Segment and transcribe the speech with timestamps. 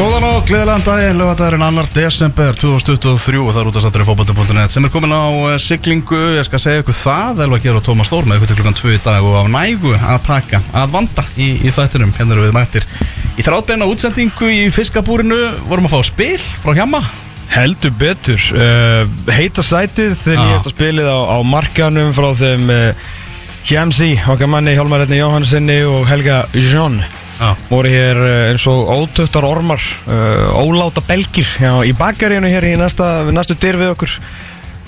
[0.00, 4.06] Góðan og gleðilegan daginn, lögadagurinn annar desember 2023 og það er út af sattur í
[4.08, 7.84] fókbalta.net sem er komin á eh, siglingu, ég skal segja ykkur það, Elva Geir og
[7.84, 10.96] Tómas Stór með ykkur til klukkan 2 í dag og af nægu að taka, að
[10.96, 12.88] vanda í, í þættinum, hérna eru við mættir.
[13.36, 17.04] Í þráðbeina útsendingu í fiskabúrinu vorum að fá spil frá hjama.
[17.52, 19.04] Heldur betur uh,
[19.36, 20.44] Heita sætið þegar Já.
[20.48, 23.08] nýjasta spilið á, á markanum frá þeim uh,
[23.68, 27.02] Hjamsi, okkar manni Hjálmar Erni Jóhannssoni og Helga Jón.
[27.70, 32.76] Voru hér uh, eins og ótöktar ormar uh, óláta belgir já, í bakarínu hér í
[32.80, 34.14] næsta, næstu dyr við okkur.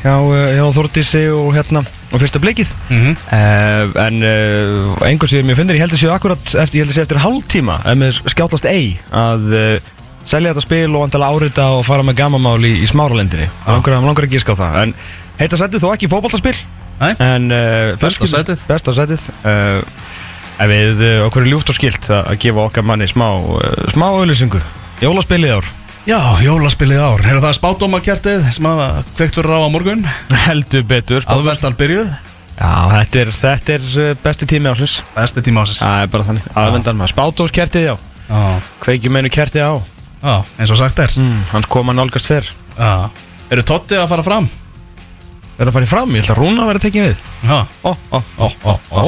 [0.02, 5.46] Hjá, uh, hjá Þordísi og hérna og fyrsta blikið Mm uh, en uh, einhver sér
[5.46, 7.98] mér finnir ég held að séu akkurat eftir, ég held að séu eftir hálftíma ef
[8.00, 9.92] mér skjáttlast ei að uh,
[10.26, 13.48] selja þetta spil og antala árita og fara með gamamál í, í smáralendinni.
[13.64, 13.76] Ah.
[13.76, 14.76] langar, langar að gíska á það.
[14.82, 14.92] En
[15.40, 16.54] heita sætið þó ekki fótballtaspil
[17.02, 17.48] Nei, en
[17.98, 18.60] Besta sætið.
[18.68, 19.24] besta sætið
[20.62, 23.62] ef við uh, okkur er ljúft og skilt að, gefa okkar manni smá uh,
[23.94, 24.60] smá auðlýsingu
[25.02, 25.70] jólaspilið ár
[26.02, 27.20] Já, jólaspilið ár.
[27.30, 28.80] Er það spátdómakertið sem að
[29.14, 30.00] kveikt fyrir á á morgun?
[30.48, 32.08] heldur betur Aðvendan byrjuð?
[32.58, 35.78] já þetta er, þetta er uh, besti tími ásins Besti tíma ásins.
[35.80, 37.94] það er bara þannig aðvendan maður spátóskertið já
[38.32, 38.40] Já,
[38.82, 39.72] kveikjum einu kertið á
[40.22, 41.14] já, eins og sagt er.
[41.18, 43.08] mm, hans koma nálgast fyrr Já.
[43.52, 44.46] Eru Totti að fara fram?
[45.58, 47.22] Er það farið fram, ég held að Rúna verið að tekja við.
[47.44, 47.58] Já.
[47.84, 49.02] ó, ó, ó, ó, ó.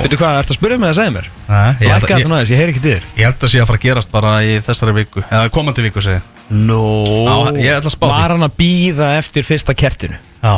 [0.00, 1.28] Veitu hvað, ertu að spyrja mig að segja mér?
[1.50, 3.60] Nei, ég held lækka að- þetta næðis, ég heyri ekki þér Ég held að sé
[3.60, 6.22] að fara að gerast bara í þessari viku Eða komandi viku segi ég.
[6.50, 6.80] no,
[7.26, 8.12] Já, ég ætla að spá því.
[8.16, 10.16] var hann að býða eftir fyrsta kertinu?
[10.42, 10.54] Já.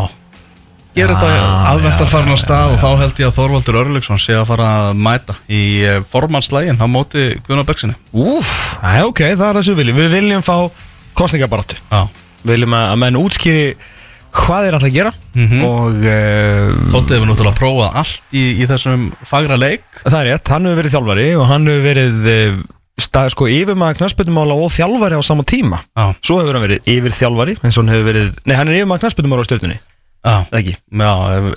[0.93, 3.79] Ég er þetta Já, aðventar já, farin á stað og þá held ég að Þorvaldur
[3.81, 8.51] Örlygsson sé að fara að mæta í eh, formannslægin á móti Gunnar Bergsinni úf,
[8.85, 9.97] er ok, það er það sem við viljum.
[10.03, 10.57] Við viljum fá
[11.17, 12.03] kostningabaráttu Já.
[12.45, 13.65] Við viljum að að menn útskýri
[14.33, 15.13] hvað þeir ætla að gera.
[15.37, 15.65] Mhm.
[15.67, 19.85] og uh, Tótti hefur náttúrulega prófað allt í, í þessum fagra leik.
[20.05, 22.59] Það er rétt, hann hefur verið þjálfari og hann hefur verið uh,
[23.01, 25.81] stað, sko, yfirmaður knastbyttumála og þjálfari á sama tíma.
[25.97, 27.57] Já, svo hefur hann verið yfir þjálfari
[28.11, 29.79] verið, nei hann er yfirmaður knastbyttumála á stjórnunni
[30.23, 30.37] já.
[30.53, 31.13] Eða ekki, Já,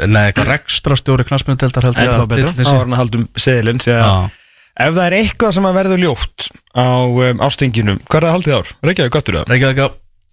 [0.09, 3.03] nei, eitthvað rekstra stjóri ég en þá betur, þá var hann að
[3.75, 4.15] um því að Já,
[4.85, 8.35] ef það er eitthvað sem að verður ljótt á um, ástinginum, hvað er það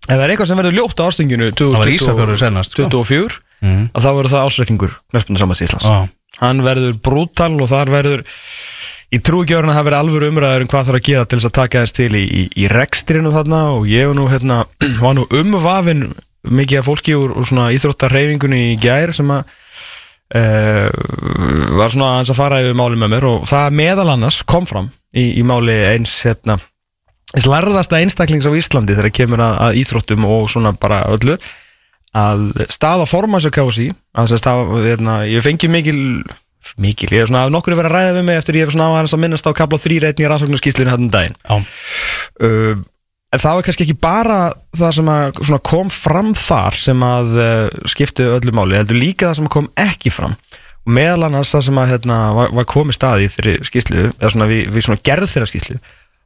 [0.09, 2.89] Ef það er eitthvað sem verður ljótt á sko.
[2.89, 3.83] 2024, Mhm.
[3.95, 6.09] að þá verður það ásreikningur Knarspundarsamans Íslands Já,
[6.43, 8.25] Hann verður brútal og þar verður
[9.13, 11.57] Í trúgjörun að það verður alvöru umræður um hvað þarf að gera til þess að
[11.59, 14.63] taka þess til í, í, í rekstrinu þarna og ég nú, hérna,
[15.05, 16.07] var nú umvafin
[16.49, 19.45] mikið af fólki úr, úr svona íþróttarreyfingunni í gær sem að
[20.35, 20.89] uh,
[21.77, 24.89] var svona aðeins að fara yfir máli með mér og það meðal annars kom fram
[25.15, 26.57] í, í máli eins hérna
[27.33, 31.39] eins lærðasta einstaklings á Íslandi þegar kemur að, að íþróttum og svona bara öllu
[32.13, 36.01] að staða formans og kási að þess að hérna, ég fengi mikil
[36.81, 38.75] mikil, ég er svona að nokkur er verið að ræða við mig eftir ég er
[38.75, 41.37] svona á hans að minnast á kapla 3 reyni í rannsóknarskíslinu hann um daginn.
[42.39, 42.77] Uh,
[43.33, 44.39] en það var kannski ekki bara
[44.77, 49.41] það sem að kom fram þar sem að uh, skipti öllu máli, heldur líka það
[49.41, 50.37] sem kom ekki fram.
[50.83, 54.33] Og meðal annars það sem að hérna, var, var komið stað í þeirri skíslu eða
[54.35, 55.83] svona við, við svona gerð þeirra skíslu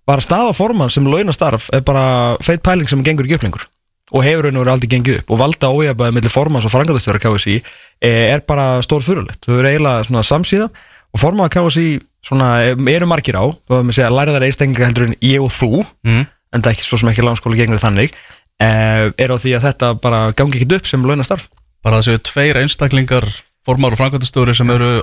[0.06, 3.66] var að staða formann sem launastarf er bara feit pæling sem gengur ekki upp lengur.
[4.14, 5.32] Og hefur og verið aldrei gengið upp.
[5.34, 9.72] Og valda ójabæði millir formanns og frangatastjóra KSI eh, er bara stór fyrirlegt þau eru
[9.72, 10.70] eiginlega svona samsíða.
[11.10, 11.88] Og formann KSI
[12.22, 13.50] svona eh, eru margir á.
[13.66, 15.82] Þær einstaklingar heldur en ég og þú.
[16.06, 16.24] Mm.
[16.54, 18.14] en það er ekki svo sem ekki langskóla gegnur þannig.
[18.62, 21.50] Eh, er á því að þetta bara gangi ekki upp sem launastarf.
[21.84, 23.26] Bara það séu tveir einstaklingar
[23.66, 25.00] formar og framkvæmtastóri sem eru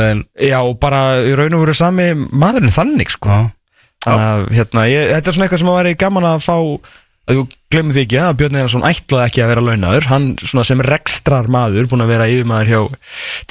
[0.00, 0.24] veginn.
[0.40, 3.44] Já bara í raun og veru sami maðurinn þannig sko
[4.08, 6.56] að, hérna, ég, þetta er svona eitthvað sem að væri gaman að fá
[7.22, 10.08] að þú glemur því ekki að Björn Einarsson ætlaði ekki að vera launaður.
[10.10, 12.80] Hann svona sem rekstrar maður búin að vera yfirmaður hjá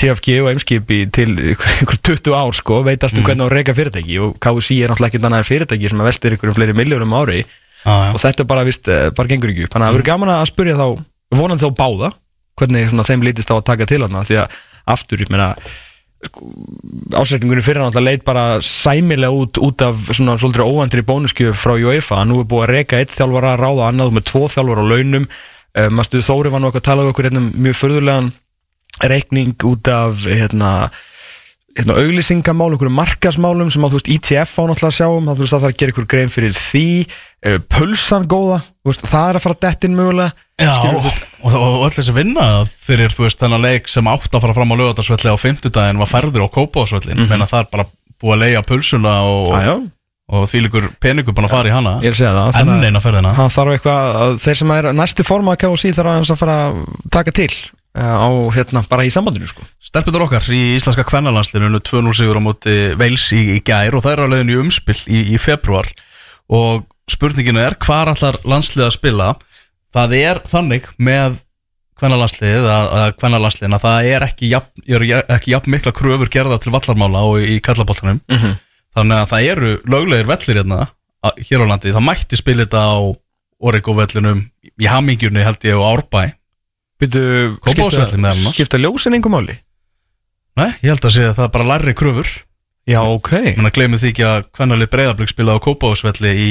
[0.01, 3.47] TFG og Eimskip í til ykkur ykkur 20 ár sko, veit allt um hvernig á
[3.47, 4.19] að reyka fyrirtæki.
[4.25, 7.15] Og KSI er náttúrulega ekkert annað en fyrirtæki sem að veltir ykkur um fleiri miljórum
[7.21, 7.45] ári.
[7.81, 8.13] Já.
[8.13, 9.71] og þetta bara, vist, eh, bara gengur ekki upp.
[9.73, 10.87] Þannig að það verður gaman að spyrja þá
[11.33, 12.11] vonandi þá báða
[12.59, 14.59] hvernig svona, þeim lítist á að taka til hann því að
[14.91, 15.55] aftur, ég meina
[17.17, 22.23] ásækningunni fyrir náttúrulega leit bara sæmilega út út af svona svolítið óvandri bónuskjöf frá UEFA,
[22.25, 25.27] nú er búið að reyka eitt þjálfara að ráða annað með tvo þjálfara á launum.
[25.71, 28.31] Um, Þóri var nú eitthvað að tala um okkur hérna, mjög förðulegan
[29.07, 30.71] reikning út af hérna,
[31.77, 35.33] hérna auglýsingamál, okkur markasmálum sem að þú veist ITF á náttúrulega að sjá um, þá
[35.33, 36.87] þú veist það þarf að gera ykkur grein fyrir því.
[37.41, 40.31] Uh, pulsan góða, þú veist, það er að fara dettin mögulega.
[40.61, 41.05] Já, Skilur, og,
[41.47, 44.73] og, og öll þessi vinna fyrir þú veist þennan leik sem átt að fara fram
[44.73, 47.47] á lögatarsvelli á fimmtudaginn var færður á kópásvellin mm -hmm.
[47.49, 47.85] það er bara
[48.21, 49.73] búið að leia pulsuna og, já,
[50.29, 51.97] og því líkur peningur búin að fara í hana.
[51.97, 53.33] Það enn eina ferðina.
[53.33, 55.91] Það þarf eitthvað, að þeir sem er næsti forma að KSI
[57.97, 59.63] uh, á, hérna, bara í sambandinu sko.
[59.83, 64.13] Stelputur okkar í íslenska kvennalandslinu 2-0 sigur á móti Veils í, í gær og það
[64.13, 65.87] er á leiðinu í umspill í, í februar
[66.51, 69.29] og spurninginu er hvar allar landslið að spila?
[69.91, 71.39] Það er þannig með
[71.99, 72.87] hvenna landslið að,
[73.43, 77.43] landsliðin að það er ekki jafn, ja- ekki jafn mikla kröfur gerða til vallarmála og
[77.45, 78.55] í kallaboltanum Mhm.
[78.95, 80.79] þannig að það eru löglegir vellir hérna
[81.37, 82.97] hér á landi, það mætti spila þetta á
[83.61, 84.39] Origo-vellinum
[84.81, 86.31] í Hamingjunni held ég og Árbæ
[87.01, 87.57] Byrju,
[88.05, 88.45] annars.
[88.53, 89.57] skipta ljósin einhver máli?
[90.59, 92.31] Nei, ég held að sé að það er bara lærri kröfur.
[92.89, 93.29] Já, ok.
[93.59, 96.47] Menna gleymið því ekki að hvernalið breyðablík spilaði á Kópavósvelli í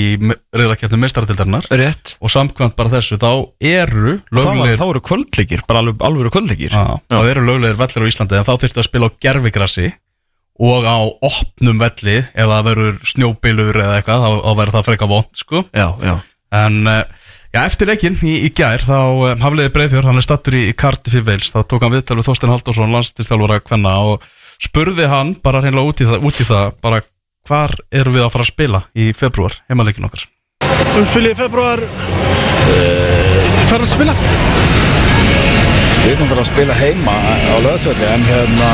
[0.54, 2.14] reyðlakefni mestaradildarinnar Rétt.
[2.22, 6.76] Og samkvæmt bara þessu þá eru löglegir þá eru kvöldleikir, bara alveg, alveg kvöldleikir.
[6.76, 9.90] Já, þá eru löglegir vellir á Íslandi en þá þurftu að spila á gerfigrassi
[10.60, 15.10] og á opnum velli ef það verður snjóbilur eða eitthvað þá, þá verður það freka
[15.10, 15.64] vond sko.
[15.74, 16.14] Já, já.
[16.60, 17.19] En eh,
[17.54, 20.76] já, eftir leikinn í, í gær þá uh, hafliði Breiðfjörn, hann er stattur í, í
[20.78, 24.26] Cardiff í Wales, þá tók hann viðtal við Þorstein Halldórsson landstistjálfara kvenna og
[24.60, 27.02] spurði hann bara hreinlega út í það, út í það bara
[27.48, 30.28] hvar erum við að fara að spila í februar, heimaleikin okkar
[31.00, 31.90] umspili í februar uh,
[33.66, 34.14] hvað er að spila?
[36.00, 38.70] Við erum að spila heima á löðsvelli en hérna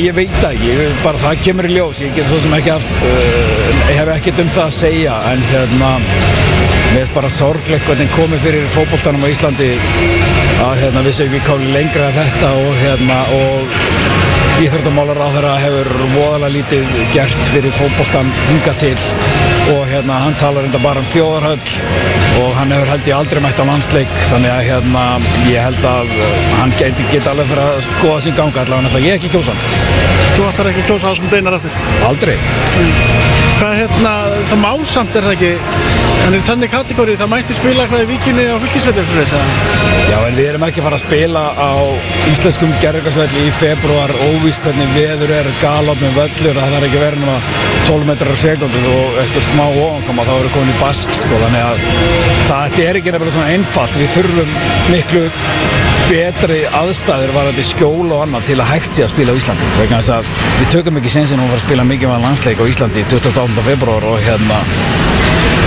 [0.00, 3.04] ég veit ekki, ég, bara það kemur í ljós, ég get svo sem ekki haft,
[3.06, 8.44] uh, hef ekkert um það að segja en hérna, mér finnst bara sorglegt hvernig komið
[8.48, 9.70] fyrir fótboltanum á Íslandi
[10.64, 14.23] að hérna við segjum við káli lengra en þetta og hérna og
[14.64, 18.96] Íþróttamálar á þeirra hefur voðalega lítið gert fyrir fótboltan hinga til
[19.74, 21.74] og hérna hann talar enda bara um þjóðarhöll
[22.40, 25.02] og hann hefur held ég aldrei mætt á landsleik þannig að hérna
[25.50, 29.10] ég held að uh, hann geti, geti alveg fyrir að skoða sín ganga allavega náttúrulega
[29.10, 29.76] ég ekki kjósa hann.
[30.38, 31.78] þú ætlar ekki að kjósa ásmund einar eftir
[32.08, 32.36] Aldrei.
[33.60, 34.14] það, hérna,
[34.54, 35.52] það má samt er það ekki?
[36.24, 39.02] En í þannig kategóri það mætti spila eitthvað í víkinni á fylgisvelli
[40.04, 41.72] Já en við erum ekki að fara að spila á
[42.30, 47.24] íslenskum gerðugarsvelli í februar óvíst hvernig veður er galop með völlur það er ekki verið
[47.24, 47.36] núna
[47.88, 51.66] 12 metrar á sekundu og eitthvað smá ofankoma þá eru komin í bast sko þannig
[51.66, 51.88] að
[52.52, 53.98] það er ekki nefnilega svona einfalt.
[54.00, 54.54] Við þurfum
[54.94, 55.26] miklu
[56.08, 60.00] betri aðstæður varandi skjól og annað til að hægt sé að spila á Íslandi vegna
[60.00, 60.28] þess að
[60.58, 63.64] við tökum ekki sensin að fara að spila mikið með landsleik á Íslandi 28.
[63.70, 64.58] februar og hérna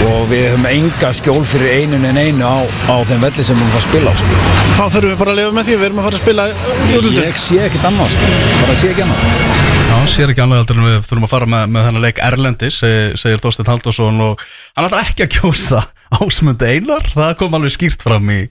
[0.08, 3.66] og við höfum enga skjól fyrir einun en einu á, á þeim velli sem við
[3.66, 4.44] höfum að spila á sko.
[4.78, 7.28] þá þurfum við bara að lifa með því við erum að fara að spila útlöndum
[7.28, 8.32] Ég sé ekkert annað sko.
[8.62, 11.68] bara sé ekki annað Já, sér ekki annað heldur en við þurfum að fara með,
[11.74, 14.44] með þennan leik Erlendis, segir, segir Þorstein Halldórsson og
[14.78, 15.84] hann ætlar ekki að kjósa
[16.22, 18.42] ásmund einar, það kom alveg skýrt fram í,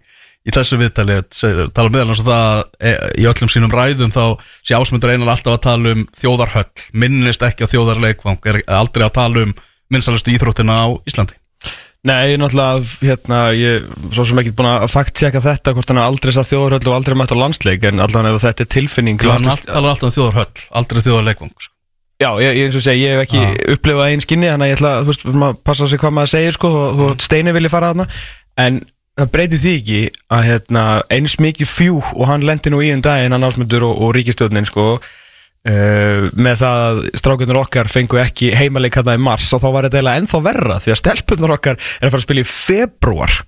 [0.47, 1.17] í þessu viðtali
[1.75, 4.23] tala meðal eins og það e, í öllum sínum ræðum þá
[4.63, 9.17] sé ásmundur einar alltaf að tala um þjóðarhöll minnist ekki á þjóðarleikvang er aldrei að
[9.19, 9.57] tala um
[9.91, 11.39] minnsalustu íþróttina á Íslandi
[12.07, 16.07] Nei, er náttúrulega, hérna, ég svo sem ekki búin að fakt-checka þetta hvort hann er
[16.07, 19.33] aldrei satt þjóðurhöll og aldrei mætt á landsleik en allavega ef þetta er tilfinning Jú,
[19.33, 21.73] hann landsliðs- talar alltaf um þjóðarhöll, aldrei þjóðarleikvang sko.
[22.23, 23.51] Já, ég, ég, eins og segi, ég hef ekki Já.
[23.75, 26.33] upplifað einn skinni þannig að ég ætla að, þú veist, maður passa sig hvað maður
[26.37, 28.07] segir sko, og þú veist, Steini vilji fara þarna
[28.65, 28.79] en
[29.17, 30.01] það breytir því ekki
[30.37, 30.85] að hérna,
[31.17, 34.69] eins mikið fjú og hann lendi nú í um daginn, hann ásmundur og, og ríkistjóðnin
[34.69, 39.69] sko, uh, með það að strákunar okkar fengu ekki heimaleik hérna í mars og þá
[39.71, 42.51] var þetta eiginlega ennþá verra því að stelpunar okkar er að fara að spila í
[42.51, 43.39] februar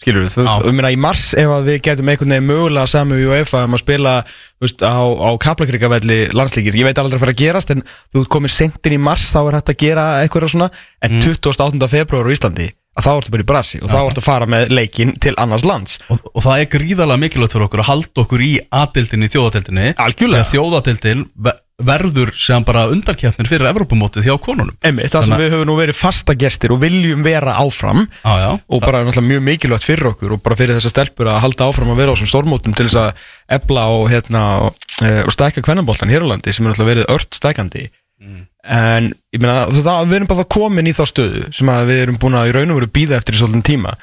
[0.00, 2.88] skilur við, þú veist, og minna í mars ef að við getum einhvern veginn mögulega
[2.88, 7.18] sami við UEFA um að spila þú veist, á, á kaplakrikavelli landslíkir, ég veit aldrei
[7.18, 9.80] að fara að gerast en þú ert komið sentin í mars þá er hægt að
[9.84, 10.70] gera eitthvað svona,
[11.04, 11.90] en 28.
[11.92, 14.70] februar á Íslandi, að þá ertu bara í brasi og þá ertu að fara með
[14.74, 15.98] leikin til annars lands.
[16.10, 19.90] Og, og það er gríðarlega mikilvægt fyrir okkur að halda okkur í aðdildinni þjóðadeildinni.
[20.06, 20.48] Algjörlega.
[20.50, 24.74] Þjóðadeildin ve- verður sem bara undarkeppnir fyrir Evrópumótið hjá konunum.
[24.84, 28.02] Einmitt, það sem við höfum nú verið fasta gestir og viljum vera áfram.
[28.20, 31.70] Já, og bara náttúrulega mjög mikilvægt fyrir okkur og bara fyrir þessar stelpur að halda
[31.70, 33.24] áfram að vera á þessum stórmótum til þess að
[33.56, 34.76] ebla og, hérna, og,
[35.24, 37.86] og stækka kvennanboltan hér á landi sem er náttúrulega verið ört stækandi
[38.20, 42.18] en ég meina það, við erum bara komin í þá stöðu sem að við erum
[42.20, 43.94] búin að í raun og veru býða eftir í svolítinn tíma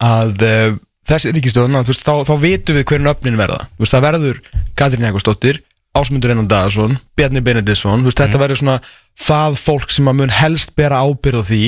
[0.00, 0.78] að uh,
[1.10, 3.58] þessi ríkistöðuna veist, þá, þá vitum við hvernig öfnin verða.
[3.80, 4.40] Veist, það verður
[4.78, 8.78] Katrín Jakobsdóttir Ásmundur Einar Daðarsson, Bjarni Benediktsson veist, þetta verður svona
[9.18, 11.62] það fólk sem að mun helst bera ábyrð á því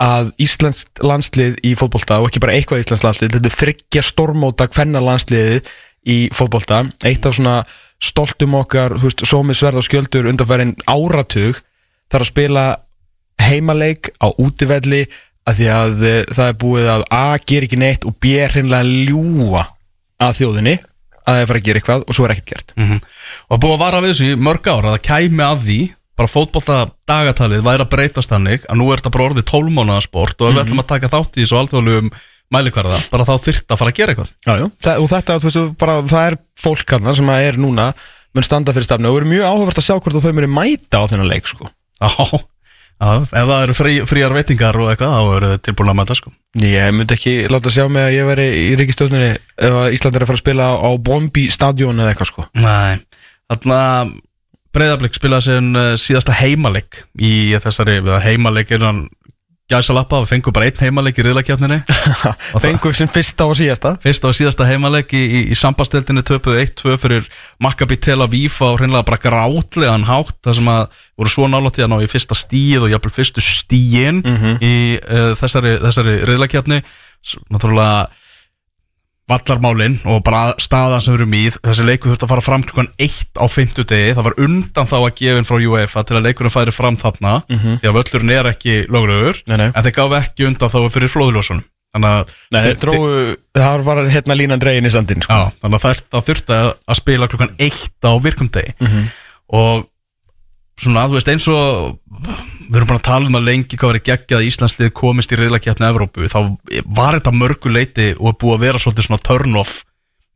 [0.00, 5.02] að Íslands landslið í fótbolta og ekki bara eitthvað Íslands landslið þetta þryggja stormóta hvenna
[5.04, 5.68] landsliðið
[6.08, 7.58] í fótbolta eitt af svona
[8.00, 11.58] stoltum okkar þú veist, sómi sverð og skjöldur undanfærin áratug
[12.10, 12.64] þarf að spila
[13.40, 15.04] heimaleik á útivelli
[15.48, 18.52] að því að eh, það er búið að A ger ekki neitt og B er
[18.54, 19.62] hreinlega að ljúa
[20.20, 20.74] að þjóðinni
[21.20, 23.00] að það er fara að gera eitthvað og svo er ekkert gert Mhm.
[23.50, 25.78] og búið að vara við þessu í mörg ár að það kæmi að því
[26.20, 26.76] bara fótbolta
[27.08, 30.56] dagatalið væri að breytast þannig að nú er þetta bara orðið tólmánaða sport og ef
[30.58, 32.10] við ætlum að taka þátt í þessu alþjóðlegum
[32.54, 34.32] mælikvarða, bara þá þyrft að fara að gera eitthvað.
[34.46, 34.66] Já, já.
[34.86, 37.90] Það, og þetta, þú veist, bara, það er fólk hann sem er núna
[38.36, 41.08] mun standa fyrir stafni og verður mjög áhugavert að sjá hvort þau muni mæta á
[41.10, 41.70] þennan leik sko.
[42.00, 42.10] Já,
[43.00, 46.16] Já, ef það eru frí, fríar veitingar og eitthvað þá eru þið tilbúin að mæta
[46.18, 46.32] sko.
[46.60, 50.24] Ég myndi ekki láta sjá mig að ég veri í ríkistjóðninni ef að Ísland er
[50.26, 52.44] að fara að spila á Bombi stadion eða eitthvað sko.
[52.60, 53.00] Nei,
[53.48, 53.78] þarna
[54.70, 55.56] Breiðablík spilaði
[55.98, 58.68] síðasta heimaleik í þessari við heimaleik
[59.70, 61.78] er hann gæsa lappa við fengum bara einn heimaleik í riðlakjarninni
[62.64, 63.94] Fengum sem fyrsta og síðasta.
[64.02, 67.28] Fyrsta og síðasta heimaleik í, í, í sambastildinni töpuðu 1-2 fyrir
[67.62, 71.84] Maccabi Tel Aviv á hreinlega bara grátlegan hátt það sem að voru svo nálátt í
[71.86, 74.22] að ná í fyrsta stíð og jafnvel fyrstu stíin
[74.58, 76.82] í uh, þessari, þessari riðlakjarni
[77.52, 78.08] náttúrulega
[79.30, 82.90] vallarmálin og bara staðan sem við erum í þessi leikur þurfti að fara fram klukkan
[83.00, 86.54] 1 á 50 degi, það var undan þá að gefin frá UEFA til að leikurinn
[86.54, 90.80] færi fram þarna því að völlurinn er ekki löglegur en þeir gáfi ekki undan þá
[90.96, 93.06] fyrir flóðljósunum þannig að Nei, þeir dróu,
[93.58, 95.34] það var hérna línan dregin í sandin sko.
[95.34, 98.74] Já, þannig að það, þurfti að, að spila klukkan 1 á virkumdegi
[99.50, 99.88] og
[100.80, 102.00] svona að þú veist eins og
[102.70, 105.38] við erum bara að tala um það lengi hvað verið geggjað að Íslandslið komist í
[105.40, 106.38] reyðlakjapni Evrópu þá
[106.86, 109.80] var þetta mörgu leiti og er búið að vera svolítið svona turn off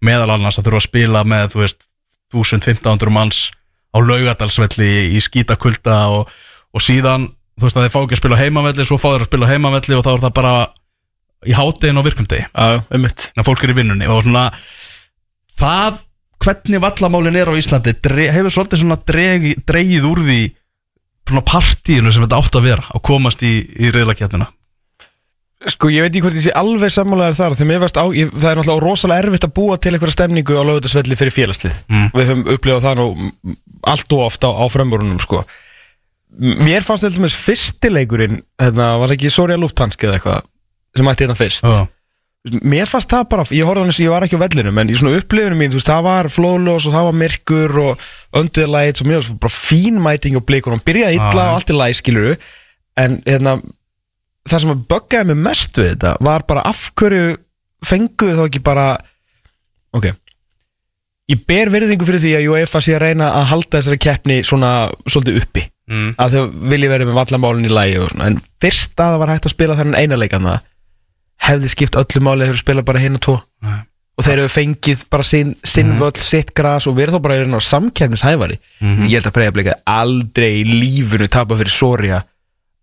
[0.05, 1.85] meðal annars að þurfa að spila með þú veist
[2.35, 3.45] 1500 manns
[3.95, 6.33] á laugadalsvelli í, skítakulda og,
[6.75, 9.31] og síðan þú veist að þeir fá ekki að spila heimavelli svo fá þeir að
[9.31, 10.55] spila heimavelli og þá er það bara
[11.45, 14.49] í háttegin og virkumdegi Já, um mitt þannig að fólk er í vinnunni og svona
[15.55, 16.03] það
[16.45, 17.95] hvernig vallamálin er á Íslandi
[18.35, 20.41] hefur svolítið svona dregi, dregið úr því
[21.29, 24.51] svona partíinu sem þetta átt að vera að komast í, í reyðlakjarnina
[25.65, 28.33] Sko ég veit ekki hvort ég sé alveg sammálaðar þar Þegar mér varst á, ég,
[28.35, 32.09] það er náttúrulega rosalega erfitt að búa til einhverja stemningu á lögutasvelli fyrir félagslið Mm.
[32.13, 33.55] Við höfum upplifað það nú
[33.95, 35.45] allt og oft á, á frambúrunum sko
[36.35, 40.45] Mér fannst þetta fyrstileikurinn hérna, Var ekki Soria Lufthansk eða eitthvað
[40.95, 41.87] sem ætti hérna fyrst Já.
[42.45, 44.97] Mér fannst það bara, ég horfði þess að ég var ekki á vellinum En í
[45.01, 48.03] svona upplifunum mín, þú veist, það var flóðlós og það var myrkur og
[48.75, 51.73] lights og mér var bara fín mæting og blikur og hann byrjaði illa og allt
[51.73, 52.35] í læg, skiluru
[53.01, 53.57] En hérna,
[54.45, 57.33] það sem að böggaði mig mest við þetta var bara af hverju
[57.85, 58.85] fenguðu þá ekki bara
[59.97, 60.13] ok
[61.33, 64.75] ég ber verðingu fyrir því að UEFA sé að reyna að halda þessari keppni svona
[65.09, 65.65] svolítið uppi.
[65.85, 66.15] Mm.
[66.17, 68.29] að þau vilji verið með vallamálinn í lægi og svona.
[68.31, 70.63] En fyrst að það var hægt að spila þennan eina leikan það
[71.43, 73.81] hefði skipt öllu máli þegar spila bara og tvo Nei.
[74.19, 77.61] og þeir eru fengið bara sinn, sinn völl, sitt gras og verið þá bara í
[77.61, 79.07] samkefnishæfari Mhm.
[79.09, 82.23] ég held að breyðablika aldrei í lífinu tapa fyrir Soria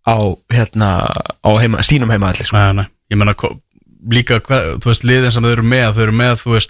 [0.08, 0.18] á
[0.52, 1.08] hérna
[1.46, 2.58] á heima, sínum heima allir sko.
[2.58, 3.62] Nei, nei, ég meina ko-
[4.10, 6.70] líka, þú veist, liðin sem þau eru með þau eru með, þú veist,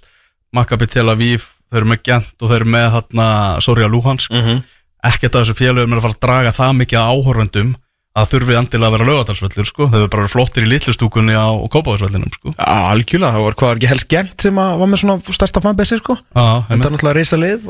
[0.54, 4.64] Maccabi Tel Aviv þau eru með Gent og þau eru með hérna, Soria Luhansk, Mhm.
[5.04, 7.76] ekkert af þessu félögum er að fara að draga það mikið áhorfendum
[8.12, 9.88] að þurfi andilega að vera lögadalsvellur sko.
[9.92, 12.54] þau eru bara flottir í litlustúkunni á Kópavarsvellinum sko.
[12.58, 16.00] Já, algjörlega, það var hvað ekki helst gent sem að var með svona stærsta fanbessi
[16.02, 16.18] sko?
[16.36, 17.70] Já, Þetta er náttúrulega reysa lið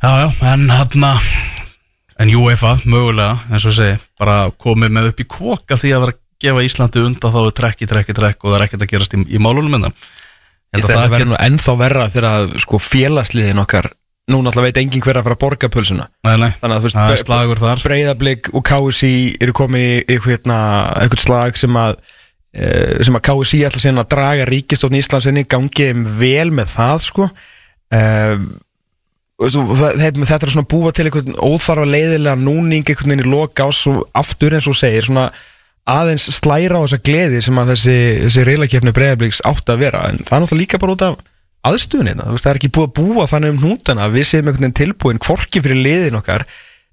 [0.00, 1.08] Já, já, en hann
[2.20, 6.04] En UEFA, mögulega, eins og segi Bara komið með upp í kvok af því að
[6.04, 9.16] vera að gefa Íslandi undan þá trekki, trekki, trekk og það er ekkert að gerast
[9.16, 9.90] í, í málunum en
[10.70, 13.88] Ég það verður ennþá verra þegar að sko félagsliðin okkar
[14.30, 16.06] Nú náttúrulega veit enginn hver að fara að borga pulsuna.
[16.26, 17.34] Nei, nei, Þannig að þú veist,
[17.64, 17.84] þar.
[17.84, 20.58] Breiðablик og KSI eru komið í eitthvað, hérna,
[21.02, 21.94] eitthvað slag sem að
[22.54, 27.06] eh, sem að KSI ætla síðan að draga ríkistofn Íslandsinni gangi þeim vel með það
[27.08, 27.30] sko.
[27.90, 28.50] Um,
[29.40, 34.04] þetta er svona búa til einhvern óþarfa leiðilega núning einhvern veginn í loka ás og
[34.20, 35.30] aftur eins og segir svona
[35.90, 40.04] aðeins slæra á þessa gleði sem að þessi, þessi reylakefni breyðabliks átt að vera.
[40.10, 41.22] En það er náttúrulega líka bara út af
[42.24, 44.64] Þú veist, það er ekki búið að búa þannig um hnútana að við séum einhvern
[44.64, 46.46] veginn tilbúin hvorki fyrir liðin okkar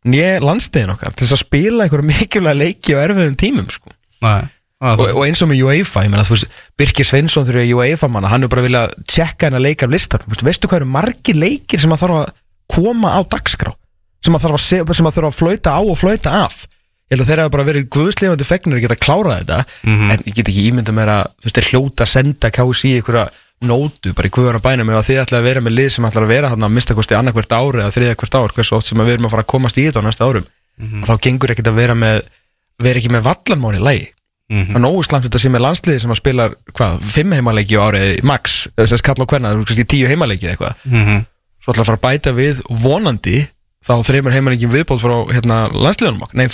[0.07, 3.93] nýja landstegin okkar til þess að spila einhverja mikilvæga leiki á erfiðum tímum sko.
[4.25, 4.43] Nei,
[4.83, 8.31] og, og eins og með UEFA ég meina, þú veist, Birkir Svensson þegar UEFA manna
[8.31, 11.93] hann er bara vilja tjekka hennar leik af listan veistu, hvað eru margir leikir sem
[11.95, 12.31] að þarf að
[12.77, 13.71] koma á dagskrá?
[14.25, 16.65] Sem að þarf að, se, sem að þarf að flauta á og flauta af?
[17.07, 19.59] Ég held að þeir hafa bara verið guðslefandi fegnir að geta klárað þetta
[20.11, 23.27] en ég get ekki ímynda mér að þú veist, þeir hljóta að senda KSI einhverja
[23.61, 26.21] nótu bara í guðara bænum ef að þið ætla að vera með lið sem ætla
[26.21, 28.97] að vera þarna að mista kosti annarkvært ári eða þriðja hvert ár hversu oft sem
[29.01, 30.45] við erum að fara að komast í þetta á næsta árum
[31.07, 32.21] þá gengur ekkert að vera með
[32.85, 34.07] vera ekki með vallanmán í lægi
[34.47, 34.69] Mhm.
[34.71, 37.83] það er nógu slæmt þetta sem er landsliði sem að spila hvað, fimm heimaleiki á
[37.83, 41.25] árið max, þess að kalla á hverna, þú veist, tíu heimaleiki eða eitthvað, Mhm.
[41.59, 43.47] svo ætla að fara að bæta við vonandi,
[43.83, 46.47] þá þreymur heimaleiki viðbóð frá hérna, landsliðunum okkar nei,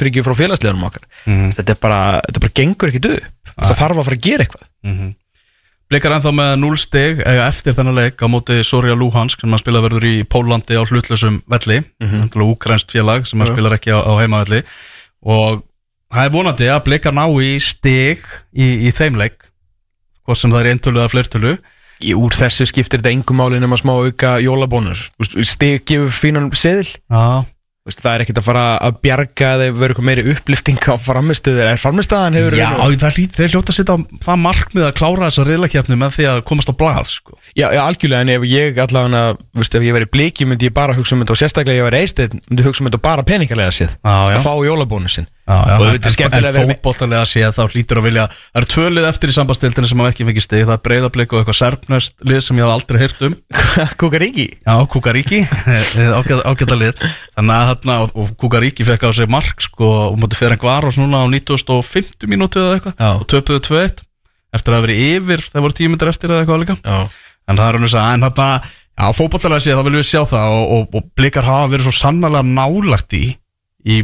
[5.91, 9.61] Blikar ennþá með 0 stig eiga eftir þennan leik á móti Soria Luhansk sem að
[9.61, 11.83] spila verður í Pólandi á hlutlausum velli.
[12.01, 12.45] Mm -hmm.
[12.47, 14.63] úkrænst félag sem að spilar ekki á, á heimavelli.
[15.21, 15.63] Og
[16.13, 18.23] það er vonandi að Blikar ná í stig
[18.53, 19.49] í, í þeim leik
[20.23, 21.57] hvort sem það er eintölu eða fleirtölu.
[22.03, 25.11] Í úr þessu skiptir þetta engum máli nema smá auka jólabónus.
[25.43, 26.89] Stig gefur fínan seðil.
[27.07, 27.45] Já,
[27.87, 31.69] veist, Það er ekkert að fara að bjarga eða vera eitthvað meiri upplifting á framistuður
[31.71, 32.67] Er framistaðan hefur Já,
[33.03, 36.41] það lít, þeir hljóta að setja það markmið að klára þessa reylakefni með því að
[36.49, 37.37] komast á blað sko.
[37.53, 39.23] Já, já, algjörlega, en ef ég allavega,
[39.59, 41.89] veist, ef ég væri bliki myndi ég bara hugsa um þetta og sérstaklega ef ég
[41.89, 44.37] væri eistið myndi ég hugsa um þetta bara peningalega séð Já, já.
[44.39, 47.99] að fá jólabónusin Já, og þetta er skemmtilega að vera með fótboltalega séð þá hlýtur
[47.99, 50.61] að vilja Það eru tvölið eftir í sambandstildinu sem hafa ekki fengið stig.
[50.63, 53.35] Það er breyðablik og eitthvað serpnest lið sem ég haf aldrei heyrt um.
[53.99, 55.41] Kukaríki Já, Kukaríki,
[56.17, 57.03] ágæta, ágæta lið.
[57.35, 60.63] Þannig að þarna, og, og Kukaríki fekk á sig mark sko, og mútið fyrir en
[60.63, 63.03] Gvaros núna á 9050 mínútu eða eitthvað.
[63.19, 63.99] Og töpuðu 2-1
[64.53, 66.79] eftir að hafa verið yfir, það voru tímyndir eftir eða eitthvað líka.
[67.51, 68.71] En að,
[70.47, 71.03] og, og, og
[71.43, 71.67] hafa
[73.19, 73.23] í,
[73.83, 73.95] í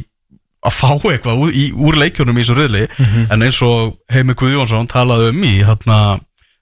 [0.65, 2.87] að fá eitthvað úr, í, úr leikjunum í þessu riðli,
[3.31, 5.99] en eins og Heimi Guðjónsson talaði um í hérna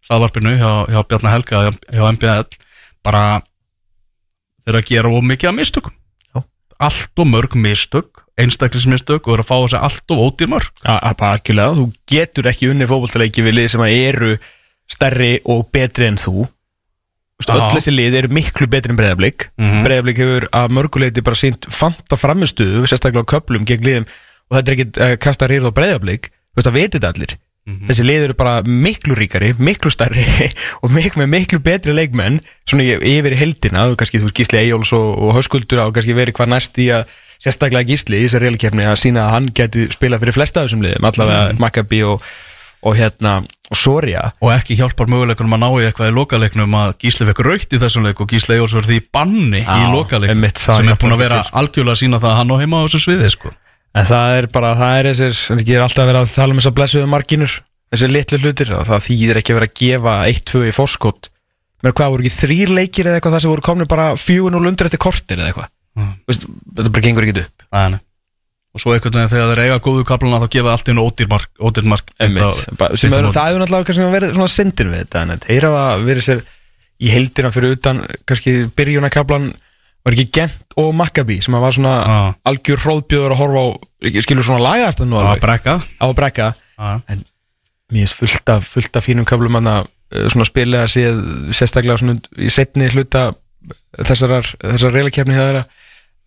[0.07, 2.59] hlaðvarpinu hjá, hjá Bjarnar Helga hjá, hjá MBL,
[3.05, 3.23] bara
[4.67, 5.95] þeir að gera of mikið af mistökum.
[6.35, 6.43] Já.
[6.89, 10.69] Allt og mörg mistök, einstaklismistök og eru að fá þessi allt og ódýr mörg.
[10.83, 14.37] Já, bara algjörlega, þú getur ekki unni fótboltaleiki við lið sem að eru
[14.87, 16.45] stærri og betri en þú.
[17.45, 19.83] Öll þessi lið eru miklu betri en breyðablík Mhm.
[19.85, 24.07] Breyðablík hefur að mörguleiti bara sínt fanta framistuðu, sérstaklega á köplum gegn liðum
[24.49, 27.33] og þetta er ekki uh, kasta rýrð á breyðablík Þú veist, það veitir þetta allir.
[27.85, 30.23] Þessi lið eru bara miklu ríkari, miklu stærri
[30.81, 35.35] og miklu, miklu betri leikmenn svona yfir heldina, kannski þú veist, Gísli Eyjóls og, og
[35.35, 37.11] Höskuldur á kannski verið hvað næst í að
[37.43, 40.81] sérstaklega Gísli í þessari reylkefni að sína að hann geti spilað fyrir flesta af þessum
[40.87, 42.23] liðum, allavega Maccabi og,
[42.85, 44.29] og hérna og Soria.
[44.39, 47.79] Og ekki hjálpar möguleikunum að ná í eitthvað í lokaleiknum að Gísli fekk raukt í
[47.81, 51.15] þessum leik og Gísli Eyjóls verði í banni í lokaleiknum einmitt, það sem er búin
[51.17, 53.51] að vera algjörlega að sína það að hann á heima á þessu sviði sko.
[53.97, 56.61] en það er bara, það er þessir ekki er alltaf að vera að tala um
[56.61, 57.57] þessar blessuðu marginur
[57.91, 61.31] þessir litlu hlutir það þýðir ekki að vera að gefa 1-2 í fórskot
[61.83, 64.89] menn hvað voru ekki þrýr leikir eða eitthvað þar sem voru komni bara 4-0 undir
[64.89, 65.71] eftir kortir eða eitthvað?
[65.97, 66.13] Mm.
[66.29, 66.45] Veist,
[66.77, 67.67] þetta bara gengur ekki upp
[68.77, 71.49] og svo einhvern veginn þegar þeir eiga góðu kaplana þá gefa allt einu ódýr mark,
[71.57, 72.63] ódýr mark Einmitt.
[72.77, 75.85] Ba- sem er, það hefur náttúrulega kannski verið svona syndin við þetta en þeir hafa
[76.05, 76.43] verið sér
[76.97, 79.49] í heldina fyrir utan kannski byrjunarkablan
[80.07, 82.19] var ekki Gent og Maccabi sem að var svona Já.
[82.51, 83.67] algjör hróðbjöður að horfa á
[84.23, 86.47] skilur svona lagast að alveg brekka á að brekka
[86.77, 86.91] Já.
[87.91, 89.89] mér er fullt af, fullt af fínum köflum að
[90.31, 91.17] svona spila að séð
[91.51, 93.31] sérstaklega svona í setni hluta
[93.99, 94.45] þessar
[94.93, 95.65] reylakefni hjá þeirra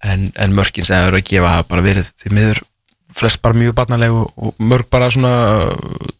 [0.04, 2.60] en, en mörkin sem það eru að gefa hafa bara verið því miður
[3.10, 5.30] flest bara mjög barnalegu og mörg bara svona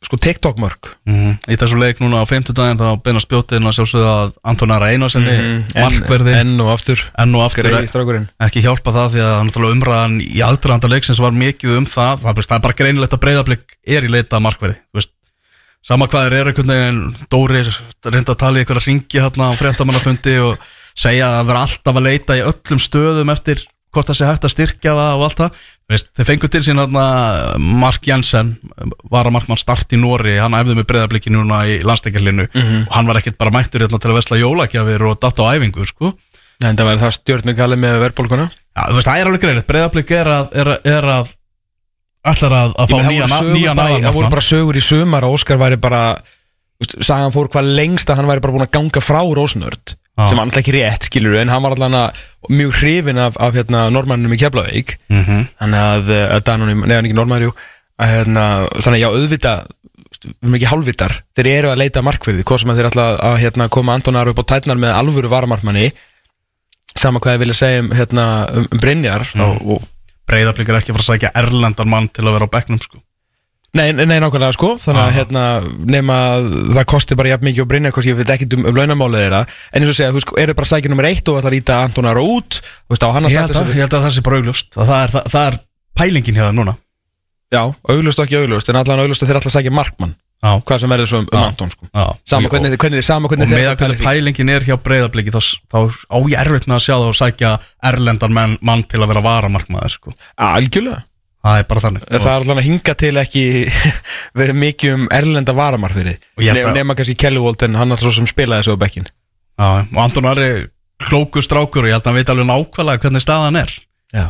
[0.03, 1.37] sko TikTok mörg Mhm.
[1.47, 5.37] í þessum leik núna á 50 daginn þá beina spjótiðin að sjálfsögða að Antonara Einarsenni
[5.39, 5.63] Mhm.
[5.79, 6.99] markverði enn, enn og aftur
[7.37, 9.39] og aftur greiði strákurinn ekki hjálpa það því að
[9.77, 14.03] umræðan í aldraðanda leiksins var mikið um það það, er bara greinilegt að breyðablik er
[14.03, 15.11] í leita markverði þú veist.
[15.87, 17.63] sama hvað þeir eru einhvern veginn Dóri
[18.05, 20.59] reynda að tala í einhverja ringi hérna á fréttamannafundi og
[20.95, 24.47] segja að það vera alltaf að leita í öllum stöðum eftir hvort það sé hægt
[24.47, 25.63] að styrkja það og allt það.
[25.91, 27.05] Veist, þeir fengu til sín hérna
[27.59, 28.53] Mark Jensen
[29.11, 32.47] var að markmann start í Nóri hann æfði með breyðabliki núna í landsleikjarlinu
[32.87, 35.89] og hann var ekkert bara mættur hérna til að vesla jólagjafir og datta á æfingu
[35.91, 36.13] sko.
[36.63, 39.67] En það verður það stjórnum kallið með verðbólkuna Já, þú veist, það er alveg greinit,
[39.67, 41.33] breyðablík er að, er, er að
[42.31, 42.99] ætlar að, að fá
[43.51, 46.03] nýjan bara, það voru bara sögur í sumar að Óskar væri bara
[47.01, 50.29] sagan fór hvað lengst að hann væri bara búin að ganga frá Rósnörd Já.
[50.31, 52.01] sem alltaf ekki rétt skilur en hann var alltaf
[52.51, 55.47] mjög hrifin af, af hérna, normannum í Keflavík Mhm.
[55.61, 57.19] þannig að, eh, að Danunum, neðan ekki
[58.01, 58.45] að, hérna,
[58.81, 59.55] þannig að já auðvita
[60.21, 63.37] við erum ekki hálfvitar, þeir eru að leita markverði, hvað sem að þeir ætla að
[63.41, 65.93] hérna, koma Antonar upp á tætnar með alvöru varamarkmanni
[66.97, 68.25] sama hvað ég vilja segja um, hérna,
[68.57, 69.41] um, um Brynjar Mm.
[69.47, 69.83] og, og
[70.31, 73.01] Breiðablík er ekki að fara að sækja erlendan mann til að vera á bekknum sko.
[73.79, 75.43] Nei, nei, nákvæmlega sko, þannig að hérna,
[75.95, 78.81] nema að það kosti bara jafn mikið og brinja kosti, ég veit ekki um, um
[78.81, 79.43] launamálið þeirra.
[79.71, 81.77] En eins og segja, þú veist, eru bara sækja nummer eitt og ætlar að íta
[81.85, 83.45] Antonar út, þú veist, á hann að sig
[83.77, 84.73] ég held að það sé bara augljóst.
[84.75, 85.61] Að það, er, það, það er
[86.01, 86.75] pælingin það núna.
[87.55, 87.63] Já,
[87.95, 90.79] auglust og ekki auglust, en allan auglust að þeir ætla að sækja markmann, Já, hvað
[90.81, 91.43] sem verður svo um, um.
[91.45, 91.87] Anton sko.
[91.93, 92.05] já.
[92.33, 95.35] Sama Og- hvernig, hvernig, sama Og hvernig með þeir að hvernig pælingin er hjá breyðabliki
[95.35, 95.79] þá, þá
[96.09, 97.51] á ég erfitt með að sjá og sækja
[97.91, 100.15] erlendan mann til að vera varamarkmaður sko.
[100.41, 101.03] Algjörlega,
[101.41, 102.03] Það er bara þannig.
[102.11, 103.43] Það er allan að hinga til ekki
[104.41, 106.19] verið mikið um erlenda varamar fyrir
[106.69, 109.07] að- nema kannski Kelly Walton, hann alltaf svo sem spilaði þessu á bekkin
[109.61, 110.51] Já, og Anton Ari
[111.01, 113.73] klókur strákur og ég held að hann veit alveg nákvæmlega hvernig staðan er.
[114.13, 114.27] Já,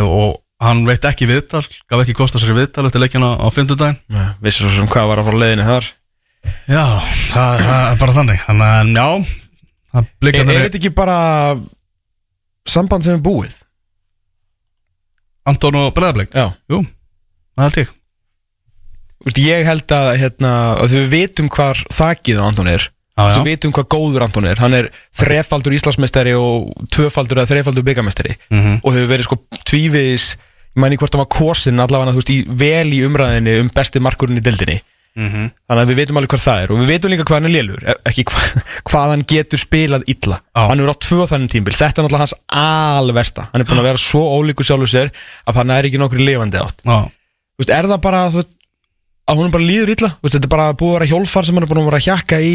[0.00, 4.00] og hann veit ekki viðtal gaf ekki kosta sér viðtal eftir leikina á fimmtudaginn.
[4.44, 5.88] Vissi svo sem hvað var að fara leiðinu þar.
[6.68, 6.84] Já,
[7.32, 8.40] það, það er bara þannig.
[8.48, 9.08] Þannig að já
[9.94, 11.18] það Er, blikarnir er þetta ekki bara
[12.68, 13.54] samband sem er búið?
[15.46, 16.48] Anton og Breðablik Já.
[16.72, 16.82] Jú,
[17.56, 17.92] það held ég.
[19.24, 20.50] Úst, ég held að, hérna,
[20.82, 22.88] að við vitum hvar þakið á Anton er.
[23.14, 23.36] Já, já.
[23.38, 24.58] Við vitum hvað góður Anton er.
[24.60, 28.80] Hann er þrefaldur Íslandsmeistari og tvöfaldur eða þrefaldur byggamestari Mhm.
[28.82, 30.26] og hefur verið sko tvíviðis
[30.74, 34.00] ég mæni hvort hann var kosin allavega þú veist, í, vel í umræðinni um besti
[34.02, 34.80] markurinn í dildinni
[35.14, 35.50] Mhm.
[35.70, 37.54] þannig að við veitum alveg hvað það er og við veitum líka hvað hann er
[37.54, 38.40] lélur ekki hva,
[38.90, 40.40] hvað hann getur spilað illa.
[40.56, 40.62] Já.
[40.66, 43.88] hann er á tvö þannig tímbil, þetta er náttúrulega hans alversta, hann er búin að
[43.92, 45.12] vera svo ólíku sjálfur sér
[45.46, 46.82] að hann er ekki nokkur lifandi átt.
[46.84, 48.50] Þú veist, er það bara veist,
[49.30, 50.10] að hún bara líður illa?
[50.20, 52.08] Veist, þetta er bara búið að vera hjólfar sem hann er búin að vera að
[52.10, 52.54] hjakka í.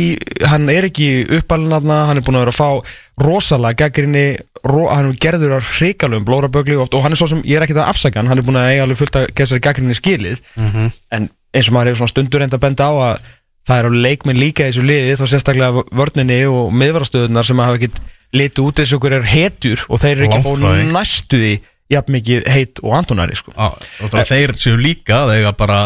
[0.52, 1.08] Hann er ekki
[1.39, 4.26] uppalinn aðna hann er búin að vera að fá rosalega gaggrinni,
[4.67, 7.65] ro, hann er gerður á hrikalum blórabögli og, og hann er svo sem ég er
[7.65, 10.43] ekki það afsakan, hann er búin að eiga alveg fullt að gæsari gaggrinni skilið.
[10.60, 10.91] Mhm.
[11.15, 13.27] en eins og maður hefur stundur enda að benda á að
[13.69, 17.99] það eru leikminn líka í þessu liði þá sérstaklega vörninni og miðvarastöðunar sem hafa ekkit
[18.35, 21.53] litið út þessu okkur er hetjur og þeir eru ekki að fá næstuði
[21.89, 23.53] jafn mikið heit og Antonari sko.
[23.55, 25.79] Já, og það þeir séu líka eiga bara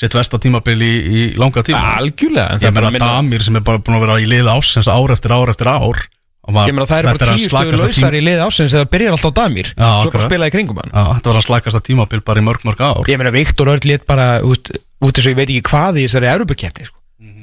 [0.00, 1.98] sitt vesta tímabil í, í langa tíma.
[1.98, 4.28] Algjörlega en Ég það er bara meina Damir sem er bara búin að vera í
[4.30, 6.00] liða ásins ár eftir ár eftir ár
[6.50, 9.70] Ég meina það eru bara tíu stöður lausar í liði ásins eða byrjar alltaf Damir.
[9.72, 10.26] Já, svo bara akkurat.
[10.26, 10.92] spila í kringum hann.
[10.94, 13.02] Já, þetta var hans slakasta tímabil bara í mörg mörg ár.
[13.10, 16.06] Ég meina Viktor Örd lit bara út, út eins og ég veit ekki hvað í
[16.08, 16.98] þessari Európa-keppni sko.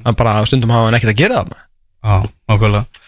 [0.07, 1.59] hann bara stundum hafa hann ekkert að gera þarna.
[2.07, 2.15] Já,
[2.51, 3.03] nákvæmlega.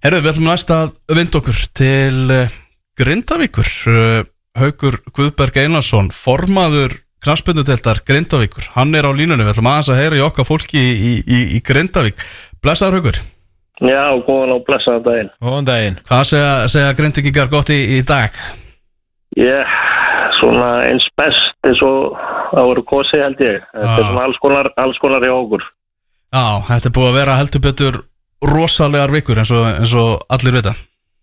[0.00, 2.58] Herru, við ætlum næst að vinda okkur til uh,
[2.98, 3.70] Grindavíkur.
[3.86, 4.20] Uh,
[4.58, 8.70] Haukur Guðberg Einarsson formaður knarspinduteltar Grindavíkur.
[8.74, 11.60] Hann er á línunni, við ætlum aðeins að heyra í okkar fólki í, í, í
[11.64, 12.24] Grindavík.
[12.64, 13.20] Blessaður Haukur,
[13.80, 15.30] Já, góðan og blessaðan daginn.
[15.40, 18.36] Góðan daginn hvað segja, segja Grindavíkar gott í, í dag?
[19.40, 19.72] Ég,
[20.40, 22.18] svona eins best eins og
[22.50, 23.64] það voru kosi held ég.
[23.72, 24.08] Þetta er Já.
[24.10, 25.64] svona alls konar, alls konar hjá okkur.
[26.30, 28.00] Já, þetta er búið að vera heldur betur
[28.50, 30.72] rosalegar vikur eins og, eins og allir vita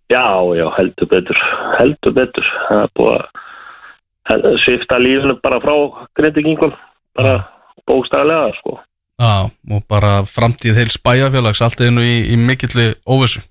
[0.07, 0.23] Já,
[0.55, 1.39] já, heldur betur,
[1.77, 2.49] heldur betur.
[2.67, 3.15] Það er búið
[4.31, 5.73] að svifta lífinu bara frá
[6.15, 6.73] grindingingum,
[7.15, 7.33] bara
[7.87, 8.77] bókstæðlega, sko.
[9.17, 13.41] Já, og bara framtíð heils bæjarfélags allt einu í, í mikilli óvissu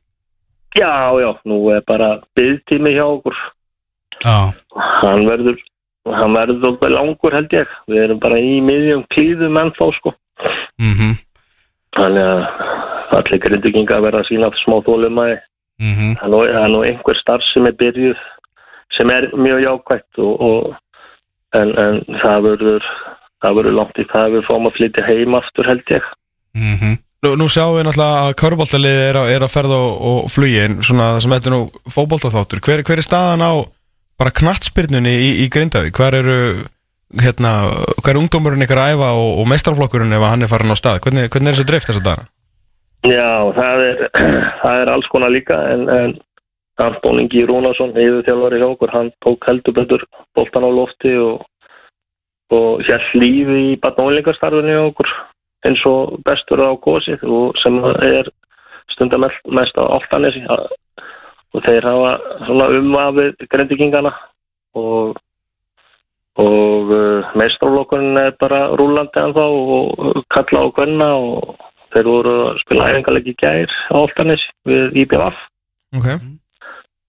[0.77, 3.35] Já, já, nú er bara byggtími hjá okkur.
[4.21, 4.53] Já,
[5.01, 5.57] Hann verður,
[6.05, 7.71] hann verður okkur langur held ég.
[7.89, 10.13] Við erum bara í miðjum klíðum ennþá, sko.
[10.79, 11.15] mhm,
[11.97, 15.39] Þannig að allir grindinginga verða að sína smá þólumæði.
[15.81, 18.21] mhm er nú- það er nú einhver starf sem er byrjuð
[18.97, 20.77] sem er mjög jákvægt og, og,
[21.55, 22.85] en, en það verður
[23.45, 26.07] það verður langt í það við fáum að flytja heim aftur held ég.
[26.57, 26.95] Mhm.
[27.25, 30.77] Nú, nú sjáum við náttúrulega að köruboltalið er, er að ferða og, og flugi en
[30.85, 31.61] svona það sem þetta nú
[31.95, 33.53] fótboltaþáttur hver, hver er staðan á
[34.21, 35.97] bara knattspyrnunni í, í Grindavík?
[35.97, 36.37] Hver eru
[37.23, 37.53] hérna,
[38.03, 41.01] hver er ungdómurinn ykkar að æfa og, og mestrarflokkurinn ef hann er farin á stað?
[41.07, 42.29] Hvernig, hvernig er þessi drift þess að dana?
[43.07, 44.07] Já, það er,
[44.63, 46.17] það er alls konar líka en, en
[46.83, 50.05] Anton Ingi Rúnarsson yfir þjálfari hjá okkur, hann tók heldur betur
[50.37, 51.47] boltan á lofti og,
[52.55, 55.13] og hér lífi í batnólingastarfinu hjá okkur
[55.67, 58.31] eins og bestur á gósið og sem er
[58.95, 62.13] stundar mest á Altanesi og þeir hafa
[62.81, 64.13] umvafið grendikingana
[64.77, 65.17] og
[66.37, 71.55] og uh, mestrálokkurinn er bara rúlandi en þá og kalla á kvenna og
[71.95, 75.39] þeir voru að spila æfingalegi gær á Altanesi við IBF
[75.97, 76.09] Ok,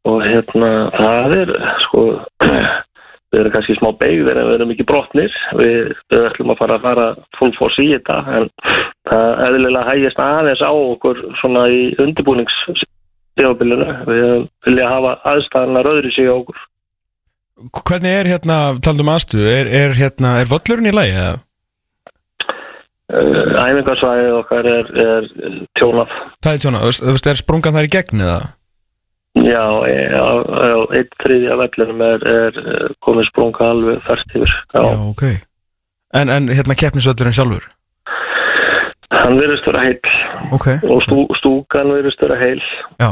[0.07, 1.51] og hérna það er
[1.83, 2.05] sko
[3.33, 5.33] við erum kannski smá beigðir en við erum ekki brotnir.
[5.59, 7.07] Við, við ætlum að fara að fara
[7.39, 8.47] full force í þetta en
[9.09, 14.29] það eðlilega hægist aðeins á okkur svona í undirbúningstíðabilinu við
[14.67, 16.63] vilja hafa aðstæðana röðri sig á okkur.
[17.81, 21.37] Hvernig er hérna taldum aðstu, er, er hérna er völlurinn í lagi eða?
[23.13, 25.27] uh, æfingarsvæðið okkar er, er
[25.79, 26.13] tjónað.
[26.45, 28.39] Það er veist, er sprungan þar í gegn eða?
[29.35, 34.53] Já, e- einn þriðja vellinum er, er eh, komið sprunga alveg fært yfir.
[34.73, 34.81] Já.
[34.81, 35.25] Já, ok.
[36.15, 37.67] En, en hérna keppnisvöllurinn sjálfur?
[39.27, 40.13] hann virðist vera heill.
[40.55, 42.61] Ok, og stú, stúkan virðist vera heil
[43.01, 43.09] já,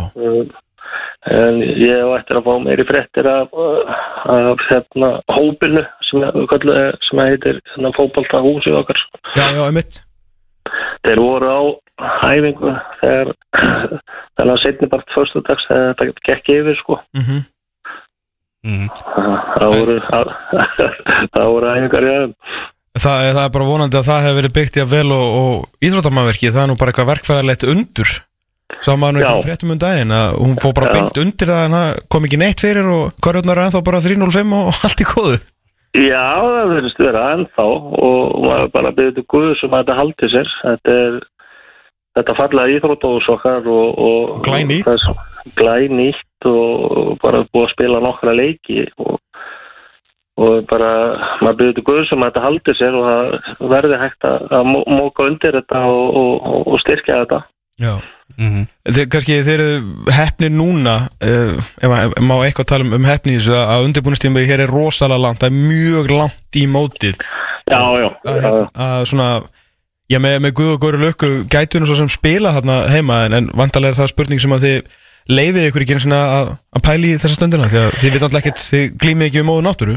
[1.35, 3.55] en ég hef eftir að fá meiri fréttir af,
[4.31, 6.25] af hérna, hópinu sem,
[7.09, 9.01] sem heitir hérna, fótbolta húsið okkar.
[9.35, 10.03] Já, já, einmitt
[11.05, 11.61] þeir voru á
[12.21, 13.33] hæfingu þegar
[14.35, 17.01] þannig að setni part fyrstu dags þegar þetta gekk yfir sko.
[17.17, 17.43] Mm
[18.65, 18.87] Mhm.
[19.59, 22.33] það voru það voru hæfingar í aðeim
[22.95, 25.83] Það, það er bara vonandi að það hefur verið byggt í að vel og, og
[25.83, 28.13] íþróttamannverki, það er nú bara eitthvað verkfæðarlegt undur.
[28.79, 30.93] Sá maður nú eitthvað fréttum um daginn að hún fór bara Já.
[30.95, 34.55] beint undir það en það kom ekki neitt fyrir og korjurnar er ennþá bara 305
[34.61, 35.41] og allt í kóðu
[35.95, 37.65] Já, það verðist vera ennþá
[38.07, 40.49] og maður bara byrði til Guðs um að þetta haldi sér.
[40.65, 41.17] Þetta er
[42.15, 44.87] þetta fallega íþróttós okkar og, og Glænýtt.
[44.87, 49.19] þess- glænýtt og bara búið að spila nokkra leiki og,
[50.41, 50.91] og bara
[51.43, 54.69] maður byrði til Guðs um að þetta haldi sér og það verði hægt að, að
[54.73, 57.41] mó- móka undir þetta og, og, og styrkja þetta.
[57.79, 57.93] Já
[58.37, 58.65] Mhm.
[58.85, 63.37] Þið, kannski þeir eru hefnir núna uh, ef maður má eitthvað tala um, um hefni
[63.37, 67.19] þessu að undirbúinustími hér er rosalega langt það er mjög langt í mótið
[67.65, 68.51] Já, já, að, já.
[68.85, 69.29] að svona
[70.11, 73.37] já með, með Guð og Góri Lökku gætu nú svo sem spila þarna heima en,
[73.39, 74.91] en vantarlega er það spurning sem að þið
[75.35, 78.25] leifið ykkur ekki einu svona að, að pæli í þessa stundina því að þið veit
[78.27, 79.95] alltaf ekkert þið glýmið ekki um móðu náttúru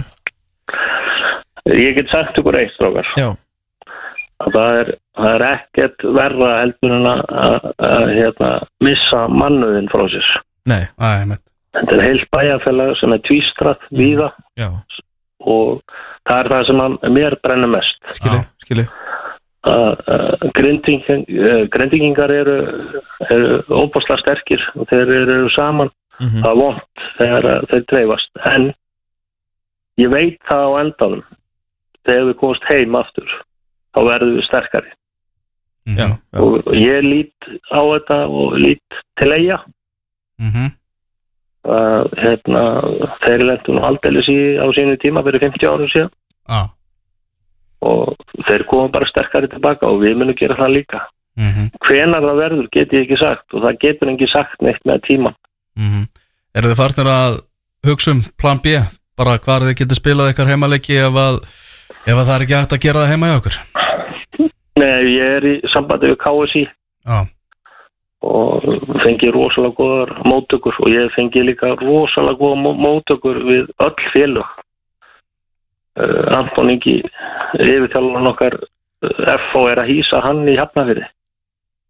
[1.68, 3.04] Ég get sagt ykkur eitt, strókar.
[3.20, 3.26] Já,
[4.44, 8.50] að það er, það er ekkert verra heldur en að, að, að hérna,
[8.86, 10.32] missa mannuðin frá sér.
[10.70, 10.82] nei,
[11.28, 11.44] mitt
[11.78, 14.70] Þetta er heilt bæjarfélag sem er tvístrat víða já,
[15.44, 15.82] og
[16.28, 16.80] það er það sem
[17.14, 18.00] mér brennur mest.
[18.16, 18.88] skilji, skilji
[19.68, 22.54] Að, að grinding, eh, grindingingar eru,
[23.26, 25.90] eru óbúslega sterkir og þeir eru saman.
[26.22, 26.40] Mhm.
[26.44, 28.30] Það er vond þegar að þeir dreifast.
[28.48, 28.68] En
[29.98, 31.24] ég veit það á endanum
[32.06, 33.34] þegar við komast heim aftur
[33.98, 34.90] þá verðum við sterkari.
[35.88, 35.98] Mhm.
[35.98, 39.58] Já, já, og ég lít á þetta og lít til eiga
[40.38, 40.66] Mhm.
[41.68, 42.62] að hérna,
[43.24, 46.10] þeir lendu nú aldeilis í á sínu tíma fyrir 50 árum síðan
[46.48, 46.68] Já
[47.80, 48.16] og
[48.48, 51.00] þeir koma bara sterkari tilbaka og við munum gera það líka
[51.38, 51.70] Mhm.
[51.86, 55.34] hvenar það verður get ég ekki sagt og það getur ekki sagt neitt með tíma
[55.78, 56.08] Mhm.
[56.54, 57.40] Eru þið farnir að
[57.86, 58.66] hugsa um plan B
[59.16, 61.36] bara hvar þið getið spilað ykkar heimaleiki ef að,
[62.06, 63.56] ef að það er ekki hægt að gera það heima hjá okkur
[64.78, 66.62] Nei, ég er í sambandi við KSI
[67.08, 67.18] Já,
[68.28, 68.64] og
[69.04, 74.48] fengi rosalega góðar móttökur og ég fengi líka rosalega góða mó- móttökur við öll félög.
[75.98, 77.00] Uh, Anton Ingi
[77.58, 81.06] yfirþjálfan okkar uh, FH er að hýsa hann í Hafnafyrði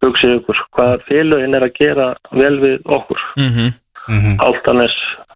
[0.05, 3.21] hugsið ykkur hvað félögin er að gera vel við okkur.
[3.37, 3.73] Mhm,
[4.09, 5.28] mhm, Altanes uh,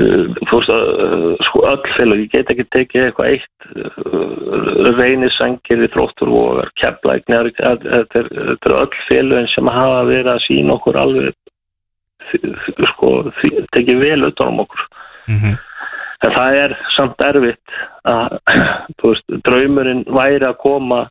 [0.00, 5.82] þú veist að uh, sko öll félög, ég get ekki tekið eitthvað eitt uh, reynisengir
[5.82, 8.30] við þróttur og keflæk þetta er,
[8.72, 11.36] öll félögin sem hafa verið að sína okkur alveg
[12.94, 13.12] sko,
[13.76, 14.88] tekið vel utan um okkur.
[15.28, 15.60] Mhm.
[16.22, 18.38] En það er samt erfitt að
[19.02, 21.04] veist, draumurinn væri að koma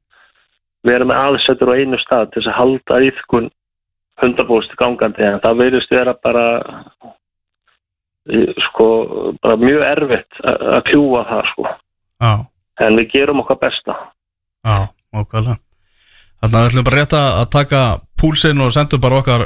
[0.87, 3.49] vera með aðsettur á einu stað til þess að halda yfkun
[4.21, 7.11] 100% gangandi en það verðist vera bara eh,
[8.67, 8.87] sko
[9.41, 11.67] bara mjög erfitt að að kljúa það sko.
[12.21, 12.31] Já,
[12.85, 13.97] en við gerum okkar besta.
[14.61, 14.77] Já,
[15.17, 15.57] okkarlega
[16.41, 17.79] Þannig að við ætlum bara rétt að að taka
[18.17, 19.43] púlsinn og sendum bara okkar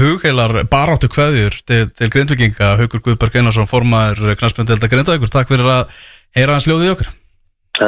[0.00, 5.32] hugheilar baráttu kveðjur til, til grindvikinga Haukur Guðberg Einarsson, formaður knastmyndelda grindavíkur.
[5.32, 5.98] Takk fyrir að
[6.38, 7.10] heyra hans ljóðið í okkur.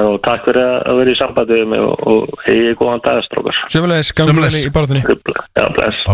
[0.02, 4.12] Og takk fyrir að vera í sambandi við mig og, og hegi góðan dagastrókar Sömuleiðis.
[4.16, 6.04] henni í barátunni Já, bless.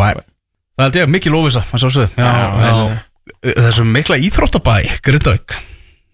[0.79, 2.97] Það held ég mikið lófisa, maður svo Já, Já, já,
[3.43, 5.59] þessum mikla íþróttabæ Grindavík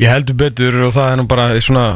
[0.03, 1.87] Ég heldur betur og það er nú bara svona,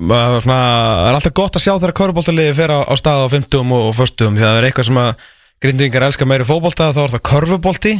[0.00, 0.60] svona
[0.96, 3.88] það er alltaf gott að sjá þegar körfuboltaliði fer á, á stað á 50 og,
[3.90, 5.26] og 40 því að það er eitthvað sem að
[5.62, 7.22] grindingar elskar meiri fótbolta þá er það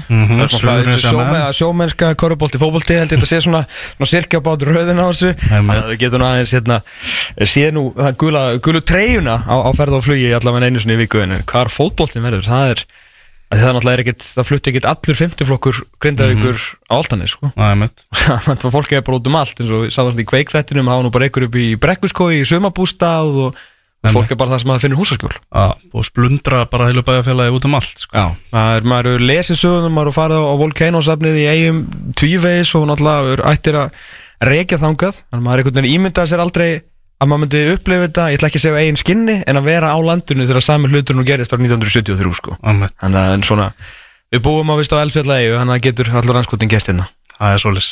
[0.07, 1.05] það er svona Suðurnesjamenn.
[1.07, 3.63] sjómenn, sjómennska körfubolti fótbolti held ég þetta sé svona,
[3.95, 5.49] svona sirkja bát röðin á þessu Einmitt.
[5.55, 6.79] þannig að við getum nú aðeins hérna,
[7.49, 11.01] sé nú það gula, gulu treyjuna á, á ferð og flugi allavega einu sinni í
[11.01, 12.85] viku en hvar fótboltin verður, það er
[13.47, 16.59] að það náttúrulega er ekkit, það flutti ekkit allur 50 flokkur grindavíkur
[16.91, 17.53] á Altanis sko.
[17.55, 18.05] Það er mitt.
[18.47, 21.07] Þannig að fólk er bara út um allt eins og við sáðum í kveikþættinum hafa
[21.07, 23.63] nú bara ykkur upp í brekkuskói í sumabústað og
[24.11, 25.33] fólk er bara það sem að finna húsaskjól.
[25.37, 28.13] Já, og splundra bara heilu bæjarfélagi út um allt sko.
[28.15, 31.81] Já, það er, maður eru lesið sögum maður eru farið á Volcano-safnið í eigum
[32.19, 34.05] tvívegis og náttúrulega ættir að
[34.47, 36.71] rekja þangað, maður er einhvern veginn ímyndað sér aldrei
[37.17, 39.93] að maður myndi upplifa þetta, ég ætla ekki að segja eigin skinni en að vera
[39.93, 42.57] á landinu þegar sami hlutur nú gerist árið 1973 sko.
[42.63, 43.69] Þannig að en svona,
[44.35, 47.09] við búum á vist á Elfjallægi þannig að getur allur anskotin gest hérna.
[47.37, 47.89] Það er svolis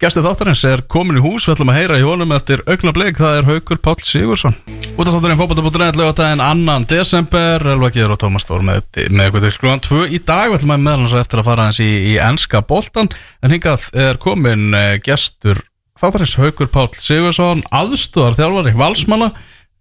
[0.00, 3.40] Gæstu þáttarins er komin í hús Við ætlum að heyra í honum eftir augnablik Það
[3.40, 4.56] er Haukur Páll Sigursson
[4.96, 10.06] Útastátturinn fótbolta.net lögatæðin annan desember Elva Geir og Tómas Þór með, ykkur til sklugan 2
[10.16, 10.48] í dag.
[10.48, 13.12] Við ætlum að meðal hans eftir að fara hans í, í enska boltan
[13.44, 15.60] En hingað er komin uh, gestur
[16.00, 19.30] þáttarins Haukur Páll Sigursson Aðstúðar þjálfari Valsmanna.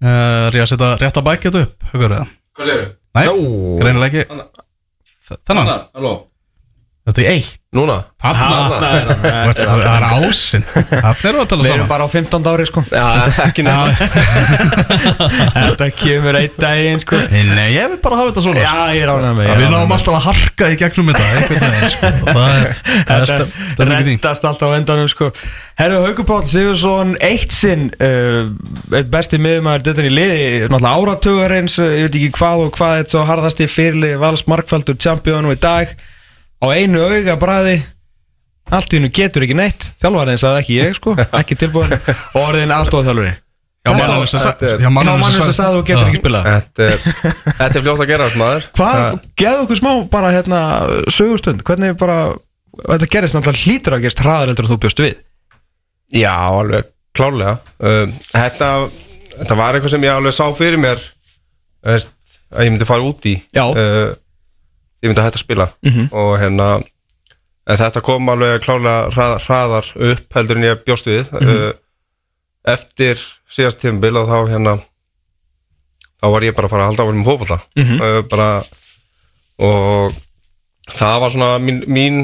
[0.03, 2.27] Uh, Er ég að setja rétt að bækja þetta upp Haukur eða?
[2.55, 2.93] Hvað segir þú?
[3.15, 3.27] Nei,
[3.81, 4.39] greinilega ekki.
[5.47, 6.13] Þannig, Halló.
[7.05, 7.97] Þetta er eitt Núna?
[8.23, 8.77] Þarna.
[9.53, 10.63] Það er ásinn.
[10.65, 11.89] Erum við að tala Við erum saman.
[11.91, 12.83] bara á 15 ári sko.
[12.89, 13.07] Já,
[13.45, 13.91] ekki nefn
[15.55, 17.19] Þetta kemur einn daginn sko.
[17.33, 18.63] Nei, ég vil bara hafa þetta svona.
[18.63, 22.09] Já, ég ránaði mig Já, Við náum alltaf að harka í gegnum þetta sko.
[22.45, 22.65] er,
[23.05, 24.15] er, er þín.
[24.15, 25.29] rettast alltaf á endanum sko.
[25.79, 28.47] Herru Haukur Páll Sigursson eitt sinn uh,
[28.95, 32.99] eitt besti miðumæður döttan í liði náttúrulega áratugar eins ég veit ekki hvað og hvað
[33.01, 35.91] þetta svo harðasti fyrirli vals markfaldur champion og í dag
[36.61, 37.79] á einu auga bræði
[38.75, 39.91] allt í hennu getur ekki neitt.
[40.01, 41.15] Þjálfari eins að ekki ég sko.
[41.39, 43.35] Ekki tilbúin og orðin aðstofþjálfari
[43.85, 46.47] Já, mannum sem sagði þú getur ekki spilað.
[46.49, 47.03] Þetta er,
[47.59, 48.67] þetta er fljótt að gera maður.
[48.79, 50.61] Hvað, geðu okkur smá bara hérna
[51.13, 52.17] sögustund, hvernig bara
[52.79, 55.19] þetta gerist náttúrulega hlýtur að gerist hraðar heldur en þú bjóst við.
[56.15, 57.55] Já, alveg klárlega.
[57.77, 58.71] Um, þetta,
[59.35, 61.05] þetta var eitthvað sem ég alveg sá fyrir mér.
[61.85, 63.37] Veist, að ég myndi fara út í.
[63.53, 63.65] Já.
[65.05, 65.67] Ég myndi að hætta að spila.
[66.17, 66.67] Og hérna
[67.65, 71.29] en þetta kom alveg klárlega hrað, hraðar upp heldur en ég bjóst við.
[71.37, 71.71] Uh,
[72.73, 74.75] eftir síðast tímabil og þá hérna
[76.17, 77.57] þá var ég bara að fara að halda áfram með fótbolta.
[78.01, 78.49] Uh, bara
[79.61, 80.17] og
[80.91, 82.19] það var svona mín, mín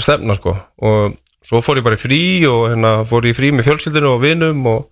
[0.00, 0.54] stefna sko.
[0.82, 4.14] Og svo fór ég bara í frí og hérna fór ég í frí með fjölskyldinu
[4.14, 4.86] og vinum og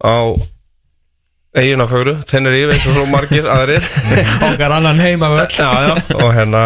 [0.00, 0.14] á
[1.56, 3.86] eigin af fögru, tennir yfir eins og svo margir aðrir.
[4.50, 6.64] Okkar annan heima já, já, og hérna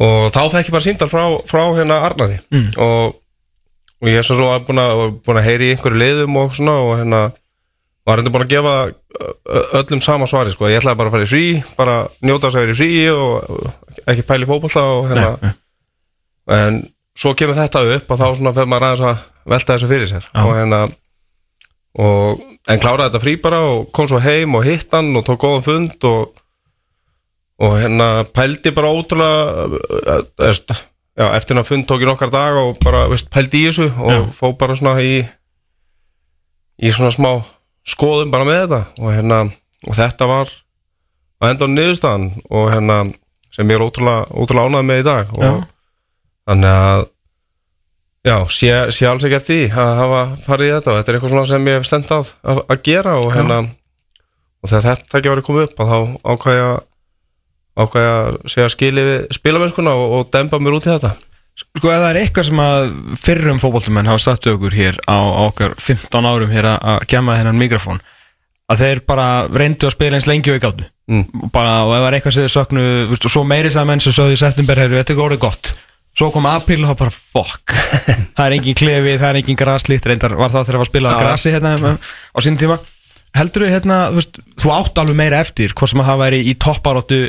[0.00, 2.38] og þá fekk ég bara síndal frá, frá hérna Arnari.
[2.80, 3.16] Og,
[4.00, 6.76] og ég er svo svo búin að, búin að heyri í einhverju liðum og svona
[6.84, 7.22] og hérna
[8.08, 8.76] var hérna búin að gefa
[9.80, 11.44] öllum sama svari sko, ég ætlaði bara að fara í frí
[11.76, 15.52] bara njóta þess að vera í frí og ekki pæli fótbolta og hérna.
[16.50, 16.80] En
[17.18, 20.28] svo kemur þetta upp og þá svona fyrir maður aðeins að velta þessu fyrir sér.
[20.40, 20.80] Og hérna
[21.98, 25.42] og, en kláraði þetta frí bara og kom svo heim og hitt hann og tók
[25.42, 26.36] góðan fund og
[27.60, 30.78] og hérna pældi bara ótrúlega uh,
[31.18, 34.30] já, eftir hann fund tók ég nokkar dag og bara veist, pældi í þessu og
[34.32, 35.20] fó bara svona í
[36.80, 37.32] í svona smá
[37.86, 38.80] skoðum bara með þetta.
[39.00, 39.40] Og hérna
[39.88, 40.52] og þetta var
[41.40, 42.98] að enda á niðurstaðan og hérna
[43.50, 45.32] sem ég er ótrúlega, ótrúlega ánægð með í dag.
[45.36, 45.52] Og Já.
[46.50, 47.06] þannig að
[48.26, 51.18] já, sé, sé alls ekki eftir því að hafa farið í þetta og þetta er
[51.18, 53.58] eitthvað svona sem ég hef stend að, að, að gera og hérna
[54.60, 55.98] og þegar þetta ekki var að koma upp að þá
[56.34, 56.78] ákvæði að
[57.80, 61.12] ákvæði að segja skili við spilamennskuna og, og dempa mér út í þetta.
[61.60, 62.86] Sko það er eitthvað sem að
[63.20, 67.36] fyrrum fótbollmenn hafa við okkur hér á, á okkar 15 árum hér að- að gemma
[67.40, 68.00] þennan mikrofón
[68.70, 71.24] að þeir bara reyndu að spila eins lengi og í gáttu Mm.
[71.88, 72.52] og ef það er eitthvað sem þeir
[73.26, 75.70] og svo meiri sagði menn sem sögðu í september hefur þetta ekki orðið gott
[76.16, 77.74] svo kom april og þá bara fuck.
[78.36, 81.12] Það er engin klefi, það er engin graslíkt reyndar var það þegar það var spilað
[81.12, 81.20] á Já.
[81.20, 82.78] grasi hérna um, á sínum tíma.
[83.36, 86.40] Heldur þú hérna, þú, veist, þú átt alveg meira eftir hvort sem að það væri
[86.40, 87.20] í topparóttu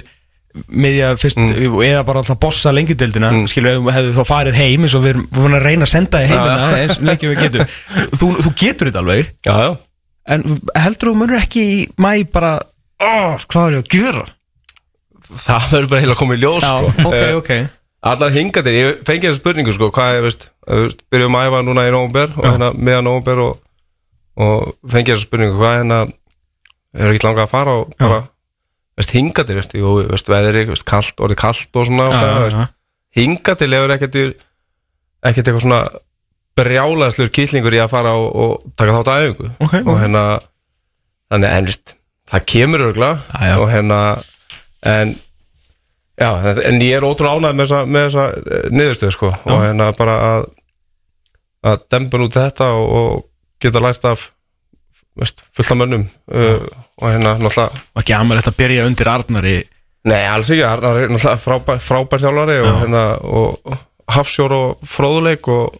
[0.72, 3.46] miðja fyrst eða bara alltaf bossa lengjudeldina mm.
[3.52, 6.82] skilur, hefðu þá farið heim eins og við erum að reyna að senda þig heimina
[6.82, 7.78] eins lengi við getum.
[8.20, 9.32] Þú, þú getur þetta alveg.
[9.48, 9.72] Já, já.
[10.32, 10.46] En
[10.78, 12.56] heldur þú munur ekki í mæ bara
[13.02, 14.28] oh, hvað er ég að gera
[15.32, 16.92] Það verður bara heila að koma í ljós sko.
[17.08, 17.70] ok, Eh,
[18.02, 21.84] Allar hingatir, ég fengi þessa spurningu sko, hvað er, veist, við byrjum að æfa núna
[21.86, 23.60] í nóvumber og hérna meðan nóvumber og,
[24.42, 26.00] og fengi þessa spurningu, hvað er hérna
[26.98, 28.18] er ekki langað að fara og bara
[28.98, 32.34] veist, hingatir, veist, jú, veist, veðri, veist, kalt, orðið kalt og svona og Já, hvað,
[32.34, 32.68] já, veist, já.
[33.22, 34.28] hingatil hefur ekkert í-
[35.30, 35.82] ekkert eitthvað svona
[36.62, 40.24] brjálæðslur kýtlingur í að fara og, og taka þátt að æfingu Ok, og hérna
[41.32, 41.94] þannig en veist,
[42.34, 42.84] það kemur
[43.54, 43.56] já.
[43.62, 44.00] og hérna
[44.92, 45.14] en
[46.20, 46.30] já,
[46.68, 49.32] en ég er ótrúlega ánægð með þessa, með þessa eh, niðurstöðu sko.
[49.48, 50.50] Og hérna bara að
[51.62, 53.26] að dempa nút þetta og, og
[53.62, 54.32] geta læst af
[55.20, 56.64] veist, fullt af mönnum uh,
[57.02, 59.58] og hérna náttúrulega ekki amalegt að byrja undir Arnari.
[60.10, 63.76] Nei, alls ekki, Arnar er náttúrulega frábær, frábær þjálfari og, hérna, og
[64.12, 65.76] hafsjór og fróðuleik og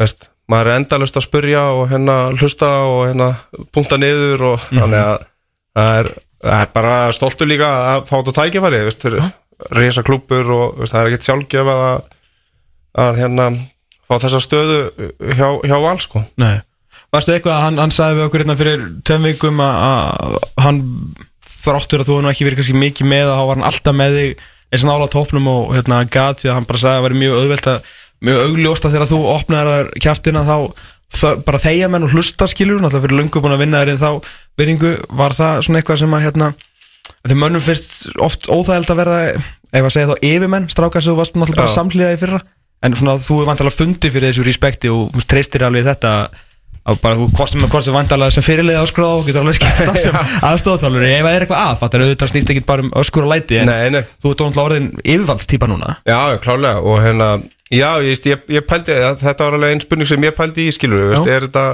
[0.00, 3.34] veist, maður er endalust að spurja og hérna hlusta og hérna
[3.74, 5.26] punta niður og þannig að
[5.74, 6.10] það er,
[6.56, 9.04] er bara stoltur líka að fá þetta tækifæri, veist,
[9.74, 12.06] risa klúpur og veist, það er ekkert sjálfgef að,
[13.04, 13.48] að hérna
[14.04, 14.78] fá þessa stöðu
[15.34, 16.24] hjá, hjá val sko.
[16.40, 16.56] Nei
[17.14, 20.80] Varstu eitthvað að hann, hann sagði við okkur hérna fyrir tveim vikum að, að hann
[21.44, 24.16] þráttur að þú nú ekki verið kannski mikið með og þá var hann alltaf með
[24.18, 24.42] þig
[24.74, 27.20] eins og nála tópnum og hérna gat því að hann bara sagði að það væri
[27.20, 27.92] mjög auðvelt að
[28.24, 30.56] mjög augljóst að þegar þú opnaði þar kjaftina þá
[31.14, 34.02] þau, bara þeia menn og hlusta skilur náttúrulega fyrir löngu búin að vinna þér en
[34.02, 34.10] þá
[34.58, 36.50] veringu var það svona eitthvað sem að hérna
[37.24, 39.20] þegar mönnum finnst oft óþægild að verða
[39.74, 42.40] ef að segja þá yfirmenn strákar sem þú varst náttúrulega bara í fyrra.
[42.84, 46.16] En svona þú er vantilega fundið fyrir þessu respekti og þú treystir alveg þetta
[46.84, 49.98] að bara þú kostum með kostum vandalega sem fyrirlið áskráð og getur alveg skemmt af
[50.04, 50.18] sem
[50.50, 53.60] aðstofþálur ef það er eitthvað að, fattar auðvitað snýst ekki bara um öskur og læti
[53.62, 55.94] en Nei, nei, þú ert náttúrulega orðin yfirvaldstýpa núna.
[56.04, 57.30] Já, klálega og hérna,
[57.72, 60.76] já, ég, ég, ég pældi að þetta var alveg einn spurning sem ég pældi í
[60.76, 61.64] skilur, veist, er þetta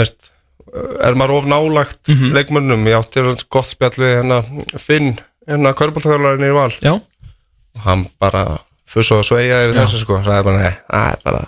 [0.00, 0.31] veist,
[0.72, 4.42] er maður of nálagt leikmönnum, ég átti hans gott spjall við hérna
[4.80, 5.14] Finn,
[5.48, 6.70] hérna körbóltaþjólarinn í val.
[6.80, 6.94] Já,
[7.76, 11.42] og hann bara fuss og sveigja yfir þessu sko, sagði bara, nei, það er bara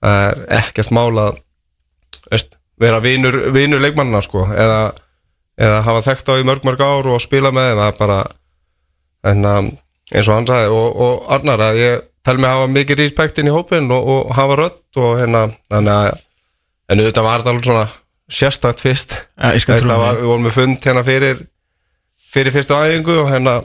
[0.00, 1.40] það er ekkert mál að
[2.30, 4.80] veist, vera vinur, vinur leikmannina sko, eða,
[5.60, 7.80] eða hafa þekkt á í mörg mörg ár og spila með þeim.
[7.82, 8.20] Það er bara
[9.30, 9.70] en, um,
[10.14, 13.40] eins og hann sagði og, og Arnar að ég tel mig að hafa mikið respekt
[13.40, 16.10] inn í hópin og, og hafa rödd og hérna þannig að
[16.90, 17.84] en auðvitað var þetta alveg svona
[18.30, 19.16] sérstakt fyrst.
[19.42, 19.66] Ég.
[19.66, 21.42] Við vorum með fund hérna fyrir
[22.30, 23.60] fyrir fyrstu æfingu og hérna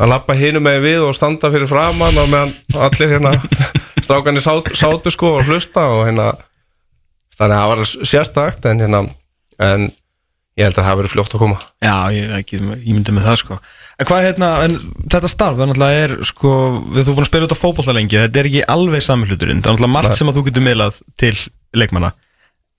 [0.00, 2.54] að lappa hinum með við og standa fyrir framann og meðan
[2.86, 3.34] allir hérna
[4.04, 6.30] strákanir sát, sátu sko og hlusta og hérna
[7.36, 7.82] þannig að það var
[8.12, 9.02] sérstakt en hérna
[9.60, 9.90] en
[10.58, 11.58] ég held að það verið fljótt að koma.
[11.84, 13.60] Já, ég, ekki, ég myndi með það sko.
[14.00, 14.74] En hvað hérna, en
[15.12, 16.50] þetta starf það náttúrulega er sko,
[16.96, 19.60] við þú búin að spila út á fótbolta lengi þetta er ekki alveg sami hluturinn.
[19.60, 21.34] Það er náttúrulega margt sem að þú getur miðlað til
[21.76, 22.12] leikmanna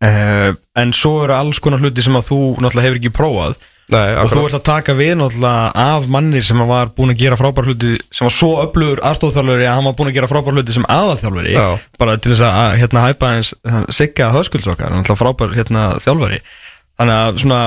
[0.05, 3.59] uh, en svo eru alls konar hluti sem að þú náttúrulega hefur ekki prófað.
[3.91, 7.37] Nei, og þú ert að taka við náttúrulega af manni sem var búin að gera
[7.39, 10.75] frábær hluti sem var svo öflugur aðstofþjálfari að hann var búin að gera frábær hluti
[10.77, 11.65] sem aðalþjálfari Já.
[11.99, 13.51] bara til þess að hérna hæpa eins
[13.91, 16.39] sigga höskuldsokkar, er náttúrulega frábær hérna, þjálfari.
[17.01, 17.61] Þannig að svona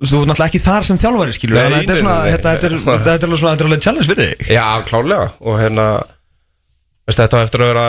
[0.00, 2.30] þú ert náttúrulega ekki þar sem þjálfari skilur Nei, þetta er svona, nei.
[2.32, 4.48] þetta, er, þetta er alveg svona, þetta er alveg challenge fyrir þig.
[4.56, 5.86] Já, klálega og hérna
[7.10, 7.86] þetta á eftir að vera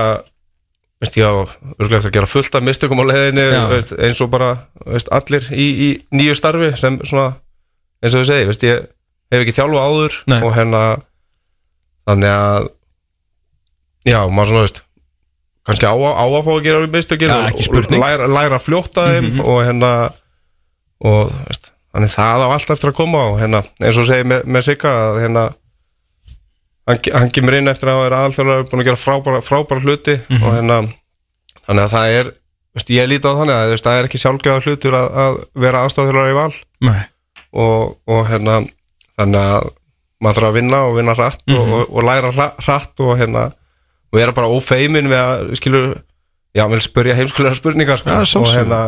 [1.01, 3.61] veist, já, örgulega eftir að gera fullt af mistökum á leiðinni Já.
[3.71, 4.51] veist, eins og bara
[4.85, 7.31] veist, allir í, í nýju starfi sem svona,
[8.03, 8.85] eins og við segi veist, ég
[9.33, 10.39] hef ekki þjálfa áður Nei.
[10.45, 10.81] og hérna
[12.09, 12.69] þannig að
[14.11, 14.81] já, maður svona veist
[15.67, 19.07] kannski á, á að fá að gera við mistökin Ja, og- læra, læra að fljóta
[19.11, 19.91] þeim og hérna
[21.05, 24.45] og veist, þannig það á allt eftir að koma og hérna, eins og segi með,
[24.45, 25.43] með Sigga að hérna
[26.87, 30.53] hann, hann kemur inn eftir að vera aðalþjóðlega búin að gera frábæra, frábæra hluti og
[30.55, 30.77] hérna
[31.65, 32.31] þannig að það er,
[32.75, 35.83] veist, ég líti á þannig að veist, það er ekki sjálfgeða hlutur að, að vera
[35.85, 36.53] aðstofþjóðlega í val.
[37.51, 38.59] Og, og hérna
[39.19, 39.69] þannig að
[40.21, 43.47] maður þarf að vinna og vinna hratt og, og, og læra hratt og hérna
[44.11, 45.85] og vera bara ófeimin við að skilur,
[46.55, 48.81] já, vel spyrja heimskulega spurningar sko, Ja, og hérna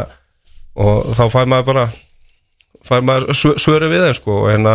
[0.76, 1.86] og þá fær maður bara
[2.88, 4.74] fær maður svö- svörin við þeim sko, og hérna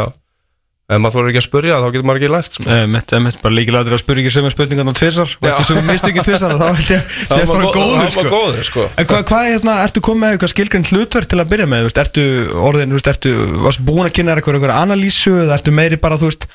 [0.88, 2.76] ef maður þóra ekki að spyrja þá getur maður ekki lært sko.
[2.88, 5.80] Mitt, mitt, bara líkilega að spyrja ekki sem er spurningan á tvisar og ekki sem
[5.84, 8.24] mistökin tvisar þá held ég Það sé var bara gó- góður það sko.
[8.32, 8.86] góður, sko.
[8.96, 12.24] En hvað, hvað hérna, ertu komið með eitthvað skilgrind hlutverk til að byrja með, ertu
[12.70, 13.34] orðin, ertu,
[13.66, 16.48] varstu búin að kynna þér eitthvað, eitthvað analýsu eða ertu meiri bara, þú veist,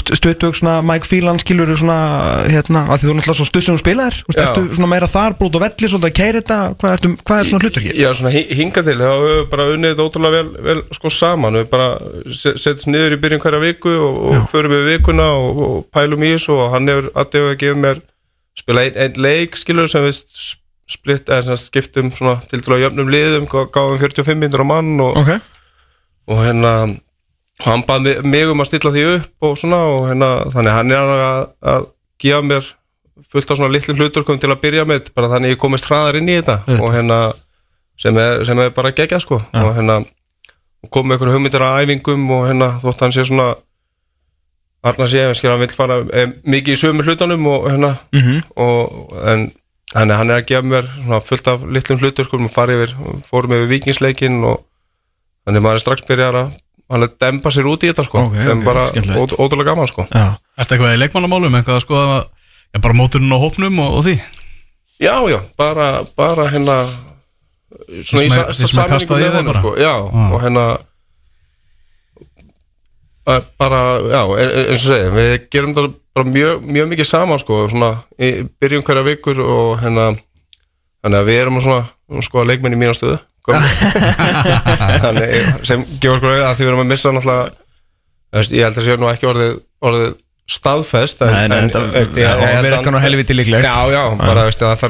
[0.00, 1.96] stöðtug svona Mike Phelan skilur svona,
[2.50, 5.56] hérna, að því þú náttúrulega svo stuð sem þú spilaðir, ertu svona meira þar, blót
[5.58, 7.94] og velli, svolítið að keira þetta, hvað, ertu, hvað er svona hlutverki?
[8.00, 11.12] Já, svona hi- hingað til, þá höfum við bara unnið þetta ótrúlega vel, vel sko
[11.16, 11.58] saman.
[11.60, 11.88] Við bara
[12.42, 16.26] se- setjumst niður í byrjun hverja viku og, og förum við vikuna og, og pælum
[16.26, 18.02] í þessu og hann hefur alltaf að gefa mér
[18.56, 20.22] spila einn ein leik skilur sem við
[20.86, 25.16] splitt, eða skiptum svona til að jöfnum liðum, gá- gáum 45 minnur á mann og,
[25.18, 25.32] Ok,
[26.30, 26.72] og hérna
[27.62, 30.92] og hann bað mig, um að stilla því upp og svona og hérna þannig hann
[30.92, 31.86] er að, að
[32.20, 32.68] gefa mér
[33.32, 36.28] fullt af svona litlum hluturkum til að byrja með bara þannig ég komist hraðar inn
[36.28, 37.20] í þetta og hérna
[38.00, 39.38] sem er, sem er bara gegja sko.
[39.40, 40.02] Og hérna
[40.92, 43.54] kom með einhverju hugmyndir að æfingum og hérna þótt hann sé svona
[44.86, 47.96] Arnar sé, skil, hann vil fara eh, mikið í sömu hlutunum og hérna.
[48.14, 48.42] Mhm.
[48.54, 49.48] og en
[49.94, 52.92] hann er, hann er að gefa mér svona fullt af litlum hluturkum og fara yfir,
[53.26, 54.60] fórum yfir vikingsleikin og
[55.46, 56.54] þannig maður er strax byrjar að
[56.94, 58.84] er að dempa sér út í þetta sko Ok, sem ok, bara
[59.42, 60.26] ótrúlega gaman sko já,
[60.56, 64.16] Ertu eitthvað í leikmannamálum, eitthvað að skoða já, bara móturinn á hópnum og, og því
[65.02, 66.76] já já, bara, bara hérna
[68.06, 69.60] svona í er- er sammenningu með honum bara.
[69.60, 70.30] sko já Ah.
[70.32, 70.66] og hérna
[73.26, 77.06] að bara, já, e- e- eins og segja við gerum þetta bara mjög, mjög mikið
[77.10, 77.90] saman sko, svona,
[78.22, 80.12] í byrjun hverja vikur og hérna
[81.02, 83.18] þannig að við erum að svona, sko, leikmenn í mína stöðu gömlu.
[83.18, 83.35] þannig
[85.68, 87.44] sem gefur okkur auðvitað að því við erum að missa náttúrulega
[88.52, 89.52] ég held að sé nú ekki orðið,
[89.86, 90.10] orðið
[90.56, 93.66] staðfest en, að- eitthvað nú helviti líklegt.
[93.66, 94.80] já, já, bara veist, það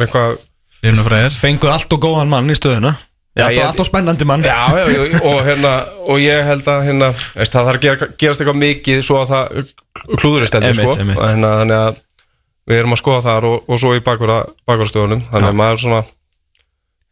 [0.84, 2.92] Hlynur Freyr fenguð allt og góðan mann í stöðuna.
[3.36, 4.42] Ég- alltaf spennandi mann.
[4.44, 4.98] Já, já, já,
[5.28, 5.72] og hérna
[6.08, 9.32] og ég held að hérna, veist, það þarf að gera, gerast eitthvað mikið svo að
[9.32, 9.42] það
[10.20, 10.92] klúðurist sko.
[11.16, 11.92] Og hérna, þannig að
[12.66, 16.00] við erum að skoða þar og, og svo í bakvarastöðunum þannig að maður svona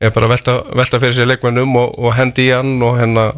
[0.09, 3.29] er bara að velta, velta fyrir sér leikmennum og, og hendi í hann og hérna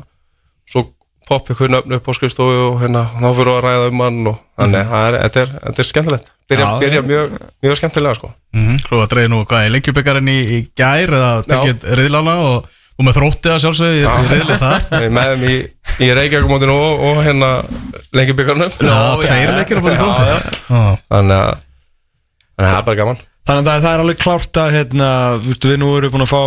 [0.67, 0.87] svo
[1.27, 4.81] poppi nöfn upp á skrifstofu og hérna þá fyrir að ræða um hann og þannig
[4.81, 6.33] að það er, þetta er, þetta er skemmtilegt.
[6.47, 7.37] Byrja, Já, byrja mjög,
[7.67, 8.31] mjög skemmtilega sko.
[8.55, 8.79] Mm -hmm.
[8.87, 13.05] Svo að dreigja nú hvað í lengjubikarin í, í gær eða tekið riðlana og, og
[13.09, 14.67] með þróttið að sjálfsögðu í í riðlið
[15.01, 15.57] erum með þeim í,
[16.07, 17.51] í Reykjavíkumótinu og, og hérna
[18.15, 21.57] lengi byggarnum Já, tveir leikir á búin þróttið að þannig að
[22.57, 25.09] það er bara gaman Þannig að það, er alveg klárt að hérna,
[25.45, 26.43] við nú erum búin að fá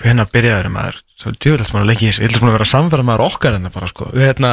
[0.00, 1.00] hérna byrjaður maður?
[1.20, 4.52] Í ég svona að vera samferða maður okkar en það bara sko, hérna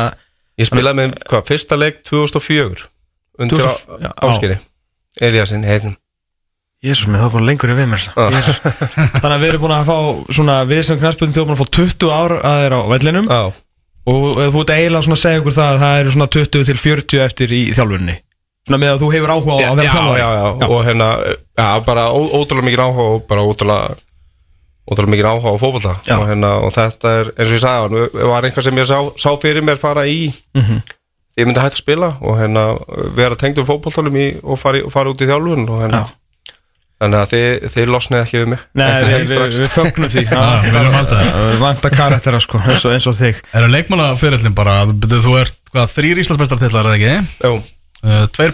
[0.57, 2.89] Ég spilaði með hvað, fyrsta leik 2004
[3.37, 4.57] undir 2000 já, áskeri
[5.23, 5.63] Eliassin
[6.83, 8.03] Jésús minn, það er búin lengur en við mér.
[8.35, 8.57] Jesús.
[8.61, 11.71] Þannig að við erum búin að fá svona, við sem knæspöldin þjóðum búin að fá
[11.79, 13.29] 20 ár að þeirra á vellinum.
[13.31, 13.39] Já,
[14.07, 17.23] og þú ert eiginlega að segja ykkur það að það eru svona 20 til 40
[17.25, 18.15] eftir í þjálfunni
[18.67, 20.83] svona með að þú hefur áhuga á já, að vera já, þjálfari já, já, og
[20.87, 23.95] hérna já, bara ótrúlega mikið áhuga og bara ótrúlega
[24.87, 26.15] ótrúlega mikið áhuga á fótbolta Já.
[26.19, 27.81] og, hérna, og þetta er, eins og ég sagði
[28.13, 30.77] hann var einhvað sem ég sá, sá fyrir mér fara í Mhm.
[31.37, 32.63] því ég myndi hægt að spila og hérna,
[33.17, 36.55] vera tengdur fótboltanum í, og, fara, fara út í þjálfun og hérna, Já.
[37.03, 40.43] þannig að þið, þið losnið ekki við mig Nei, við, við, við fögnum því Já,
[40.63, 41.31] við erum alltaf það.
[41.35, 45.59] Það vanta karaktera sko, eins og, eins og þig Eru leikmannaferillin bara, byrju, þú ert
[45.73, 47.13] hvað, þrýr Íslandsmeistartillar eða ekki?
[47.43, 47.59] Jú,
[48.07, 48.53] Uh, tveir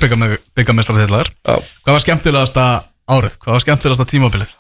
[0.58, 2.68] byggamestartillar já, Hvað var skemmtilegasta
[3.14, 3.36] árið?
[3.44, 4.54] Hvað var skemmtilegasta tímabilið?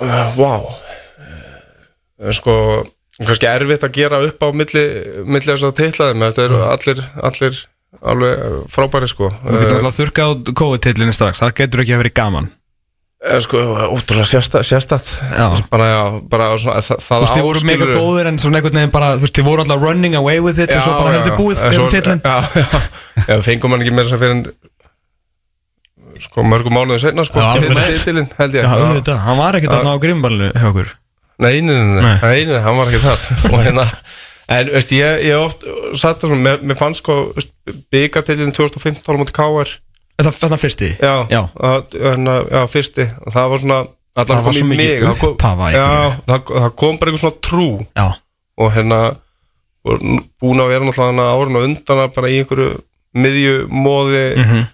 [0.00, 2.54] uh, wow uh, sko
[3.20, 4.84] kannski erfitt að gera upp á milli,
[5.28, 7.60] milli þess að titlaði með þetta eru allir, allir
[8.00, 9.28] alveg frábæri sko.
[9.42, 12.48] Þú getur alltaf þurrka á COVID-tillinni strax Það getur ekki að vera gaman.
[12.48, 12.59] Eh,
[13.44, 13.58] sko,
[13.92, 15.08] ótrúlega sérstætt, sérstætt.
[15.36, 15.48] Já.
[15.70, 18.78] bara, já, bara svona, það, Þú það veist, þið voru mega góðir en svona einhvern
[18.80, 21.36] veginn bara Þú veist, þið voru alltaf running away with it En svo bara heldur
[21.36, 22.80] búið svo- tillin Já, já,
[23.28, 24.46] já, fengum hann ekki meira sem fyrir en
[26.20, 27.92] sko mörgum mánuðu senna sko, Já, alveg til rétt.
[28.00, 28.64] titilinn, held ég.
[28.66, 30.90] Já, auðvitað, hann var ekkert að ná grimballinu hjá okkur.
[31.40, 32.16] Nei, nei, nei, nei, Nei.
[32.24, 33.22] nei, nei, hann var ekki þar.
[33.54, 33.86] Og hérna,
[34.56, 35.64] en veist, ég, ég oft
[35.96, 37.16] satt það svona, mér, fannst sko
[37.94, 39.72] byggartillin 2015 á múti KR
[40.26, 40.88] Var það fyrsti?
[41.00, 41.40] Já, Já.
[41.70, 43.06] Að, hérna, já, fyrsti.
[43.32, 43.80] Það var svona,
[44.20, 45.86] Það var svo mikið mig það kom- upphafa já,
[46.26, 47.68] það, það kom bara einhver svona trú.
[47.96, 48.08] Já,
[48.58, 48.98] og hérna
[49.84, 52.70] búin að vera náttúrulega árun og undan að bara í einhverju
[53.16, 54.66] miðju móði Mhm.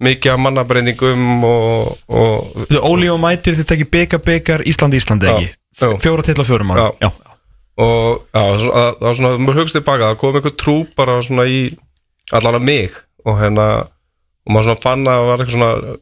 [0.00, 5.26] mikið af mannabreyndingum og, og Þú veist, Óli og Mætir tekið byggar byggar Ísland Íslandi
[5.26, 5.98] Já, ekki.
[6.04, 7.10] Fjóra till og fjórum ára Já.
[7.78, 11.76] og það var svona, maður hugst tilbaka það kom einhver trú bara svona í
[12.32, 12.90] allan að mig.
[13.26, 13.86] Og hérna
[14.48, 15.96] og maður svona fann að það var eitthvað svona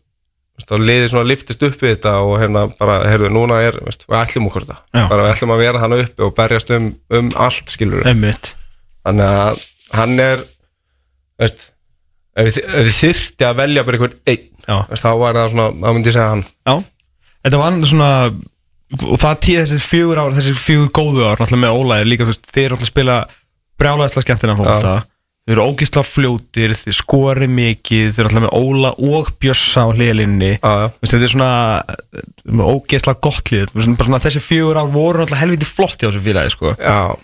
[0.57, 4.19] veist, liðið svona liftist upp við þetta og hérna bara, heyrðu, núna er, veist, við
[4.21, 4.79] ætlum okkur þetta.
[4.95, 5.05] Já.
[5.11, 8.53] bara við ætlum að vera hann uppi og berjast um, um allt skilur Einmitt.
[9.07, 9.65] Þannig að
[9.97, 10.45] hann er
[11.43, 11.71] veist
[12.37, 15.71] ef við, ef við þyrfti að velja bara einhvern einn veist, þá var það svona,
[15.83, 16.45] þá myndi ég segja hann.
[16.67, 16.75] Já,
[17.47, 18.13] þetta var svona
[18.87, 22.31] og það tíð þessi fjögur ár þessi fjögur góðu ár, náttúrulega með Ólaði líka þú
[22.31, 23.17] veist, þeir að spila
[23.81, 25.07] brjálæðislega skemmtina fólk
[25.47, 29.91] þeir eru ógisla fljótir, þeir skori mikið þeir eru alltaf með Óla og Bjössa á
[30.59, 31.51] já, þetta er svona
[31.87, 36.55] uh, ógisla gott lið svona, þessi fjögur ár voru alltaf helviti flott í þessu félagi
[36.57, 36.73] sko.
[36.81, 37.15] já,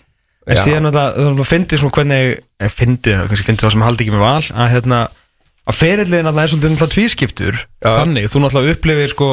[0.47, 0.63] en já.
[0.63, 2.31] síðan alltaf, það finnir svona hvernig
[2.63, 5.01] eh, fyndið, kannski fyndið það sem haldi ekki með val að hérna,
[5.67, 7.91] að ferillin alltaf er svolítið alltaf tvískiptur Já.
[7.99, 9.29] þannig, þú náttúrulega upplifir sko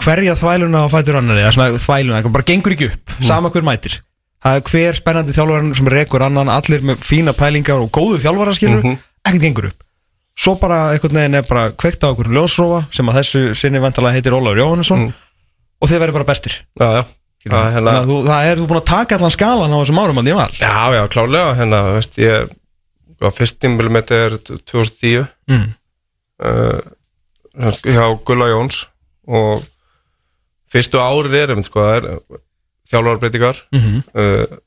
[0.00, 3.26] hverja þvæluna á fætur annari eða svona þvæluna, það bara gengur ekki upp Mm.
[3.28, 3.98] sama hver mætir
[4.44, 8.82] það er hver spennandi þjálfarinn sem rekur annan allir með fína pælingar og góðu þjálfaraskilur
[8.84, 8.98] Mhm.
[9.26, 9.82] ekkert gengur upp
[10.40, 14.14] svo bara einhvern veginn er bara kveikt á okkur ljósrófa sem að þessu sinni vantalega
[14.16, 15.12] heitir Ólafur Jóhannesson Mm.
[15.82, 17.04] og þeir verður bara bestir já, já.
[17.40, 20.28] Já, hérna, þú, það er, þú búin að taka allan skalan á þessum árum að
[20.28, 22.50] ég val Já, já, klálega, hérna, veist, ég
[23.32, 24.36] fyrst tímbilum þetta er
[24.68, 25.68] 2010 mm.
[26.44, 26.80] uh,
[27.84, 28.86] hjá Gulla Jóns
[29.28, 29.64] og
[30.72, 32.40] fyrstu árið er einmitt, sko, það er
[32.90, 34.00] þjálfarbreytingar mm -hmm.
[34.14, 34.58] uh,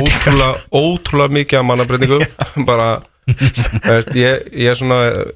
[0.00, 2.24] ótrúlega, ótrúlega mikið af mannabreitingum
[2.70, 5.28] bara, veist, ég, ég svona eh,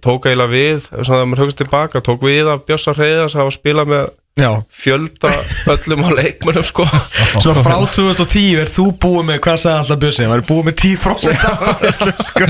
[0.00, 4.08] tók eiginlega við svona maður hugst tilbaka, tók við af Bjössa Reyðas að spila með
[4.38, 5.30] Já, fjölda
[5.66, 6.84] öllum á leikmönnum sko.
[7.42, 10.76] Svona frá 2010 er þú búið með, hvað sagði alltaf Björsi, það er búið með
[10.80, 12.46] 10% af öllum, sko.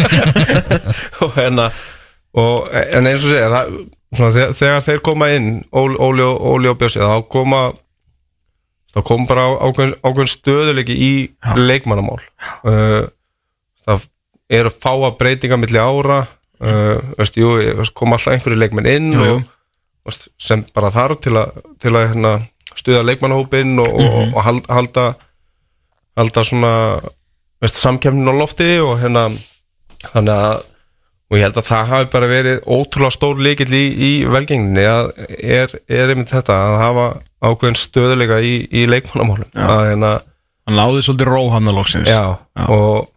[1.24, 1.70] og hérna
[2.36, 3.72] og, en eins og segja það,
[4.12, 7.64] svona, þegar, þeir koma inn Óli, og- Bjössi þá koma
[8.90, 11.12] þá kom bara ákveðin, ákveðin stöðuleiki í
[11.58, 12.18] leikmannamál.
[12.66, 13.06] Uh,
[13.86, 14.08] það
[14.60, 16.24] eru fáa breytinga milli ára.
[16.60, 17.54] Uh, veist, jú,
[17.96, 19.46] kom alltaf einhverju leikmenn inn Jú, og,
[20.04, 22.32] veist, sem bara þarf til að, til að hérna,
[22.76, 25.04] stuða leikmannahópin og, og, og halda, halda
[26.20, 26.72] halda svona
[27.60, 29.28] veist, samkemnin á lofti og hérna
[30.10, 30.66] þannig að
[31.30, 35.12] og ég held að það hafi bara verið ótrúlega stór líkill í, í velgengninni að
[35.38, 37.06] er, er einmitt þetta að hafa
[37.46, 39.48] ákveðin stöðuleika í, í leikmannamálum.
[39.54, 40.18] Hérna,
[40.68, 42.36] Hann náði svolítið róhamnalóksins já,
[42.68, 43.08] og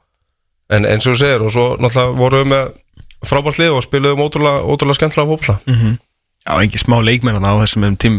[0.74, 2.72] en eins og þú segir og svo náttúrulega vorum við með
[3.28, 5.58] frábært lið og spiluðum ótrúlega, ótrúlega skemmtilega fókla
[6.44, 8.16] Já, engin smá leikmenn á þessum um tím.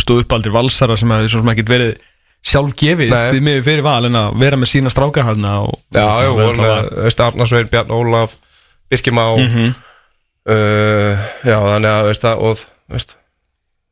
[0.00, 1.90] Stóð upp aldrei valsara sem hefði svona ekkert verið
[2.48, 3.26] sjálfgefið Nei.
[3.34, 6.88] því miður fyrir val en að vera með sína stráka þarna og, Já, og með
[7.04, 8.38] veist, Arnarsvein, Bjarn Ólaf
[8.90, 9.74] Birkimá Mhm.
[10.50, 11.14] uh,
[11.46, 13.16] Já, þannig að veist, að, og, veist,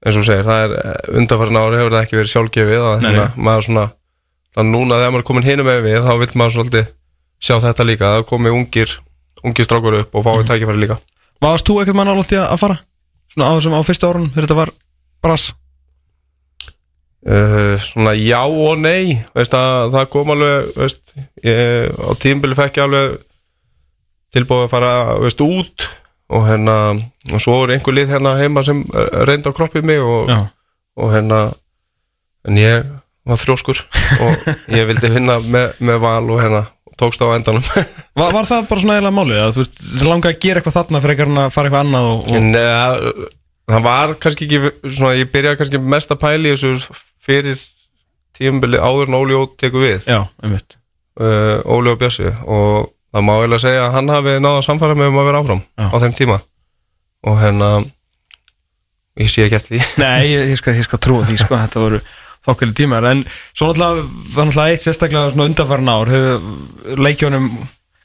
[0.06, 3.26] eins og segir það er undanfærin ári hefur það ekki verið sjálfgefið að Nei, hérna,
[3.36, 3.84] maður svona
[4.56, 6.86] þannig núna þegar maður er komin hinum með við þá vil maður svolítið
[7.38, 8.96] sjá þetta líka það komi ungir,
[9.44, 10.46] ungir strákur upp og fái Mhm.
[10.50, 10.98] tækifæri líka
[11.40, 12.78] Varst þú ekkert mann álótti að fara?
[13.30, 14.70] Svona á þessum á fyrsta árunum þegar þetta var
[15.22, 15.52] brass
[17.26, 22.80] uh, Svona já og nei veist, að, það kom alveg veist, ég, á tímbili fekk
[22.80, 23.18] ég alveg
[24.34, 25.88] tilbúið að fara veist, út
[26.28, 26.76] og hérna
[27.32, 28.82] og svo er einhver lið hérna heima sem
[29.28, 30.28] reyndi á kroppið mig og,
[30.98, 31.46] og hérna
[32.48, 32.90] en ég
[33.28, 33.80] var þrjóskur
[34.24, 36.66] og ég vildi vinna með, með val og hérna
[36.98, 37.62] tókst á endanum.
[38.18, 41.12] Var, var það bara svona eiginlega málið að þú langaði að gera eitthvað þarna fyrir
[41.14, 42.32] eitthvað að fara eitthvað annað og, og...
[42.34, 43.28] en uh,
[43.70, 47.60] það var kannski ekki svona, ég byrjaði kannski mest að pæla í þessu fyrir
[48.34, 50.08] tímabili áður en Óli Ó tekur við.
[50.10, 50.74] Já, einmitt.
[51.18, 55.12] Uh, Óli og Bjössi og það má eiginlega segja að hann hafi náða samfara með
[55.12, 55.86] um að vera áfram Já.
[55.88, 56.38] á þeim tíma.
[57.28, 57.70] Og hérna
[59.18, 59.84] ég sé ekki eftir því.
[60.04, 62.00] Nei, ég, ég, skal, ég skal trúa því, sko, þetta voru
[62.48, 64.04] þokkali tímar, en svo náttúrulega
[64.34, 67.48] var náttúrulega eitt sérstaklega svona undanfarn ár hefur leikjónum,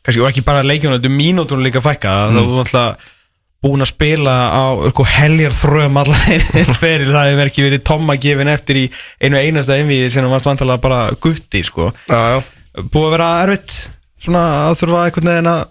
[0.03, 2.39] kannski og ekki bara leikjónum, þetta er mínútunum líka fækka mm.
[2.39, 3.11] það var náttúrulega
[3.63, 6.43] búin að spila á eitthvað heljar þröm allar
[6.81, 8.85] fyrir það hefur ekki verið tomma gefin eftir í
[9.23, 11.93] einu einasta einviði sem varst vantalega bara gutti, sko.
[12.09, 12.41] Já, já.
[12.81, 13.77] búið að vera erfitt
[14.23, 15.61] svona að þurfa einhvern veginn að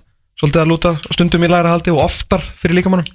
[0.43, 3.09] svolítið að lúta stundum í læra haldi og oftar fyrir líkamannum?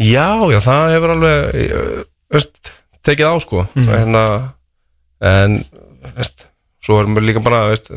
[0.00, 2.02] Já, já, það hefur alveg uh,
[2.32, 2.72] veist,
[3.04, 3.64] tekið á sko.
[3.76, 4.24] Hérna,
[5.30, 5.58] en
[6.16, 6.46] veist,
[6.84, 7.90] svo erum við líka bara veist,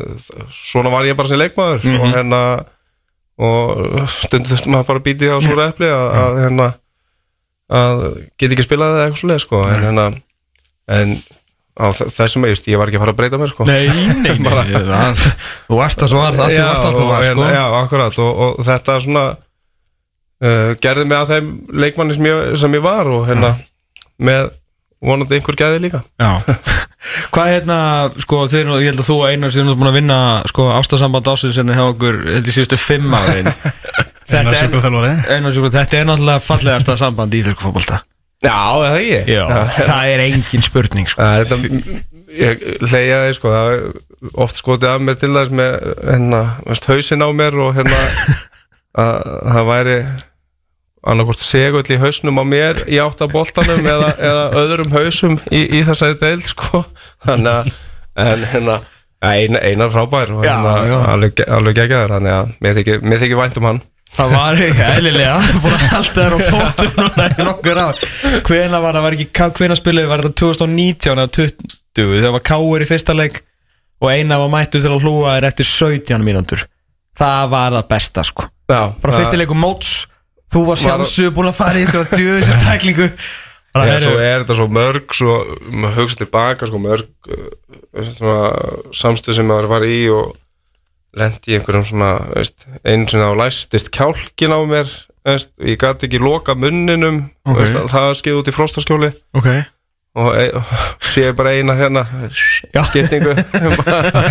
[0.52, 2.42] svona var ég bara sem leikmaður og hérna
[3.44, 6.68] og stundum þurftum maður bara að býti á svo repli að, að hérna
[7.74, 8.04] að
[8.38, 9.62] geta ekki spilað eða eitthvað svo leið sko.
[9.70, 10.10] En hérna
[10.94, 11.16] en
[11.74, 13.66] á þessum eigust, ég var ekki að fara að breyta mér sko.
[13.66, 13.88] Nei,
[14.22, 15.24] nei, nei, það,
[15.70, 17.46] þú varst að svo var það sem varst að þú og var, sko.
[17.48, 21.50] hérna, Já, akkurat og, og þetta svona uh, gerði mig að þeim
[21.84, 23.56] leikmanni sem ég, sem ég var og hérna
[24.22, 24.54] með
[25.04, 26.04] vonandi einhver gæði líka.
[26.22, 26.32] Já.
[27.34, 27.78] Hvað hérna,
[28.24, 31.60] sko, þeir, ég held að þú og Einar séum búin að vinna, sko, ástasamband ásins
[31.60, 33.12] en hjá okkur, held ég síðustu fimm
[34.24, 35.14] Þetta Einar er, sjúkraþjálfari.
[35.36, 38.13] Einar sjúkur, þetta er náttúrulega fallegasta samband í íþjóðku
[38.44, 39.46] Já, eða ég Já,
[39.78, 41.24] það er engin spurning, sko.
[41.24, 42.02] Það er þetta,
[42.40, 47.24] ég hleyjaði sko, það er oft skotið af mér til þess með hérna, veist, hausinn
[47.24, 48.02] á mér og hérna
[49.04, 49.98] að það væri
[51.04, 55.64] annarkvort segull í hausnum á mér í átt að boltanum eða, eða öðrum hausum í,
[55.80, 56.84] í þessari deild sko.
[57.28, 57.72] Þannig að
[58.24, 58.78] en hérna
[59.24, 60.76] ein, einar frábær og hérna,
[61.16, 62.18] alveg, alveg geggjaður.
[62.18, 62.54] Þannig að
[63.08, 63.84] mér þykir vænt um hann
[64.14, 67.88] Það var ekki eðlilega, búin að halda þér á fótum núna í nokkur á
[68.46, 72.86] Hvena var það, var ekki, hvena spiluði, var þetta 2019 eða 20 þegar var Káur
[72.86, 73.42] í fyrsta leik
[74.04, 76.66] og eina var mættur til að hlúa þér eftir 17 mínútur.
[77.18, 78.46] Það var það besta, sko.
[78.70, 79.94] Já, bara fyrsti leikum móts.
[80.54, 83.08] Þú var sjálfsög búin að fara í ykkur djöðsins tæklingu.
[83.74, 85.36] Svo heyrðu, er þetta svo mörg svo
[85.72, 87.30] maður hugsa tilbaka sko mörg
[88.12, 88.52] svona
[88.94, 90.36] samstöð sem maður var í og
[91.20, 94.90] lendi í einhverjum svona veist, einu sinni þá læstist kjálkin á mér
[95.28, 97.60] veist, ég gæti ekki loka munninum Ok.
[97.62, 99.12] veist, það skeið út í frostaskjóli.
[99.38, 99.50] Ok.
[100.14, 100.44] Og e
[101.10, 103.34] sé bara eina hérna skiptingu.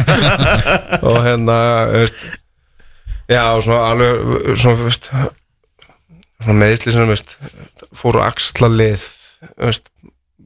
[1.10, 1.56] Og hérna
[3.30, 4.90] já og svona alveg svona,
[6.42, 7.12] svona meðisli sem
[7.98, 9.04] fóru axlalið
[9.58, 9.90] veist,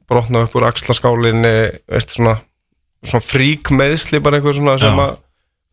[0.07, 1.55] brotna upp úr axlaskálinni
[2.07, 2.37] svona,
[3.03, 5.17] svona frík meðisli bara einhver svona sem að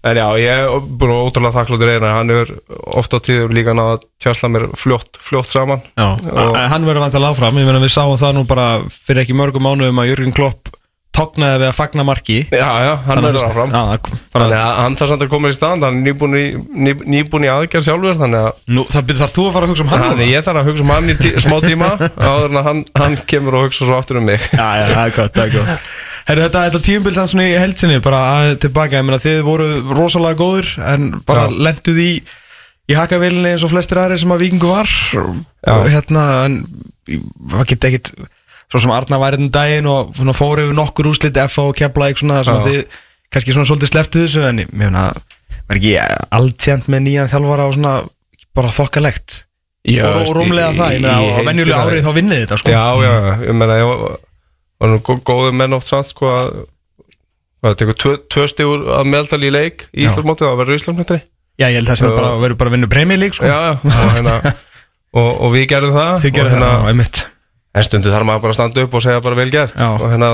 [0.04, 2.50] en já, ég er búin að ótrúlega þakkláttur eina, hann er
[2.98, 5.84] ofta á tíðum líka náða að tjásla mér fljótt, fljótt saman.
[6.00, 7.60] Já, Og- hann verður vantilega áfram.
[7.60, 10.72] Ég meina við sáum það nú bara fyrir ekki mörgum mánuðum að Jörgen Klopp
[11.14, 12.36] tóknaði við að fagna marki.
[12.50, 13.70] Já, já, hann Þannig er að- áfram.
[13.74, 14.00] Já, það
[14.34, 16.44] bara, þannig að hann þarf samt að koma í stand hann er nýbúin í,
[16.84, 19.92] ný, nýbúin í aðgerð sjálfur þannig að nú, þar þú að fara að hugsa um
[19.94, 20.30] hann Þannig núna?
[20.34, 21.90] ég þarf að hugsa um hann í tí, smá tíma
[22.28, 24.40] áður en að hann, hann kemur og hugsa svo aftur um mig.
[24.50, 25.90] Já, já, það er gott, það er gott.
[26.24, 29.66] Herru, þetta, þetta tíumbil sann svona í heldsinni bara að, tilbaka, ég meina þið voru
[29.94, 31.58] rosalega góður en bara Já.
[31.68, 32.12] lenduð í
[32.84, 34.90] í hakavélinni eins og flestir aðri sem að vikingu var.
[35.72, 36.58] Og hérna en
[37.52, 38.10] það geti ekkit
[38.72, 42.42] svo sem Arna var einn daginn og fóru yfir nokkur úrslit F og Keflavík svona
[42.46, 42.66] sem að Já.
[42.68, 43.00] þið
[43.34, 45.08] kannski svona svolítið sleftu þessu en ég meina,
[45.68, 45.96] var ekki
[46.38, 47.94] alltjent með nýjan þjálfara og svona
[48.54, 49.40] bara þokkalegt
[49.84, 53.12] og, og rúmlega það, ég meina á venjulega árið þá vinnið þetta sko Já, já,
[53.48, 54.14] ég meina ég var,
[54.94, 56.50] nú gó- góður menn oft satt sko að
[57.64, 60.08] hvað, tekur tvö, tvö stígur að meðaldali í leik í Já.
[60.10, 61.22] Íslandsmótið að vera Íslandsmótið
[61.54, 62.16] Já, ég held það sem Já.
[62.18, 63.46] bara verður bara að vinna premjölík sko.
[63.46, 64.54] Já, já, og, hérna,
[65.22, 67.20] og, við gerðum það Þið gerir hérna, það, einmitt
[67.74, 69.88] En stundu þarf maður bara að standa upp og segja bara vel gert Já.
[69.98, 70.28] og hérna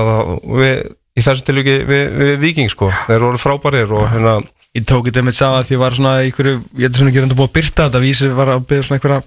[0.61, 0.81] við,
[1.17, 4.39] í þessum tilvíki við, við viking sko, þeir voru frábærir og hérna
[4.71, 7.35] Ég tók þetta einmitt sá að því var svona einhverju, ég hefði svona ekki reynda
[7.35, 9.17] búið að byrta þetta vísi var að byrja svona einhverja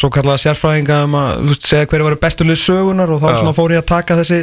[0.00, 3.36] svo kallaða sérfræðinga um að veist, segja hverju varu bestu lið sögunar og þá Já.
[3.38, 4.40] svona fór ég að taka þessi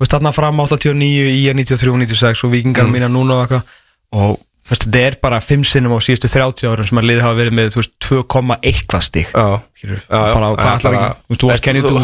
[0.00, 2.96] veist, þarna fram 89, í 93, 96 og vikingar Mm.
[2.96, 3.62] mína núna og eitthvað
[4.16, 4.40] og
[4.72, 7.56] veist, þetta er bara 5 sinnum á síðustu 30 árum sem að liði hafa verið
[7.58, 8.20] með, þú veist, 2,
[8.70, 9.32] eitthvað stig.
[9.34, 9.46] Já,
[9.84, 11.98] já, bara hvað bara- ekki, þú veist, kennið þú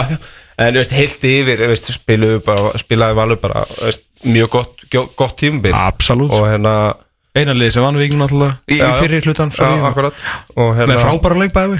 [0.64, 4.48] en þú veist, heilt yfir þú veist, spiluðu bara, spilaði valur bara þú veist, mjög
[4.56, 4.88] gott,
[5.20, 5.74] gott tímabil.
[5.76, 6.74] Absolutt, og hérna
[7.38, 9.58] einan lið sem vann viking náttúrulega í, Já, fyrir hlutan já,
[10.74, 11.78] hérna með frábæra leik bæði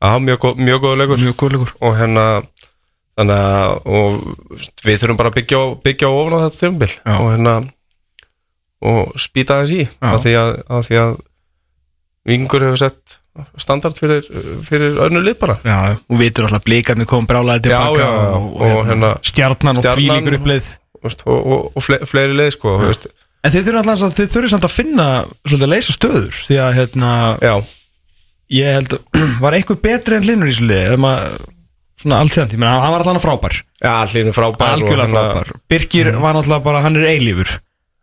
[0.00, 1.18] Já, mjög, góð- mjög góður leikur.
[1.20, 1.72] Mjög góð leikur.
[1.84, 2.22] Og hérna
[3.20, 4.14] þannig að
[4.88, 7.54] við þurfum bara að byggja, byggja á þetta þjómbil og hérna
[8.80, 11.16] og spýta aðeins í af því að, að því að
[12.30, 13.16] vingur hefur sett
[13.60, 14.26] standard fyrir,
[14.66, 15.56] fyrir önnu lið bara.
[15.64, 19.80] Já, og vitur alltaf blikarnir kom brálaði tilbaka Já, já, já, og, og hérna- stjarnan
[19.80, 20.70] og fílingur uppleið
[21.00, 22.74] veist, og, og, og fle, fleiri leið sko.
[23.40, 25.06] En þið þurfum alltaf þið þurfum samt að finna
[25.46, 27.12] svolítið að leysa stöður því að hérna
[28.50, 31.40] ég held að var einhver betri en Linur í ef maður
[32.00, 33.56] svona allt þetta, ég meina hann var alltaf frábær.
[33.80, 35.54] Já hlýnum frábær og hérna- frábær.
[35.70, 37.60] Birgir var náttúrulega bara, hann er eilífur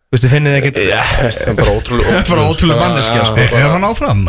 [0.07, 3.41] Þú veist, þið finnið ekkert Já, veist, það er bara ótrúlega bara ótrúlega manneskja sko.
[3.43, 4.23] Er er hann áfram?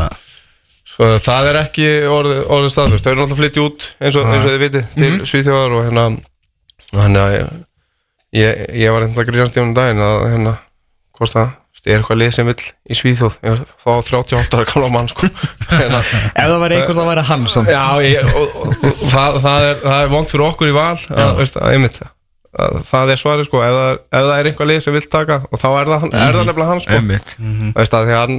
[0.89, 3.07] Svo það er ekki orðið, orðið staðfest.
[3.07, 5.87] Þau eru náttúrulega flyttið út eins og, eins og þið viti til mm Svíþjóðar og
[5.87, 6.07] hérna
[6.89, 7.55] og hérna ég,
[8.41, 10.57] ég, ég var hérna að honum daginn að hérna
[11.19, 11.57] hvort það
[11.89, 13.39] er eitthvað lið sem vill í Svíþjóð?
[13.47, 13.63] Ég var
[14.03, 15.29] þá 38 ára gamla mann sko.
[15.71, 17.71] Hérna, Ef það væri einhver þá væri hann samt.
[17.73, 20.95] Já, ég, og, og, og það, það er, það er vongt fyrir okkur í val
[20.99, 22.13] að, veist, að, einmitt, að,
[22.89, 23.63] það er svarið sko.
[23.65, 26.49] Ef það, er, er eitthvað lið sem vill taka og þá er það, er það
[26.49, 26.99] nefnilega hann sko.
[26.99, 27.35] Einmitt.
[27.77, 28.39] veist að því að hann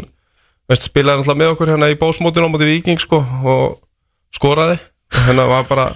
[0.70, 3.80] veist, spilaði náttúrulega með okkur hérna í bósmótinu á móti viking sko og
[4.36, 4.80] skoraði.
[5.26, 5.88] Hérna var bara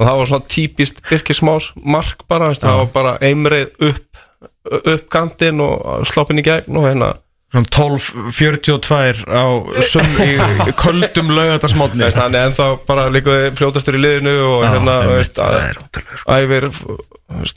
[0.00, 4.26] og það var svona típist Birkismás mark bara, veist, það var bara einreið upp
[4.70, 7.14] upp kantinn og sloppin í gegn og hérna
[7.50, 9.42] 12.42 á
[9.82, 10.36] sum, í,
[10.78, 16.36] köldum veist, hann er ennþá bara líka fljótastur í liðinu og hérna veist, er sko.
[16.36, 16.68] æfir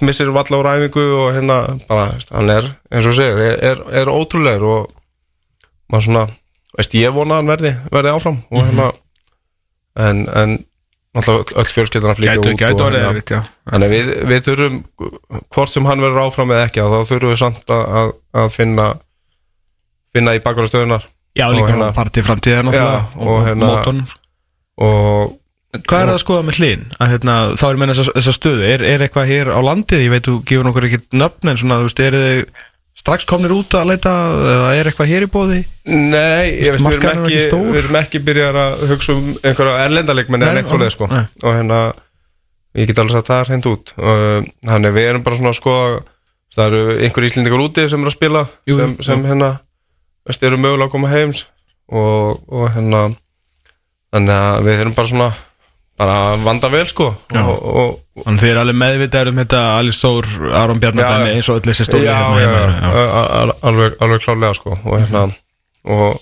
[0.02, 3.84] missir valla úr æfingu og hérna bara, veist, hann er, eins og segir, er, er,
[4.02, 4.92] er ótrúlegur og
[5.94, 6.26] maður svona,
[6.80, 8.58] veist, ég vona að hann verði, verði áfram Mhm.
[8.58, 8.92] og hérna
[10.10, 10.58] en, en
[11.14, 14.46] náttúrulega öll fjölskyldan að flytja út gætu og, orðið hérna, já þannig að við, við
[14.50, 14.78] þurfum
[15.54, 18.88] hvort sem hann verður áfram eða ekki þá þurfum við samt að, að, að finna
[20.16, 24.04] finna í bakvarastöðunar Já, líka hérna- partí framtíðar náttúrulega og, og hérna- móton
[24.78, 25.40] og
[25.74, 26.82] Hvað er það að skoða með hlinn?
[27.02, 28.66] Að, hérna, þá er meina þessa, þessa stöðu.
[28.70, 31.78] Er, er eitthvað hér á landið, ég veit þú gefur nokkur ekki nöfn en svona,
[31.82, 32.44] þú veist, eru þið
[33.02, 34.14] strax komnir út að leita
[34.52, 35.60] eða er eitthvað hér í bóði?
[35.90, 39.32] Nei, ég veist, við erum er ekki, ekki við erum ekki byrjar að hugsa um
[39.42, 41.10] einhverja erlendalegmenn en eitt svoleið sko.
[41.10, 41.26] nei.
[41.42, 41.80] og hérna,
[42.78, 43.94] ég get alveg sagt það er hreint út.
[44.70, 46.02] Þannig við erum bara svona að skoða
[46.54, 49.50] það eru einhverjir íslendingar úti sem eru að spila Jú, sem, sem hérna,
[50.28, 51.46] veist, eru mögulega að koma heims
[51.92, 53.08] og, og hérna
[54.14, 55.32] þannig að við erum bara svona
[56.00, 60.02] bara að vanda vel sko og, og, Þannig þið er alveg meðvitaður um þetta Alice
[60.04, 64.22] Þór, Aron Bjarnar Já, dæmi eins og öll þessi stóri hérna heima eru, alveg, alveg
[64.22, 65.24] klálega sko og hérna
[65.94, 66.20] og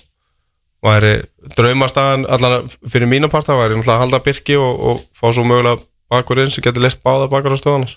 [0.82, 1.12] væri
[1.56, 5.80] draumastæðan allan fyrir mína parta væri náttúrulega að halda Birki og, og fá svo mögulega
[6.12, 7.92] bakurinn sem getur list báða bakar á stöðanar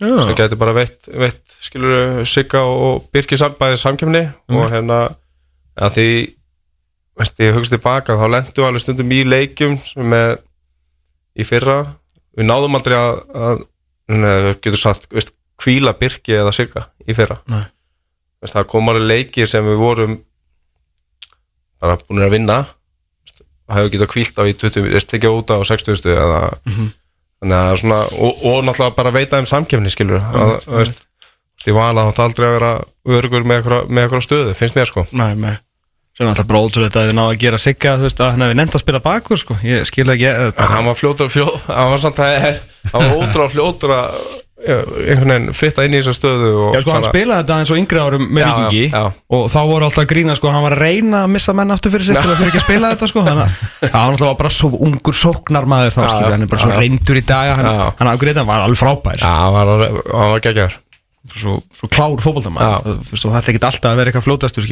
[0.00, 5.06] sem getur bara veitt, veitt skilur Sigga og Birki sambæði samkjöfni og hérna
[5.76, 6.10] að því
[7.16, 10.36] veist, ég hugst tilbaka þá lendu alveg stundum í leikjum sem með
[11.36, 11.78] í fyrra.
[12.36, 13.64] Við náðum aldrei að, að
[14.12, 17.38] neða, getur sagt, veist, kvíla Birki eða Sigga í fyrra.
[17.48, 20.18] Veist, það kom alveg leikir sem við vorum
[21.80, 22.60] bara búin að vinna.
[23.66, 26.44] Og hefur getað kvílt á í 20 veist, tekja út á 60 stu eða
[27.36, 31.02] þannig að svona og, og náttúrulega bara veita um samkefni skilur að, veist,
[31.58, 32.70] veist, ég vala þá aldrei að vera
[33.18, 35.04] örugur með eitthvað, með stöðu, finnst mér sko.
[35.18, 35.56] Nei, nei
[36.16, 38.56] Sem alltaf bara ótrúlega að þið náðu að gera sigga þú veist, að hann hefði
[38.62, 39.58] nefnt að spila bakur sko.
[39.68, 42.36] ég skil ekki eða, en hann var fljótur, fljótur hann var samt að
[42.94, 44.18] hann var ótrúlega fljótur að
[44.66, 47.72] einhvern veginn fitta inn í þessa stöðu og Já, sko, hann bara- spilaði þetta eins
[47.74, 49.10] og yngri árum með Já, vikingi já, já.
[49.36, 51.92] og þá voru alltaf að grína, sko, hann var að reyna að missa menn aftur
[51.92, 54.38] fyrir sitt til að fyrir ekki að spila þetta, sko þannig að hann alltaf var
[54.40, 57.70] bara svo ungur sóknarmaður þá, Já, skilur, hann er bara svo reyndur í dag hann,
[58.00, 59.20] hann afgriðið, hann var alveg frábær.
[59.20, 59.86] Já, hann var,
[60.16, 60.80] hann var geggjaður
[61.32, 62.20] svo, svo klár Já.
[62.24, 64.70] fótboltamaður og það er ekki alltaf að vera eitthvað flótastur, nei,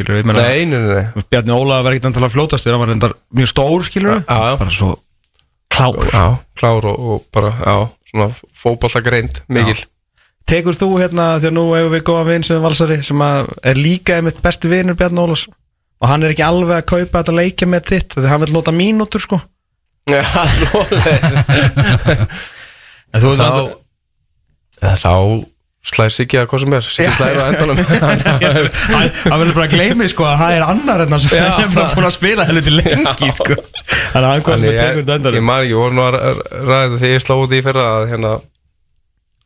[0.69, 1.05] nei, nei.
[1.33, 4.55] Bjarni Óla var ekki alltaf flótastur, hann var reyndar mjög stór, skilur Já, já.
[4.61, 4.91] bara svo
[5.75, 6.05] klár.
[6.13, 6.25] Já,
[6.61, 7.77] klár og, og bara, já,
[8.13, 9.81] svona fótballa greint, mikil.
[10.45, 14.43] Tekur þú hérna, þegar nú hefur við góða vinn sem valsari sem er líka einmitt
[14.45, 18.11] besti vinnur Bjarni Ólas og hann er ekki alveg að kaupa þetta leikja með þitt
[18.19, 19.39] því hann vil nota mínútur sko.
[20.11, 20.21] Já,
[23.25, 23.49] þú þá
[25.01, 25.13] þá
[25.85, 27.81] slæðis ekki að hvað sem er Siggi slæðir á endanum.
[28.95, 31.91] Hann verður bara að gleymi sko að það er annar en hann sem er bara
[31.93, 33.59] búin að spila helviti lengi sko.
[33.59, 35.39] Þannig að hann hvað sem er tekur þetta ég, endanum.
[35.41, 36.19] ég man ekki, voru nú að
[36.71, 38.33] ræða þegar ég út í fyrra að hérna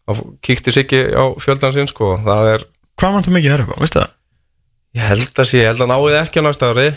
[0.08, 2.14] að kíkti Siggi á fjöldan sinn sko.
[2.24, 2.68] Það er,
[2.98, 4.14] Hvað vantar mikið þær upp á, veistu það?
[4.98, 6.88] ég held að sé, ég held að náði ekki á næsta ári.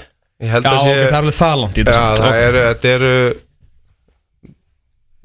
[0.42, 2.44] Ég held að sé það er alveg það langt í Já, þetta samt, það ok.
[2.48, 3.12] eru, þetta eru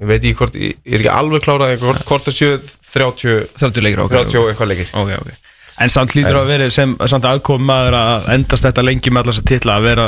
[0.03, 2.57] ég veit ekki hvort ég er ekki alveg klárað hvort, það séu
[2.92, 4.90] 30 30 leikir, ok 30 og eitthvað leikir.
[4.92, 5.53] Ok, ok.
[5.84, 9.42] En samt hlýtur að vera sem samt aðkomum maður að endast þetta lengi með allars
[9.42, 10.07] að titla að vera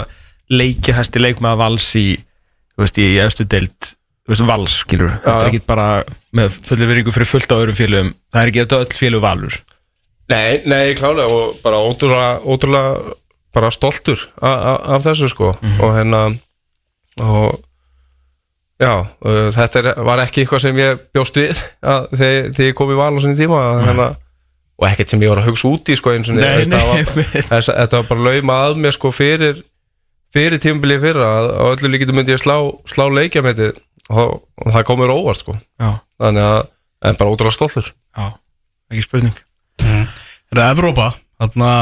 [0.49, 5.51] leikihæsti leikmaður vals í þú veist, í efstu deild þú veist, vals, skilur þetta er
[5.51, 5.89] ekki bara
[6.37, 8.13] með fullu veringu fyrir fullt á öðrum félögum.
[8.33, 9.57] Það er ekki þetta öll félög valur.
[10.29, 13.15] Nei, nei, klálega og bara ótrúlega, ótrúlega
[13.57, 15.55] bara stoltur af þessu sko.
[15.81, 16.27] Og hérna
[17.25, 17.57] og
[18.83, 22.79] já, uh, þetta er, var ekki eitthvað sem ég bjóst við að, þegar, þegar ég
[22.79, 24.09] kom í val á sinni tíma hérna,
[24.79, 27.11] og ekkert sem ég var að hugsa út í sko eins og Nei, nei, var,
[27.51, 29.63] þess, þetta var bara lauma að mér sko fyrir
[30.35, 32.57] fyrir tímabilið fyrra að á öllu líkitum myndi ég slá,
[32.89, 33.79] slá leikjametið
[34.13, 35.55] og, og það komur óvart sko.
[35.81, 36.59] Já, þannig að,
[37.09, 37.89] en bara ótrúlega stoltur.
[38.17, 38.27] Já,
[38.93, 39.41] ekki spurning.
[39.79, 41.09] Það er Evrópa
[41.39, 41.73] Þarna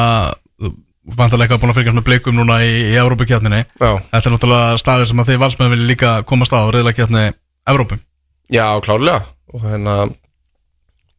[1.06, 5.10] Vantarleika búin að fylgjast með blikum núna í, í Evrópukjarninni Já, Þetta er náttúrulega staður
[5.10, 7.24] sem að þið valsmenn vilja líka komast á reyðlega kjarni
[7.70, 7.98] Evrópu.
[8.50, 9.20] Já, klárlega.
[9.54, 9.94] Og hérna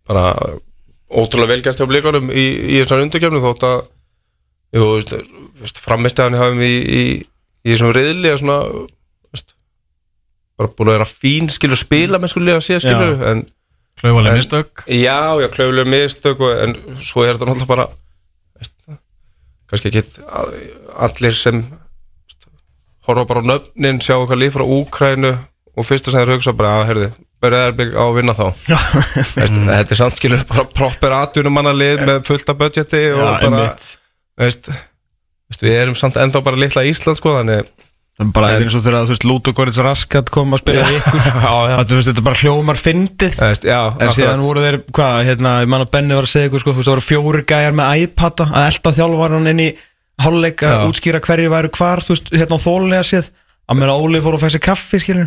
[0.08, 0.26] bara
[1.08, 3.78] ótrúlega velgert hjá blikunum í, í þessar undirkefni þótt að
[4.76, 4.88] jú,
[5.62, 7.04] veist, framistæðan hafum í, í,
[7.64, 8.58] í þessum reyðli og svona
[9.32, 9.56] veist,
[10.60, 13.46] bara búin að vera fín skilur spila með skulega að sé skilur en
[13.98, 14.84] Klauvalega mistök.
[14.94, 17.88] Já, já, klaufulega mistök en svo er þetta náttúrulega bara
[19.70, 20.04] kannski ekki
[21.08, 21.62] allir sem
[23.08, 25.32] horfa bara á nöfnin sjá eitthvað líf frá Úkrænu
[25.78, 27.10] og fyrsta sem þeir hugsa bara að, heyrðu,
[27.44, 28.46] byrjaði á að vinna þá.
[29.38, 33.66] Veist, þetta er samt skilur bara proper atvinnumannalið með fullt af budgeti og Já, bara
[34.42, 34.72] veist,
[35.52, 37.70] veist, við erum samt ennþá bara litla Ísland sko þannig
[38.34, 41.20] bara eins og þegar þú veist Lútogorits Raskat kom að spila ykkur.
[41.44, 43.36] Það þú veist, þetta bara hljómar fyndið.
[43.46, 46.74] En síðan voru þeir, hvað, hérna, ég man að Benni var að segja ykkur, sko,
[46.74, 49.70] þú veist, það voru fjóri gæjar með iPada að elda þjálfvaran inn í
[50.26, 53.30] hálfleik að útskýra hverju væru hvar, þú veist, hérna á þólulega séð.
[53.68, 55.26] Að meðan Óli fór og fæði sér kaffi, skilur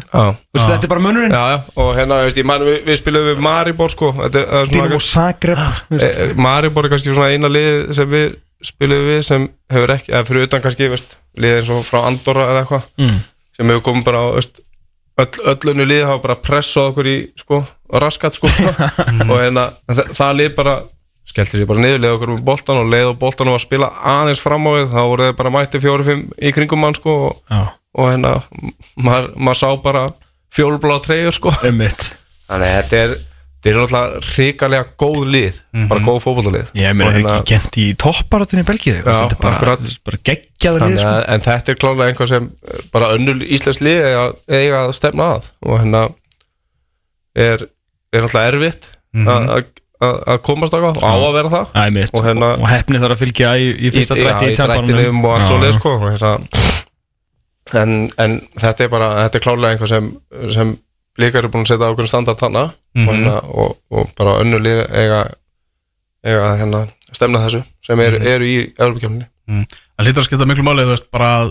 [0.56, 1.34] þetta er bara munurinn.
[1.36, 6.06] Já, já, og hérna, veist, man, við, við spilum við Maribor sko, þú veist.
[6.24, 8.30] Eh, Maribor er kannski svona eina lið sem við
[8.64, 12.48] spilum við sem hefur ekki, eða fyrir utan kannski veist, lið eins og frá Andorra
[12.52, 13.18] eða eitthvað Mm.
[13.56, 14.60] sem hefur komið bara á veist,
[15.20, 18.48] öll, öllunni lið hafa bara pressað okkur í sko, raskat sko.
[19.30, 20.74] Og hérna, það, það lið bara
[21.30, 23.90] skellti sér bara niður, leið okkur um boltan og leið og boltan og að spila
[24.14, 24.86] aðeins fram á við.
[24.90, 27.60] Þá voru þeir bara mætti fjóri-fimm í kringum mann sko og, Já,
[28.00, 28.32] og hérna
[28.96, 30.06] maður, maður sá bara
[30.56, 31.52] fjólblá treyjur sko.
[32.50, 33.14] Þannig að þetta er
[33.60, 35.56] þetta er náttúrulega hrikalega góð lið
[35.90, 38.94] bara góð fótbollalið Ég meina, Og hefur ekki kent í topparatunni í Belgíu.
[39.00, 39.74] Þetta er bara,
[40.08, 41.12] bara geggjaður lið, sko.
[41.34, 45.28] en þetta er klálega einhvað sem eh, bara önnul íslensk lið eiga, eiga að stefna
[45.36, 45.50] að.
[45.68, 46.02] Og hérna
[47.36, 47.66] er,
[48.12, 49.52] er náttúrulega erfitt að-
[50.00, 51.66] að að- komast á og á að vera það.
[51.76, 55.34] Æ, Og hérna- og hefni þarf að fylgja í, í fyrsta drætti í drættinum og
[55.36, 55.78] allt svo leið já.
[55.78, 56.32] sko, og hérna,
[57.82, 60.08] en, en þetta er bara þetta er klálega einhvað sem,
[60.54, 60.72] sem
[61.20, 62.64] líkar eru búin að setja ákveðin standart þarna
[62.94, 63.06] Mhm.
[63.08, 65.20] og, hérna, og, og bara önnul lið eiga,
[66.26, 66.80] eiga hérna,
[67.12, 69.64] stemna þessu sem er, eru í Európa-kjöfninni Mm.
[69.98, 71.48] Það lítur að skipta miklu máli þú veist, bara að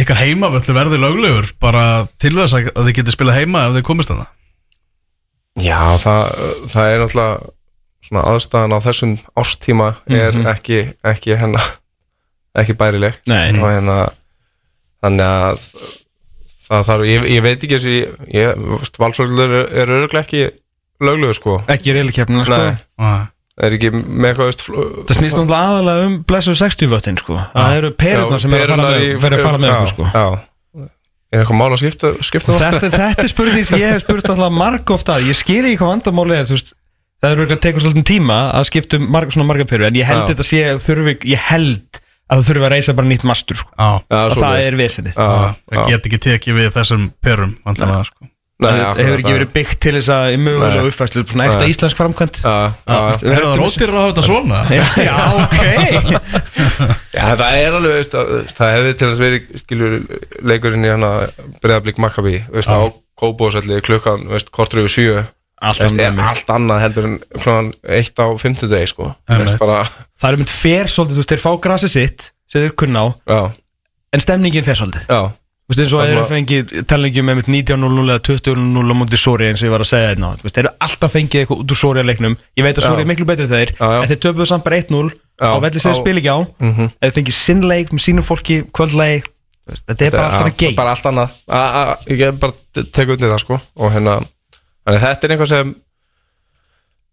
[0.00, 1.82] ykkar heimavöllu verði löglegur bara
[2.22, 4.30] til þess að þið getið spila heima ef þið komist að það
[5.66, 6.22] Já, það,
[6.72, 7.50] það er náttúrulega
[8.08, 9.12] svona aðstæðan á þessum
[9.42, 11.60] ástíma er ekki, ekki hérna
[12.56, 13.50] ekki bærileg Nei.
[13.60, 13.98] og hérna
[15.04, 15.68] þannig að
[16.70, 17.94] það þarf, ég, ég veit ekki þessi
[18.34, 18.64] ég,
[19.02, 20.42] valsvöldur er, er örglega ekki
[21.02, 23.24] löglegu sko Ekki í reylikeppnina, sko Nei, Nei.
[23.66, 27.38] er ekki með eitthvað veist, Það snýst náttúrulega aðalega um blessu 60 vöttin sko.
[27.54, 30.10] Það eru perurnar Já, sem er að fara með, að fara með já, okkur sko.
[30.14, 30.86] Já,
[31.30, 32.76] er eitthvað mál að skipta, skipta það?
[32.76, 35.92] þetta, þetta er spurning sem ég hef spurt alltaf marg ofta Ég skil ekki hvað
[35.94, 36.76] vandamáli er þú veist,
[37.20, 40.06] Það eru að teka svolítið tíma að skipta um marg, svona marga perur En ég
[40.08, 40.28] held Já.
[40.32, 42.00] þetta sé þurfi, Ég held
[42.30, 43.70] að það þurfi að reysa bara nýtt mastur sko.
[43.74, 44.66] Já, Já, Og það svoleiðis.
[44.70, 45.30] er vesinni Já,
[45.74, 48.28] það get ekki tekið við þessum perum vantanlega sko.
[48.60, 51.68] Nei, Það akkurat, hefur ekki verið byggt til þess að í mögulega uppfæslu Svona ekta
[51.70, 53.30] íslensk framkvæmt Já, já, já.
[53.30, 54.58] Er það rótir að hafa þetta svona?
[55.08, 55.56] Já, ok.
[57.16, 59.96] Já, það er alveg, veist, að, það hefði til þess verið, skilur,
[60.52, 61.10] leikurinn í hana
[61.64, 62.80] Breiðablík Maccabi, veist, á
[63.20, 65.24] Kópóðsælli klukkan, veist, kortur yfir sjö
[65.60, 66.28] Allt annað með.
[66.30, 69.10] allt annað heldur en klukkan eitt á fimmtudegi, sko.
[69.60, 69.82] Bara,
[70.20, 73.06] Það er mynd fer svolítið, þú veist, þeir fá grasið sitt sem þeir kunna á,
[73.28, 73.40] já,
[74.16, 75.06] en stemningin fer svolítið.
[75.70, 78.94] Þú veist, eins og þeir er eru fengið talningi með mitt 19.00 eða 20.00 á
[78.98, 81.42] mútið Sori eins og ég var að segja hérna Þú veist, þeir eru alltaf fengið
[81.44, 82.34] eitthvað út úr Sori að leiknum.
[82.58, 83.70] Ég veit að Sori er miklu betri þeir.
[83.78, 86.38] En þeir töpuðu samt bara 1-0 Já, á velli sem þeir spila ekki á.
[86.58, 86.90] Mhm.
[86.98, 89.30] Þeir fengið sinnleik með sínum fólki, kvöldleik
[89.70, 91.34] Þetta er bara alltaf að gei bara allt annað.
[92.10, 93.60] Ég bara tekið undir það, sko.
[93.78, 94.16] Og hérna,
[94.84, 95.72] þannig þetta er eitthvað sem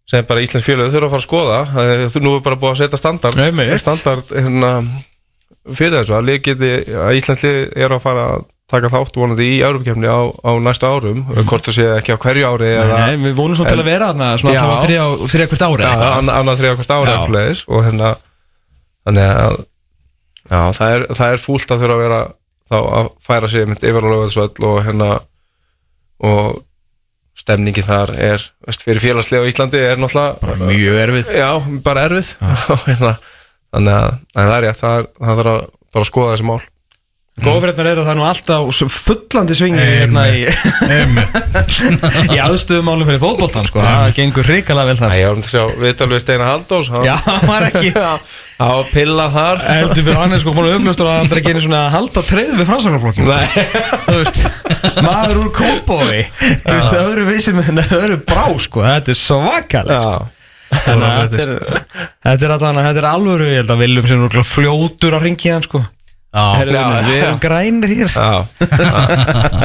[0.07, 2.11] sem bara Íslands fjöluð þurfa að fara að skoða.
[2.13, 3.73] Þú nú er bara búið að setja standard Einmitt.
[3.83, 4.69] standard hérna,
[5.67, 10.07] fyrir þessu að, geti, að Íslands er að fara að taka þátt vonandi í Europakefni
[10.11, 11.21] á, á næsta árum.
[11.47, 14.09] Hvort það sé ekki á hverju ári eða Nei, við vonum svona til að vera
[14.11, 15.87] þarna Svona alltaf þrjá, hvert ári
[16.35, 18.09] annað þrjá hvort ári svoleiðis, og hérna
[19.07, 19.55] þannig að
[20.51, 22.19] já, það er, það er fúlt að þurfa að vera
[22.67, 25.09] þá að færa sig mynd yfir á lögðarsvöll og hérna
[26.27, 26.59] og
[27.37, 31.33] stemningi þar er veist, fyrir félagslega á Íslandi er náttúrulega Mjög erfið.
[31.37, 31.49] Já,
[31.85, 32.33] bara erfið.
[32.73, 33.13] Og hérna,
[33.75, 35.61] þannig að en það er rétt, það, þarf að
[35.93, 36.59] bara að skoða þessi mál
[37.37, 40.39] Góðfrétnar er að það er nú alltaf fullandi svingi hérna í,
[42.33, 43.83] í aðstöðumálum fyrir fótboltan sko.
[43.83, 45.13] það gengur hrikalega vel Æ, þar.
[45.19, 47.91] Ég var um til að sjá viðtal við Steinar Haldós hann- Já, hann var ekki
[48.73, 49.61] var pilla þar.
[49.69, 52.53] Heldur fyrir hann er sko búin að augljóstur að aldrei genið svona að halda treð
[52.57, 53.45] við fransakarflokkin Nei,
[54.07, 54.39] þú veist,
[55.05, 59.19] maður úr kópói þú veist, það eru vísir með það eru brá sko, þetta er
[59.21, 60.17] svakalegt sko.
[60.87, 61.53] Þannig að þetta er
[62.49, 62.55] er
[63.03, 65.83] er alvöru, ég held að viljum sem er fljótur á ringi hann sko
[66.37, 68.11] Herðu, Já, við erum grænir hér.
[68.13, 68.45] Já.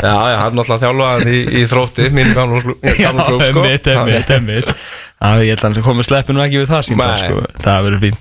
[0.02, 2.60] Já, já, hann náttúrulega þjálfaðan í, í þrótti mín gamla
[3.02, 3.64] gamla klúb sko.
[3.64, 7.12] emmitt, emmitt, emmitt Já, ég held að hann komið sleppi nú ekki við það síndar
[7.12, 7.22] Nei.
[7.24, 8.20] sko, það verður fín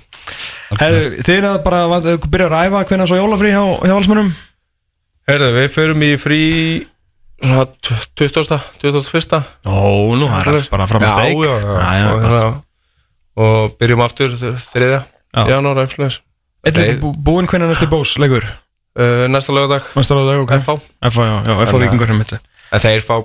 [0.82, 4.32] Herru, þið er að bara vant- byrja að ræfa hvernig svo jólafrí hjá, hjá valsmönum
[5.30, 6.40] Herðu, við förum í frí
[7.42, 7.64] svona
[8.18, 8.58] 20.
[8.82, 9.38] 21.
[9.66, 9.78] Ó,
[10.18, 11.40] nú, það er bara fram að steik.
[11.42, 12.28] Já, já, já, já, og, gott.
[12.28, 12.52] hérna,
[13.46, 15.00] og byrjum aftur þriðja
[15.32, 15.42] Já.
[15.54, 16.04] janúar, ekki
[16.62, 18.46] Eitthvað bú, búinn hvernig næstu bós, leikur?
[18.92, 20.52] Uh, Næsta lögadag, Næsta ráðu, ok.
[20.60, 20.76] FH
[21.08, 22.40] FH, já, já, FH vikingur hérna
[22.72, 23.16] en þeir fá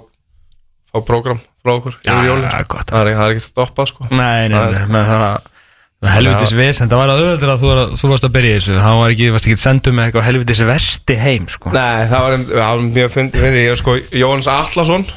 [0.87, 2.71] fá prógram frá okkur Já, yfir jólin já, sko.
[2.73, 2.89] gott.
[2.91, 4.07] það er, er ekki stoppað sko.
[4.11, 5.53] Nei, nei, nei, nei, það er
[5.97, 8.73] er helvitis vesen, það var að auðvitað að þú, var þú varst að byrja þessu,
[8.83, 11.71] það var ekki, varst ekki sendum með eitthvað helvitis vesti heim, sko.
[11.73, 15.07] Nei, það var, það var mjög fyndið fyndi, ég sko, Jóhannes Allarsson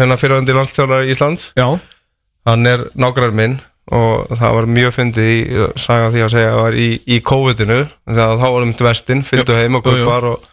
[0.00, 1.46] hérna fyrirvændi landstjórar Íslands.
[1.56, 1.66] Já,
[2.50, 3.56] hann er nágræður minn
[3.90, 7.20] og það var mjög fyndið í saga því að segja að það var í, í
[7.30, 7.78] COVID-inu.
[8.10, 10.48] Þegar þá varum til vestin, fylgdu heim og kaupar og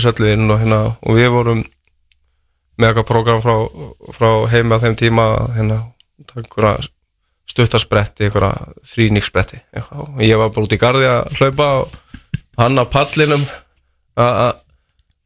[0.00, 1.60] söllu inn og, hérna, og við vorum
[2.80, 3.56] með eitthvað program frá,
[4.16, 5.80] frá heim að þeim tíma hérna,
[7.52, 8.30] stuttarspretti,
[9.74, 10.14] eitthvað.
[10.14, 11.98] og ég var bara út í gardi að hlaupa og
[12.62, 13.44] hann á pallinum
[14.16, 14.54] að- að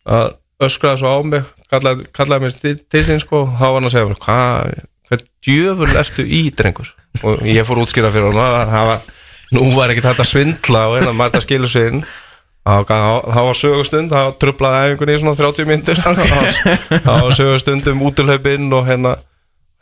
[0.06, 0.34] að
[0.66, 3.44] öskraði svo á mig kallaði, kallaði mér til, sín sko.
[3.46, 4.74] Þá var hann að segja hvað
[5.08, 6.88] hvað djöfur ertu í drengur?
[7.24, 9.04] Og ég fór útskýra fyrir hann að það var,
[9.56, 12.02] nú var ekki þetta svindla og hérna maður þetta skilur sig inn
[12.66, 18.02] þá þá var sögustund þá trublaði æfingunni í svona 30 myndir þá var sögustund um
[18.08, 19.12] útilhaupinn og hérna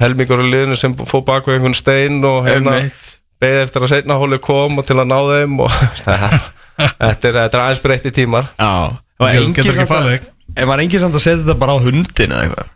[0.02, 2.76] helmingur í liðinu sem fór bak við einhvern stein og hérna
[3.40, 5.72] beðið eftir að seinna hóli kom og til að ná þeim og
[6.04, 6.36] það,
[6.76, 8.48] þetta er, þetta er aðeins breytti tímar.
[8.58, 8.70] Já.
[9.22, 10.30] Og Getur engin ekki samt að- falið.
[10.60, 12.72] En var engin samt að setja þetta bara á hundin eða eitthvað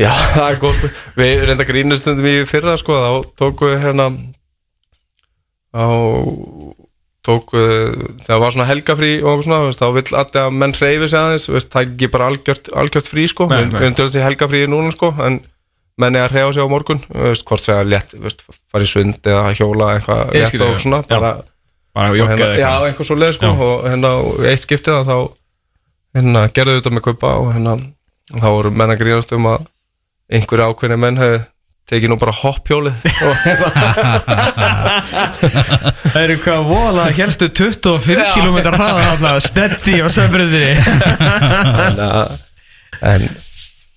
[0.00, 0.84] Já, það er gott
[1.18, 4.08] Við reynda grínustundum í fyrra sko þá tóku við hérna
[5.74, 5.86] á
[7.24, 7.62] tóku
[8.26, 11.46] þegar var svona helgafrí og svona, veist, þá vill allir að menn hreyfi sig aðeins,
[11.50, 13.78] veist, það er ekki bara algjört, algjört frí sko, Nei, við nei.
[13.78, 15.38] við erum tölast í helgafrí núna sko, en
[16.04, 19.90] menn er að hreyfa sig á morgun, veist, hvort segja létt, í sund eða hjóla
[19.96, 21.16] eitthvað létt og svona, Já.
[21.16, 21.32] bara
[21.94, 23.58] Bara og hérna, já, eitthvað svo leið sko Já.
[23.62, 24.08] og hérna,
[24.50, 25.16] eitt skiptið að þá
[26.18, 27.74] hérna, gerðu þetta með kaupa og hérna,
[28.34, 29.68] þá voru menn að grínast um að
[30.32, 31.40] einhverju ákveðni menn hefði
[31.90, 32.92] tekið nú bara hérna,
[36.04, 42.38] Það eru hvað vola helstu 25 km hraða Snetti á sömbriðinni Þannig að-
[43.04, 43.26] en,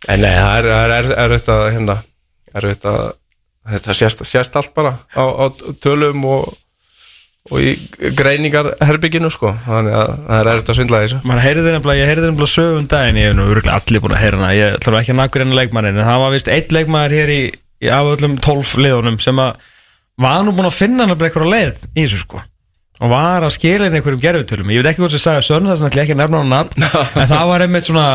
[0.10, 1.96] en nei, það er, það er, er þetta hérna,
[2.58, 2.94] er þetta
[3.68, 5.46] þetta sést, sést allt bara á, á
[5.84, 6.48] tölum og,
[7.48, 7.74] og í
[8.18, 11.20] greiningarherbygginu sko, þannig að það er erfitt að svindla þessu.
[11.30, 14.24] Man heyrði nefnilega, ég heyrði nefnilega sögum daginn Ég hef nú örgulega allir búin að
[14.24, 14.50] heyra hana.
[14.58, 17.40] Ég ætla ekki að nakkur enn leikmannin En það var vist einn leikmaður hér í,
[17.84, 19.64] í af öllum 12 liðunum Sem að
[20.24, 22.44] var nú búin að finna nefnilega eitthvað leið í þessu sko.
[22.98, 25.86] Og var að skila inn einhverjum gerfutölum Ég veit ekki hvað sem sagði Sörn Þess
[25.86, 26.72] að ég ekki nefna hann
[27.22, 28.08] En það var einmitt svona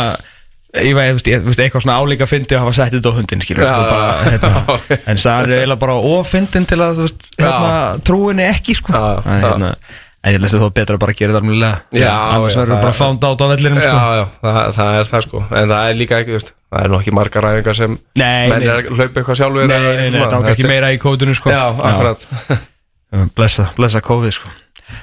[0.72, 3.66] Ég veist, ég, veist, eitthvað svona álíka fyndi að hafa sett þetta á hundin skilur
[3.68, 4.76] og bara, hérna,
[5.12, 7.74] en það er eiginlega bara ofyndin til að veist, hérna,
[8.08, 8.94] trúinni ekki sko.
[8.96, 9.70] Já, En, hérna,
[10.32, 13.44] ég lesi þó betra að bara gera það alveg annars verður bara er- fánd át
[13.44, 13.92] á vellinum sko.
[14.00, 15.44] Já, já, það, það er það sko.
[15.60, 18.72] En það er líka ekki, veist, það er nú ekki margar ræðingar sem menn er
[18.78, 21.36] að hlaupa eitthvað sjálfur Nei, nei, nei, það var kannski Þetta er- meira í kótunum
[21.36, 21.52] sko.
[21.52, 22.28] Já, akkurat.
[23.36, 24.48] Blessa, blessa COVID sko.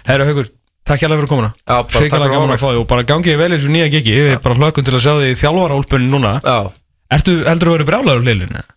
[0.09, 0.49] Herra Haugur,
[0.89, 1.53] takk hjálpa fyrir komuna.
[1.69, 4.17] Að gaman að fá því og bara gangið vel í þessu nýja gigi.
[4.25, 6.33] Við bara hlökkum til að sjá því í þjálfarálpunni núna.
[6.43, 6.57] Já,
[7.09, 8.67] Ertu, heldur að vera brjálæður á liðlunni?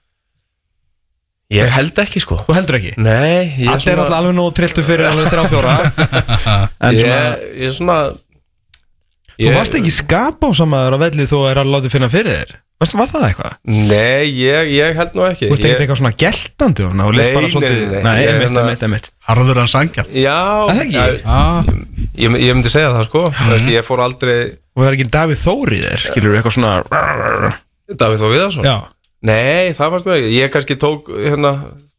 [1.52, 2.38] ég held ekki sko.
[2.46, 2.92] Þú heldur ekki?
[2.96, 5.74] Nei, ég er alltaf alveg nú trilltu fyrir alveg þrjá fjóra.
[6.96, 7.98] Ég, ég er svona
[9.48, 12.54] þú varst ekki skapa á samaður á velli þú er að láta finna fyrir þér?
[12.82, 13.52] Varstu, var það eitthvað?
[13.70, 15.46] Nei, ég, ég held nú ekki.
[15.46, 17.82] Þú veist ég, ekki eitthvað svona geltandi og þú leist Nei, bara nei, svolítið nei,
[17.92, 18.02] nei.
[18.02, 19.06] Nei, Ég einmitt, hérna- einmitt, einmitt.
[19.28, 20.96] Harður en sangjar Já, Það ekki?
[20.96, 21.70] já, ah,
[22.18, 23.22] ég, ég myndi segja það sko.
[23.28, 23.52] Mm.
[23.52, 24.38] veist, Ég fór aldrei
[24.74, 26.72] Og það er ekki Davíð Þóri í þér, skilur eitthvað svona
[28.02, 28.66] Davíð Þó Viðarsson?
[28.66, 28.76] Já,
[29.22, 30.32] Nei, það fannst mér ekki.
[30.40, 31.52] Ég kannski tók hérna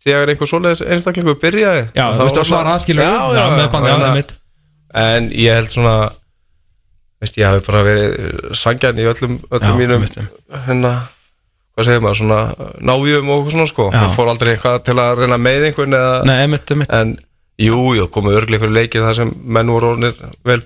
[0.04, 1.86] Þegar einhver svoleiðis einstaklingu byrjaði.
[1.96, 4.36] Já, þú veist var að svara svona- aðskilur
[4.94, 5.94] En ég held svona
[7.24, 10.18] veist, ég hafi bara verið sangjan í öllum, öllum Já, mínum einmitt.
[10.68, 10.94] hérna,
[11.74, 12.40] hvað segir maður, svona
[12.92, 16.38] návíum og svona sko, það fór aldrei eitthvað til að reyna með einhvern eða, Nei,
[16.48, 17.16] emitt, emitt en
[17.64, 20.60] jú, jú, komið örglega einhverju leikir þar sem menn voru orðinir vel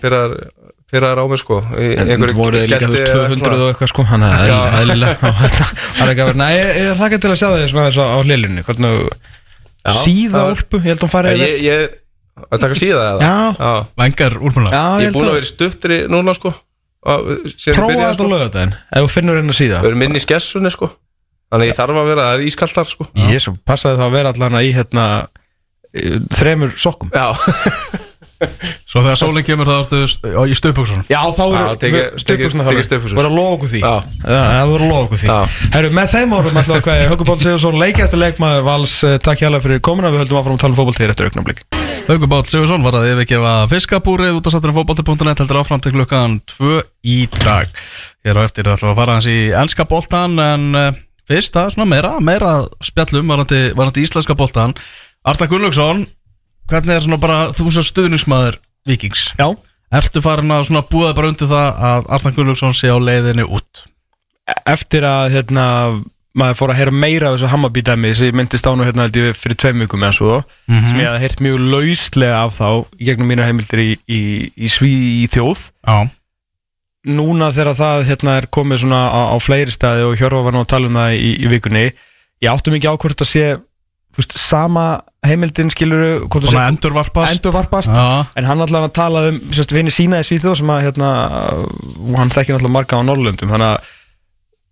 [0.88, 3.58] pyrraðar á mig sko En voru þið líka eða 200 svona.
[3.60, 4.58] og eitthvað sko að Já.
[4.58, 5.66] eðl- eðlilega þetta
[6.00, 8.64] var ekki að vera Nei, ég, ég hlaka til að sjá svona þess á hlilunni
[8.68, 9.10] Hvernig
[9.98, 11.44] síða það- úlpu, ég held að hún farið
[12.46, 13.28] að taka síða eða?
[13.28, 13.36] Já.
[13.58, 13.72] Já.
[14.02, 14.38] Vengar
[14.74, 16.54] Já, Ég ég er búin að að vera stuttri núna sko.
[17.08, 19.82] Að- síðan ég Prófa byrjaði, þetta lögadaginn Ef þú finnur henni síða.
[19.84, 20.92] Við erum inn í skessunni sko.
[21.48, 23.08] Þannig ég þarf að vera, það er ískaltar sko.
[23.32, 25.06] Jésu, passaði það að vera allan í hérna
[25.94, 27.14] eh, Þremur sokkum.
[27.16, 27.32] Já,
[28.88, 33.18] Svo þegar sólinn kemur það ertu í stöpugsunum Já, þá eru tekið stuttbuxur.
[33.18, 33.82] Voru að lofa okkur því.
[34.28, 35.40] Það voru að lofa okkur því.
[35.74, 38.96] Herru, með þeim við að hvað Báll Sigursson, leikjasta leikmaður Vals.
[39.08, 39.50] Eh, Takk hjá
[42.08, 42.96] fyrir komuna, við höldum áfram að tala um fótboltíðir eftir auknarblik Haukur Bátt Sigursson var
[42.96, 47.68] að yfirgefa fiskabúrið út á satturum fótbolti.net heldur áfram til klukkan 2 í dag
[48.24, 50.94] Hér á eftir ætlum við að fara hans í enska boltan en uh,
[51.28, 54.76] fyrst það er svona meira, meira spjallum varandi, varandi íslenska boltan
[55.28, 56.06] Arta Gunnlaugsson,
[56.72, 59.34] hvernig er svona bara þú sem stuðningsmaður vikings?
[59.36, 59.52] Já
[59.88, 63.84] Ertu farin að svona búða bara undir það að Arta Gunnlaugsson sé á leiðinni út?
[64.64, 65.68] Eftir að hérna
[66.38, 69.08] maður fór að heyra meira af þessu Hammarby dæmi sem ég myndist á nú hérna
[69.08, 70.36] held ég fyrir tveim vikum eða svo
[70.68, 72.70] sem ég hafði heyrt mjög lauslega af þá
[73.10, 74.22] gegnum mínar heimildir í, í,
[74.54, 75.64] í sví í þjóð.
[75.88, 75.98] Já.
[77.08, 80.64] Núna þegar það hérna er komið svona á, á fleiri staði og Hjörfa var nú
[80.66, 83.46] að tala um það í, í vikunni ég áttum ekki ákvörð að sé
[84.18, 84.86] veist, sama
[85.28, 87.38] heimildin skilur Svona endurvarpast.
[87.38, 89.40] endurvarpast Já, en hann allan að tala um
[89.74, 91.12] vinni sína í Svíþjóð sem að hérna,
[92.18, 93.94] hann þekkir náttúrulega marga á Norrlöndum þannig að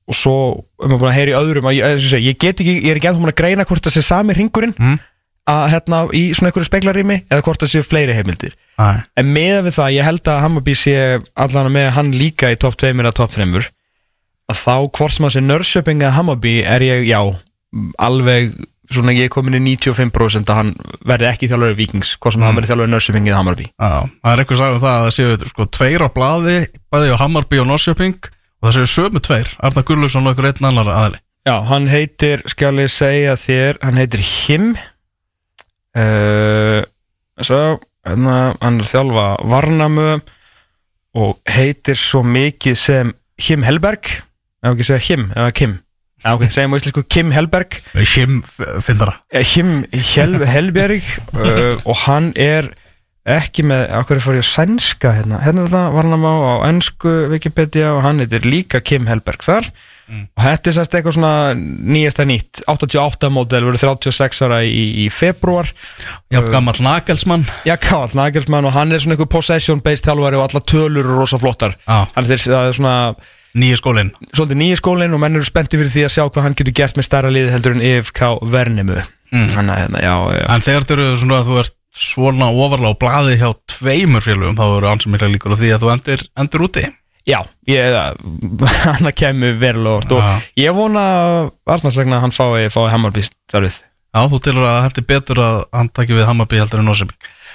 [0.06, 0.36] og svo
[0.82, 3.00] er maður búin að heyra í öðrum að ég, ég, ég, get ekki, ég er
[3.00, 5.00] ekki ennþá búin að greina hvort það sé sami ringurinn Mm.
[5.50, 9.06] að hérna í svona einhverju speglarými eða hvort það sé fleiri heimildir Æ.
[9.16, 10.96] En með við það, ég held að Hammarby sé
[11.40, 13.46] allan með hann líka í topp 2 eða topp 3
[14.52, 17.22] að þá hvort sem að sé Nörsjöping eða Hammarby er ég, já,
[17.98, 18.52] alveg
[18.94, 20.74] svona ég er komin í 95% að hann
[21.08, 22.48] verði ekki þjálfur vikings hvort sem mm.
[22.50, 25.16] hann verði þjálfur Nörsjöping eða Hammarby Já, það er eitthvað sagði um það að það
[25.18, 26.58] séu sko, tveir á blaði,
[26.94, 28.30] bæði á Hammarby og Norrköping
[28.66, 32.42] og það séu sömu tveir, Arna Gullugson og einhver einn annar aðli Já, hann heitir,
[32.50, 34.72] skal ég segja þér hann heitir Him.
[35.94, 36.82] Uh,
[37.38, 37.60] svo,
[38.02, 40.08] hérna, hann er þjálfa Varnamö
[41.22, 44.10] og heitir svo mikið sem Him Helberg.
[44.66, 45.78] Ef ekki segja Him, eða Kim?
[46.26, 47.78] Já, ok, segjum á íslensku Kim Helberg?
[47.94, 48.42] Him
[48.82, 49.20] findara.
[49.30, 51.06] Eh, Him Hel Helberg
[51.38, 52.72] uh, og hann er
[53.26, 57.14] ekki með, okkur fór ég að sænska hérna, hérna það var hann á, á ennsku
[57.34, 59.70] Wikipedia og hann heitir líka Kim Helberg þar.
[60.06, 62.60] Og þetta er sérst eitthvað svona nýjasta nýtt.
[62.70, 65.72] 88 módel, verður 36 ára í, í februar
[66.30, 67.48] Já, gammal Nagelsmann.
[67.66, 71.18] Já, Karl Nagelsmann og hann er svona einhver possession based þjálfari og alla tölur eru
[71.18, 71.74] rosa flottar.
[71.88, 72.06] Já.
[72.14, 72.98] hann er er svona
[73.56, 74.10] Nýja skólinn.
[74.36, 76.98] Svolítið nýja skólinn og menn eru spenntið fyrir því að sjá hvað hann getur gert
[77.00, 78.22] með stærra liði heldur en EFK
[78.52, 79.54] Vernimu mm.
[79.56, 80.44] hann að hérna, já, já.
[80.52, 84.58] En þegar þú eru svona að þú ert svona ofarlega á blaði hjá tveimur félugum
[84.60, 86.86] þá eru ansið mikla líkur á því að þú endur, endur úti.
[87.26, 87.96] Já, ég,
[88.86, 91.06] hann að kemur verulega orð og ég vona
[91.66, 93.80] Arnarslegna að hann fái, fái Hammarby starfið
[94.16, 96.94] Já, þú tilur að þetta er betur að hann takki við Hammarby heldur en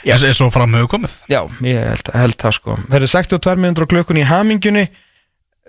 [0.01, 0.15] Já.
[0.17, 1.15] Eins og fram hefur komið.
[1.29, 2.75] Já, ég held, held það sko.
[2.89, 4.85] Það eru 62 minnur á klukkunni í hamingjunni.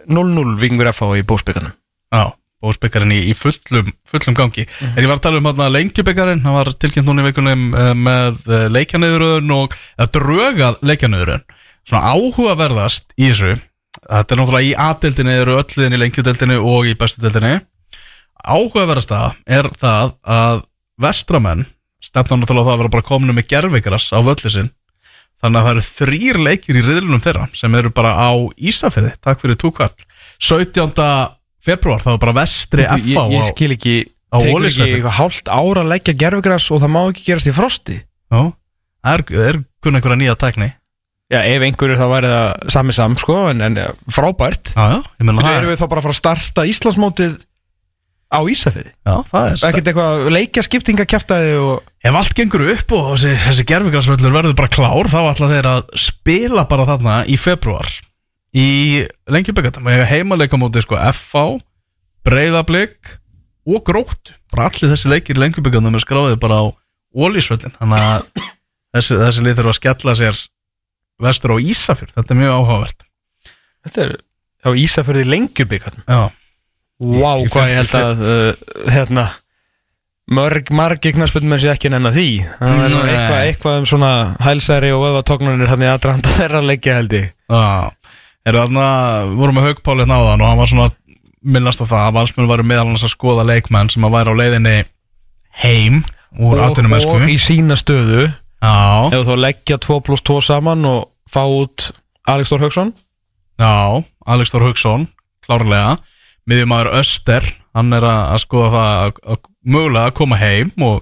[0.09, 1.73] 0-0 vikingur FH í bósbyggarnum
[2.11, 2.31] Já,
[2.61, 4.67] bóðsbyggarinn í, í fullum, fullum gangi.
[4.67, 4.93] Mhm.
[4.93, 7.65] En ég var að tala um hann að lengjubyggarinn hann var tilkynnt núna í vikunum
[7.73, 8.45] eh, með
[8.77, 11.49] leikjanöðuröðun og að drögað leikjanöðuröðun
[11.87, 13.55] Svona áhugaverðast í þessu.
[14.01, 17.57] Þetta er náttúrulega í A-deildinni eru ölluðin í lengjudeildinni og í bestu deildinni.
[18.41, 20.61] Áhugaverðasta er það að
[21.01, 21.65] vestramenn
[22.01, 24.71] stefna náttúrulega það að vera bara kominu með gerfikras á völlu sinn.
[25.41, 28.31] Þannig að það eru þrýr leikir í riðlunum þeirra sem eru bara á
[28.61, 29.93] Ísafirði, takk fyrir túkvall.
[30.41, 30.93] 17.
[31.61, 33.95] februar, það var bara vestri ég, FH ég á, skil ekki
[34.31, 34.93] á Tekur ekki Ólafsvelli.
[34.97, 37.97] eitthvað hálft ára að leggja gerfugras og það má ekki gerast í frosti?
[38.31, 38.41] Já,
[39.03, 40.69] það er, það er kunn einhverja nýja tækni.
[41.31, 44.73] Já, ef einhverjur þá væri það sami sam sko en, en eh, frábært.
[44.75, 47.37] Já, já, ég meina Það það, erum við þá bara að fara að starta Íslandsmótið
[48.31, 48.91] á Ísafirði?
[49.07, 53.33] Já, það er Ekkert eitthvað leikja skiptinga kæftæði og Ef allt gengur upp og þessi,
[53.45, 57.91] þessi gerfigrasvöllur verður bara klár þá ætla þeir að spila bara þarna í februar
[58.57, 58.67] í
[59.31, 61.61] lengjuböggatum og ég heimaleika móti sko FH,
[62.27, 63.17] Breiðablик
[63.69, 66.65] og Grótt bara allir þessi leikir í lengjuböggatum er skráðið bara á
[67.11, 68.25] Ólísvöllin þannig að
[68.97, 70.41] þessi, þessi lið þurfa að skella sér
[71.21, 72.15] vestur á Ísafjörð.
[72.17, 73.03] Þetta er mjög áhugavert.
[73.85, 74.13] Þetta er
[74.61, 76.21] á Ísafirði lengjubíkarn Já,
[77.01, 78.49] Vá, í hvað ég held að uh,
[78.93, 79.23] hérna
[80.31, 82.27] mörg, margir knarsbyrnum sé ekki nenn að því.
[82.59, 83.15] Það er nú Nei.
[83.47, 84.11] eitthvað, um svona
[84.45, 87.31] hælsæri og öðvatóknarnir hann í aðdrahanda þeirra leikja held ég.
[87.49, 87.89] Já,
[88.47, 88.85] Er þarna,
[89.29, 90.87] við vorum með Haugpáli hérna áðan og hann var svona
[91.41, 94.39] minnast á það að valsmenn varu meðal annars að skoða leikmenn sem að væri á
[94.39, 94.75] leiðinni
[95.61, 96.01] heim
[96.39, 98.27] úr og, atvinnumessku og í sína stöðu.
[98.61, 98.73] Já,
[99.13, 101.89] Ef þú leggja 2 pluss 2 saman og fá út
[102.29, 102.93] Alex Þór Hauksson?
[103.61, 105.07] Já, Alex Þór Hauksson
[105.45, 105.97] klárlega,
[106.49, 107.45] miðjumæður Öster
[107.75, 111.01] hann er að, að skoða það að, að mögulega að koma heim og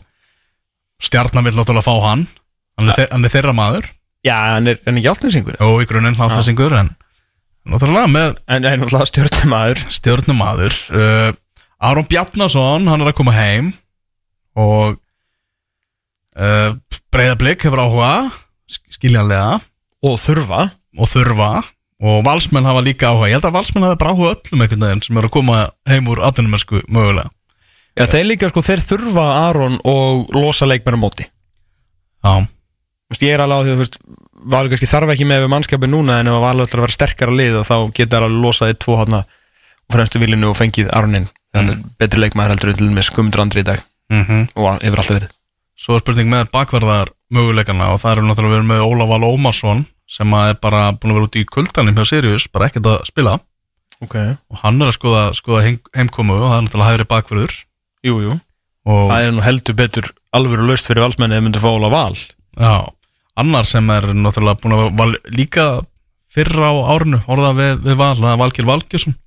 [1.03, 2.25] stjarnan vil náttúrulega fá hann.
[2.79, 3.89] Hann er, þe hann er þeirra maður.
[4.27, 6.91] Já, hann er, er ekki áltinsingur og í grunninn hláttasingur en
[7.73, 11.31] náttúrulega með En er náttúrulega stjórnumæður stjörnumadur uh,
[11.89, 13.71] Aron Bjarnason, hann er að koma heim
[14.59, 14.97] og
[16.35, 16.75] uh,
[17.13, 18.11] Breiðablик hefur áhuga
[18.69, 19.59] sk- skiljanlega.
[20.05, 20.65] Og þurfa.
[20.99, 21.51] Og þurfa.
[21.99, 23.29] Og valsmenn hafa líka áhuga.
[23.31, 25.57] Ég held að valsmenn hafa bara áhuga öllum einhvern veginn sem eru að koma
[25.89, 27.31] heim úr atvinnumennsku mögulega.
[27.99, 31.25] Já, þeir líka sko, þeir þurfa Aron og losa leikmenn á móti.
[32.23, 32.33] Já,
[33.09, 33.97] Þú veist, Ég er alveg á því að þú veist
[34.39, 36.95] Valur kannski þarf ekki með við mannskapin núna en ef að Valur ætlar að vera
[36.95, 39.23] sterkara lið og þá getur alveg losaði tvo hátna
[39.91, 41.27] fremstu viljinu og fengið Aronin.
[41.55, 41.91] Þannig mm.
[41.99, 43.83] betri leikmaður heldur til með skumdur andri í dag.
[44.13, 45.35] Mm og hefur alltaf verið.
[45.79, 49.85] Svo er spurning með bakverðar möguleikana og það eru náttúrulega verið með Ólaf Val Ómarsson
[50.09, 52.99] sem að er bara búin að vera út í kuldanum hjá Sirius, bara ekkert að
[53.07, 53.37] spila.
[53.99, 54.31] Okay.
[54.47, 57.55] og hann er að skoða, skoða heim, heimkomu og það er náttúrulega hægri bakverður.
[58.07, 58.35] Jú, jú.
[58.87, 62.15] Og Það er nú heldur betur alvöru laust fyrir valsmenni ef myndir fá Óla Val.
[62.15, 62.87] Já,
[63.41, 65.65] annar sem er náttúrulega búin að val, líka
[66.29, 69.17] fyrra á árinu orða við, við val, það er Valgir Valgjursson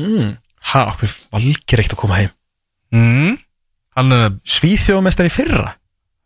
[0.00, 0.30] mm.
[0.68, 2.32] Ha, okkur Valgir ekkert að koma heim.
[2.92, 3.36] Mm.
[4.46, 5.72] Svíþjóðmestari fyrra?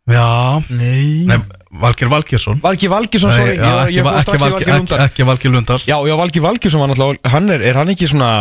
[0.09, 0.59] Já.
[0.67, 1.37] Nei, Nei,
[1.79, 5.95] Valgir Valgjursson Valgir Valgjursson, Nei, sorry já, Ég, ekki, Valgir, ekki, ekki Valgir Lundar Já,
[6.03, 8.31] já, Valgir Valgjursson var náttúrulega Hann er, er hann ekki svona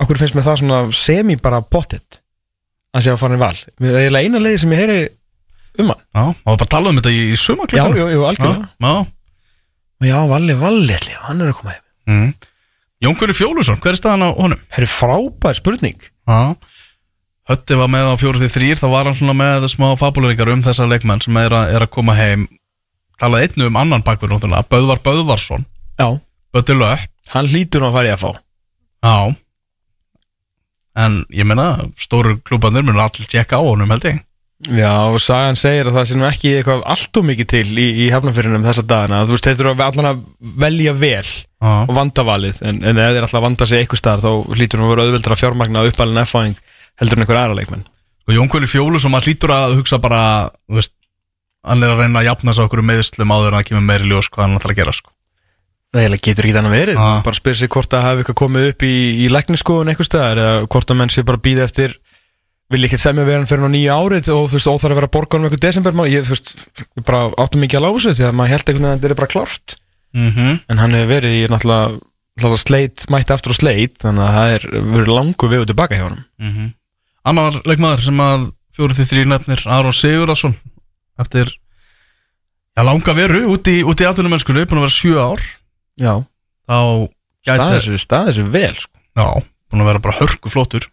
[0.00, 2.20] Okkur finnst með það svona semi bara pottet
[2.90, 3.56] Að sé að fara í val.
[3.78, 5.00] Það er eiginlega eina leiði sem ég heyri
[5.78, 6.02] um hann.
[6.10, 7.38] Já, það var bara að tala um þetta í, í
[7.78, 8.68] Já, jú, jú, algjörlega.
[8.80, 8.94] Já,
[10.00, 11.84] Já, Valli, Valli, hann er að koma heim.
[12.08, 12.30] Mm.
[13.04, 14.60] Jón Gunni Fjólusson, hver er staðan á honum?
[14.72, 16.06] Það er frábær spurning.
[16.28, 16.38] Já.
[17.50, 20.64] Hötti var með á fjóruð því þrýr þá var hann svona með smá fabuleringar um
[20.64, 22.46] þessa leikmenn sem er að, er að koma heim.
[23.20, 25.66] Talaði einnu um annan bakverð náttúrulega Böðvar Böðvarsson,
[26.00, 26.08] Já,
[26.54, 27.08] Bötti Löpp.
[27.34, 28.30] Hann hlýtur nú að fara í að fá
[29.04, 29.16] Já.
[31.00, 31.68] En ég meina,
[32.00, 34.20] stóru klúbanir munur allir tjekka á honum held ég
[34.68, 37.86] Já, og Sagan segir að það sé nú ekki eitthvað allt og mikið til í,
[38.04, 40.18] í hefnafyrinum þessa dagana Þú veist, þeir þurfa allan að
[40.60, 44.24] velja vel Já, og vanda valið en, en ef þeir alltaf vanda sig eitthvað staðar
[44.26, 46.58] þá hlýtur nú að vera auðveldar að fjármagna uppalinn F-fáing
[47.00, 47.86] heldur en einhver aðra leikmenn
[48.28, 50.20] og Jón Gunni Fjólusson maður hlýtur að hugsa bara
[50.68, 50.92] þú veist,
[51.64, 54.28] hann er að reyna að jafna sig okkur meðslum áður en það kemur meiri ljós
[54.28, 55.10] hvað hann ætlar að gera sko.
[55.90, 57.16] Það getur ekki þannig verið, Ah.
[57.26, 58.92] bara spyr sig hvort að hafi eitthvað komið upp í,
[59.24, 61.96] í lækniskoðun eitthvað staðar eða hvort að menn sé bara býða eftir
[62.70, 65.12] vil ekki semja vera hann fyrir á nýja árið og þú veist, óþarf að vera
[65.16, 68.36] borgar um eitthvað desember ég, þú veist, ég bara áttum mikið að lása því að
[68.38, 69.76] maður held einhvern veginn að þetta er bara klárt.
[70.10, 70.60] Mm -hmm.
[70.68, 71.98] en hann hefur verið í náttúrulega,
[72.36, 74.62] náttúrulega sleit, mætti aftur og sleit þannig að það er
[74.94, 76.74] verið langu við og tilbaka hjá hann
[77.22, 80.56] Annar leikmaður sem að fjóruð því þrý nefnir Aron Sigurðarsson
[81.20, 81.52] eftir
[82.74, 85.42] já, langa veru út í, í atvinnumennskunu búin að vera sjö ár.
[86.00, 86.14] Já,
[86.66, 86.80] þá
[87.44, 88.96] stað gæti þessu, stað þessu vel sko.
[89.20, 89.26] já,
[89.70, 90.88] búin að vera bara hörku flottur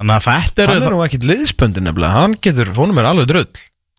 [0.00, 3.28] þannig að þetta er, Hann er nú ekkit liðspöndin nefnilega, hann getur, honum er alveg
[3.28, 3.46] drull.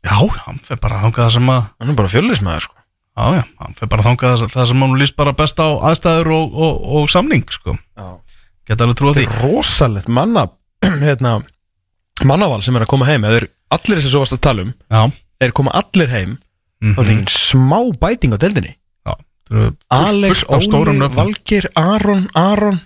[0.01, 0.17] Já,
[0.47, 2.75] hann fer bara þangað það sem að Hann er bara fjöllismæður sko.
[3.11, 6.29] Já, já, hann fer bara þangað það- það sem hann líst bara best á aðstæður
[6.33, 7.77] og, og, og samning sko.
[8.65, 10.47] geta alveg trúið því Þetta er rosalegt manna
[11.07, 11.35] hérna,
[12.25, 13.25] mannaval sem er að koma heim.
[13.27, 13.47] Eða er
[13.77, 15.01] allir þessi svo varst að tala um já,
[15.41, 16.37] er koma allir heim
[16.81, 18.73] mm þá er engin smá bæting á deildinni.
[19.05, 19.13] Já
[19.91, 20.95] Alex, Óli.
[21.13, 22.79] Valgir, Aron, Aron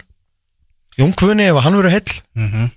[0.98, 2.16] Jón Kvöni ef hann verður heill.
[2.36, 2.72] Mhm.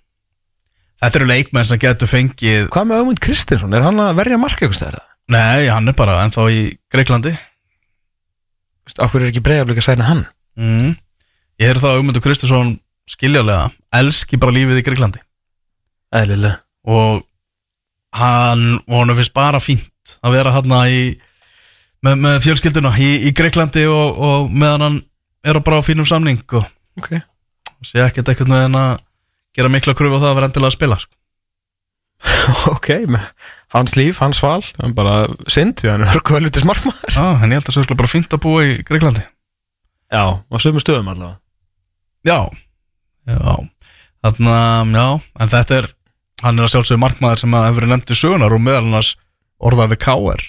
[0.99, 4.65] Þetta eru leikmenn sem getur fengið Hvað með Ögmund Kristinsson, er hann að verja marka
[4.65, 5.05] eitthvað stæðar?
[5.31, 6.63] Nei, hann er bara ennþá í
[6.93, 7.35] Greiklandi
[8.99, 10.25] Akkur er ekki breiðaflik að sæna hann?
[10.59, 10.95] mm.
[11.61, 12.75] Ég heyrði það að Augmundur Kristinsson
[13.09, 13.69] skiljalega
[13.99, 15.23] elski bara lífið í Greiklandi
[16.19, 16.59] Eðlilega
[16.89, 17.23] og
[18.17, 21.01] hann, og hann finnst bara fínt að vera hann í
[22.05, 24.99] með, með fjölskylduna í, í Greiklandi og, og meðan hann
[25.47, 26.65] er bara á fínum samning og
[26.99, 27.19] Ok
[27.87, 29.05] sé ekkert eitthvað með hann að
[29.57, 31.15] gera mikla kröfu á það að vera endilega að spila sko.
[32.75, 32.89] Ok,
[33.75, 37.69] hans líf, hans val hann bara synd, hann er hörkuvelvitis markmaður Já, en ég held
[37.69, 39.23] að það er bara fínt að búa í Greiklandi
[40.09, 41.39] Já, á sömu stöðum allavega
[42.27, 42.41] Já,
[43.29, 43.55] já
[44.19, 45.07] Þannig að, já,
[45.39, 45.87] en þetta er
[46.43, 49.13] hann er að sjálfsögðu markmaður sem að hefur verið nefnt í sögunar og meðal annars
[49.59, 50.43] orðað við K.R.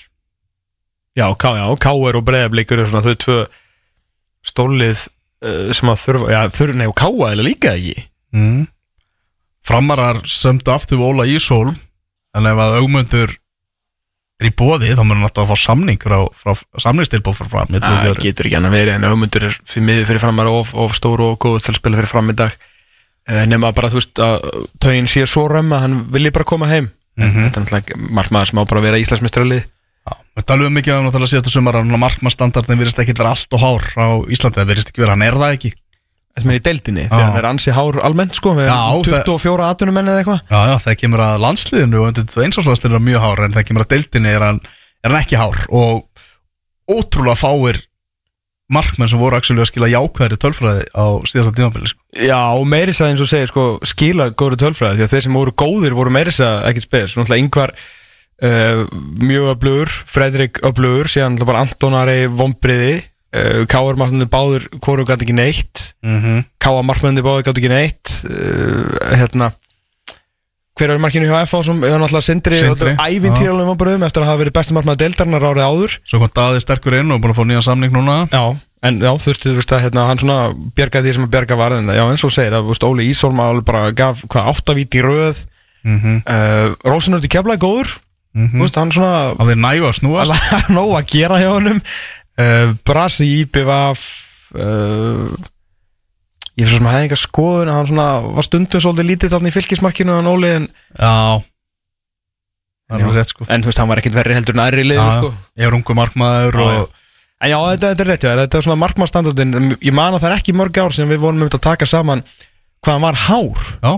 [1.17, 2.17] Já, K.R.
[2.19, 3.37] og Breiðablikur svona þau tvö
[4.49, 5.05] stólið
[5.45, 7.31] uh, sem að þurfa, já, þurfa, nei, og K.A.
[7.33, 8.67] er líka ekki Mm.
[9.69, 11.75] Framarar sömdu aftur Óla Ísól.
[12.33, 13.35] En ef að augmundur
[14.39, 18.21] er í bóði þá hann alltaf að fá samning frá, frá samningstilbóð frá fram Það
[18.23, 21.41] getur ekki annað verið en hugmyndur er fyrir miður fyrir framar of, of stóru og
[21.43, 22.55] góð til að spila fyrir fram í dag.
[23.29, 24.47] Uh, nema bara þú veist að
[24.81, 26.87] tögin sé svo römm að hann vilji bara koma heim.
[27.19, 29.67] En þetta er náttúrulega markmaður sem á bara að vera Íslandsmestralið
[30.39, 33.85] Við talum mikið um náttúrulega síðasta sumar að markmannstandardin virðist ekki vera allt og hár
[33.99, 35.71] á Íslandi, það virðist ekki vera, hann er það ekki
[36.39, 39.67] Þetta með í deildinni, þegar hann er ansi hár almennt sko, við erum það- 24
[39.69, 40.41] atvinnumenn eða eitthvað.
[40.49, 43.91] Já, já, það kemur að landsliðinu og einsvarslandsliðinu er mjög hár en það kemur að
[43.93, 44.61] deildinni er hann,
[45.03, 45.61] er hann ekki hár.
[45.69, 46.03] Og
[46.89, 47.81] ótrúlega fáir
[48.69, 52.01] markmenn sem voru að skila jákvæðri tölfræði á síðasta tímabili sko.
[52.13, 55.37] Já, og meiris að eins og segir sko, skila góður tölfræði því að þeir sem
[55.39, 57.15] voru góðir voru meiris að ekkert spes.
[57.17, 57.73] Náttúrulega yngvar
[58.45, 58.83] uh,
[59.25, 62.99] mjög öflugur, Fredrik öflugur síðan bara Antonari vombriði
[63.35, 65.89] uh, Káar markmennir báður hvoru gæti ekki neitt.
[66.05, 66.45] Mm -hmm.
[66.59, 68.15] Káar markmennir báður gæti ekki neitt.
[68.25, 69.51] Uh, hérna
[70.79, 74.41] hver er markinu hjá FH sem er náttúrulega Sindri, Sindri, ævintýralegum vombriðum eftir að hafa
[74.43, 75.95] verið besti markmennir deildarinnar árið áður.
[76.07, 78.17] Svo kom Daði sterkur inn og búin að fá nýjan samning núna.
[78.31, 78.55] Já,
[78.87, 80.37] en já, þurfti, þú veist að hérna, hann svona
[80.77, 83.65] bjargaði því sem að bjarga var en já, eins og segir að, veist, Óli alveg
[83.67, 85.43] bara gaf, hvað, áttavíti í röð.
[85.83, 86.21] Mm -hmm.
[86.27, 87.99] uh, Rósinur til keflaði góður.
[88.39, 90.31] Þú veist, hann svona Á þeir nægu að snúast.
[90.53, 91.81] Alveg nóg að gera hjá honum
[92.39, 94.03] uh, Brasi IPVF
[94.55, 95.29] uh,
[96.59, 98.07] ég fyrir svo sem að hefði eitthvað skoðun að hann svona
[98.39, 101.13] var stundum svolítið lítið þarna í fylgismarkinu hann Óli en, Já.
[102.89, 103.45] Það er rétt sko.
[103.53, 105.27] En þú veist, hann var ekkit verri heldur en aðri liður, sko.
[105.61, 106.95] Ég er ungu markmaður Já, og
[107.39, 110.31] En já, þetta, þetta er rétt, já, þetta er svona markmannstandardin Ég man að það
[110.33, 112.23] er ekki mörg ár sem við vorum um að taka saman
[112.83, 113.69] hvað hann var hár.
[113.79, 113.93] Já,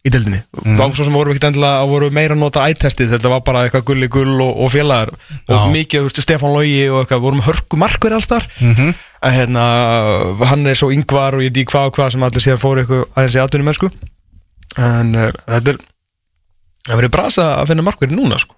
[0.00, 0.40] í deildinni.
[0.56, 0.78] Mhm.
[0.78, 3.42] þá svo sem vorum við ekkert endilega að voru meira að nota ættestið þetta var
[3.44, 5.12] bara eitthvað gulli gull og, og félagar.
[5.48, 5.70] Og Já.
[5.74, 9.64] mikið, þú veist, Stefán Logi og eitthvað, vorum hörku markverð alls þar mm að hérna,
[10.48, 13.02] hann er svo yngvar og ég dí hvað og hvað sem allir síðan fóru eitthvað
[13.12, 13.90] aðeins í atvinnum mennsku
[14.80, 15.80] en uh, þetta er
[16.86, 18.56] það verið brasa að finna markverði núna sko.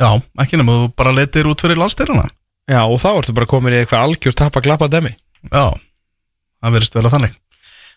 [0.00, 0.08] Já
[0.42, 2.24] ekki nema þú bara letir út fyrir landstyruna
[2.68, 5.12] já, og þá ertu bara komin í eitthvað algjör tappa glappa demi
[5.52, 5.76] Já,
[6.64, 7.36] það verðist vel að þannig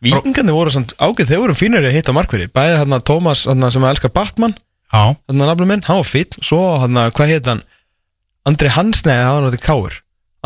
[0.03, 3.84] Víkingarnir voru samt ágæð, þeir voru fínir að hitta markverði bæði þarna Tómas, þarna sem
[3.84, 7.63] að elska Batman Já, þarna nafnum minn, hann var fýll svo þarna, hvað heit hann?
[8.47, 9.97] Andri Hansnei, það var náttúrulega káur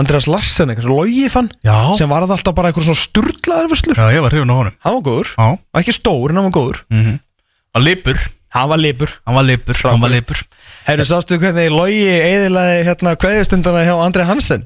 [0.01, 3.99] Andreas Larsen, eitthvað svo logi fann já, sem var alltaf bara eitthvað svona sturlaður vörslur
[4.01, 4.75] já ég var hrifun á honum.
[4.81, 5.45] Hann var góður, Já,
[5.77, 6.79] ekki stór en hann var góður.
[6.89, 8.17] Hann lipur,
[8.57, 9.13] hann var lipur.
[9.29, 10.41] Hann var lipur, hann var lipur.
[10.87, 14.65] Herru, sástu hvernig logi eðilaði hérna kveðustundana hjá Andri Hansen?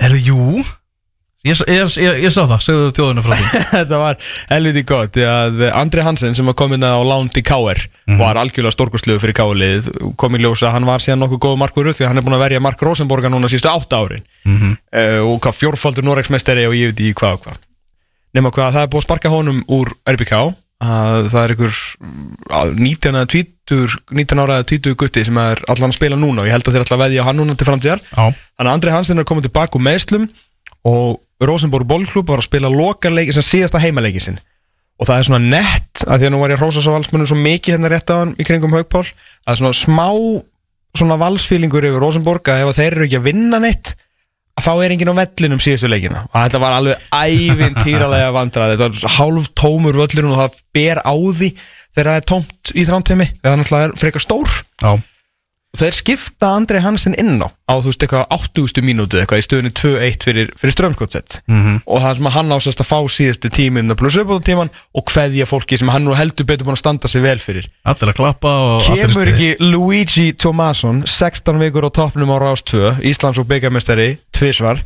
[0.00, 0.64] Er það, jú
[1.42, 3.62] Ég, ég, ég, ég sá það, segðu þjóðinu frá því.
[3.76, 4.18] Þetta var
[4.52, 5.16] helviti gott
[5.74, 7.80] Andri Hansen sem var komin á lán til KR
[8.18, 9.88] var algjörlega stórkostlegu fyrir KR-lið
[10.18, 12.62] kom í ljósa hann var síðan nokkuð góð markverður því hann er búin að verja
[12.62, 14.24] Mark Rosenborga núna sístu átta árin.
[14.46, 17.62] Mm uh, og hvað fjórfaldur Noregsmestari og ég veit í hvað og hvað.
[18.36, 20.36] Nema hvað það er búið að sparka honum úr RBK
[20.82, 21.80] að það er
[22.58, 26.42] að 19 eða 20 19 ára eða 20 gutti sem er allan að spila núna
[26.42, 28.02] og ég held að þeir að veðja hann núna til framtíðar.
[28.14, 30.26] Þannig að Andri Hansen er komið tilbaka úr meðslum
[30.90, 34.38] og Rosenborg bólklub var að spila lokarleiki sem síðasta heimaleiki sinn.
[35.00, 37.28] Og það er svona nett að því að nú var ég að hrósa svo valsmunum
[37.28, 39.06] svo mikið hérna rétt á hann í kringum Haugpál
[39.48, 40.08] að svona smá
[40.92, 43.94] svona valsfílingur yfir Rosenborg að ef þeir eru ekki að vinna neitt
[44.52, 46.26] að þá er enginn á vellinum síðustu leikina.
[46.28, 51.00] Og þetta var alveg ævinn týralega vandrað þetta var hálf tómur völlurinn og það ber
[51.00, 51.48] á því
[51.92, 54.54] þegar það er tómt í þrántemi þegar það náttúrulega er frekar stór.
[54.82, 54.92] Já,
[55.72, 58.82] þeir skipta Andrei Hansen inn á á þú veist eitthvað 80.
[58.84, 61.78] mínútu eitthvað í stöðunni 2-1 fyrir, fyrir strömskottsett Mhm.
[61.86, 65.46] og það sem hann ásast að fá síðustu tíminn pluss upp á tíman og kveðja
[65.48, 68.52] fólki sem hann nú heldur betur búin að standa sig vel fyrir allir að klappa
[68.76, 74.18] og Kemur ekki Luigi Tomasson 16 vikur á toppnum á Rás 2 Íslands og byggamestari,
[74.32, 74.82] tvisvar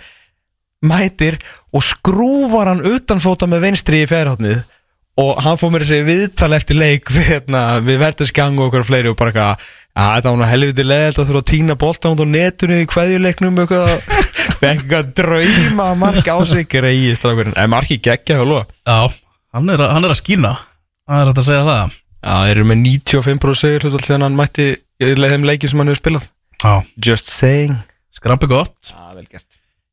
[0.86, 1.38] mætir
[1.74, 4.62] og skrúfar hann utanfóta með vinstri í ferhóttnið
[5.18, 8.84] og hann fór mér að segja viðtal eftir leik við, hérna, við verðarsgang og okkur
[8.84, 12.22] fleiri og bara eitthvað að þetta var helviti leðilt að þurfa að týna boltan út
[12.22, 13.92] á netinu í kveðjuleiknum eitthvað.
[14.60, 16.68] Fekk eitthvað drauma mark á sig.
[16.70, 19.08] Greið strákurinn, en marki geggja höllu Já,
[19.56, 20.54] hann er, hann er að skína.
[21.06, 21.98] Það er að segja það.
[22.26, 25.92] Já, þeir eru með 95% sigur hlutvall þegar hann mætti í þeim leikið sem hann
[25.92, 26.30] hefur spilað.
[26.62, 26.72] Já,
[27.08, 27.76] Just saying.
[28.16, 28.74] Skrappi gott.
[28.88, 29.48] Já, vel gert.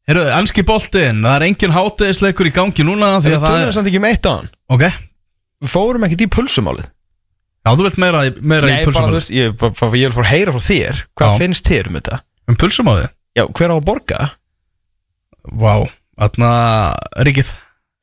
[0.08, 4.02] Herru, ennski boltinn, það er engin hátegisleikur í gangi núna Við það tölum samt ekki
[4.02, 4.50] um eitt á hann.
[4.74, 4.84] Ok,
[5.64, 6.90] Við fórum ekkert í pulsumálið
[7.64, 10.10] já, þú vilt meira, meira Nei, í bara þú pulsumálið veist, ég, bara, bara, ég
[10.12, 11.02] vil fór að heyra frá þér.
[11.20, 11.40] Hvað Já.
[11.42, 12.22] finnst þér um þetta?
[12.52, 13.10] Um pulsumálið?
[13.34, 14.20] Já, hver á að borga?
[15.64, 15.74] Vá,
[16.20, 16.50] þarna,
[17.28, 17.52] Ríkið.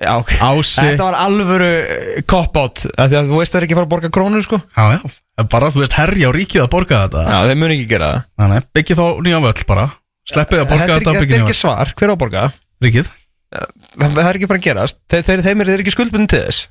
[0.00, 0.32] Já, ok.
[0.40, 0.80] Ási.
[0.80, 3.88] Þetta var alvöru eh, cop-out af Því að þú veist það er ekki að fara
[3.88, 4.58] að borga krónur sko.
[4.72, 7.24] Já, já, bara þú veist herja á ríkið að borga þetta.
[7.28, 8.22] Já, þeir muni ekki gera það.
[8.40, 9.86] Þannig, byggja þá nýjan völl bara.
[10.30, 12.12] Sleppið að Þetta borga er þetta ekki, og þetta byggja er nýjan ekki svar, hver
[12.12, 12.46] á að borga?
[12.48, 13.12] völl Ríkið
[13.50, 14.98] Það, það er ekki að fara að gerast.
[15.10, 16.66] Þeir, þeir, þeim er þeir ekki skuldbundin til þess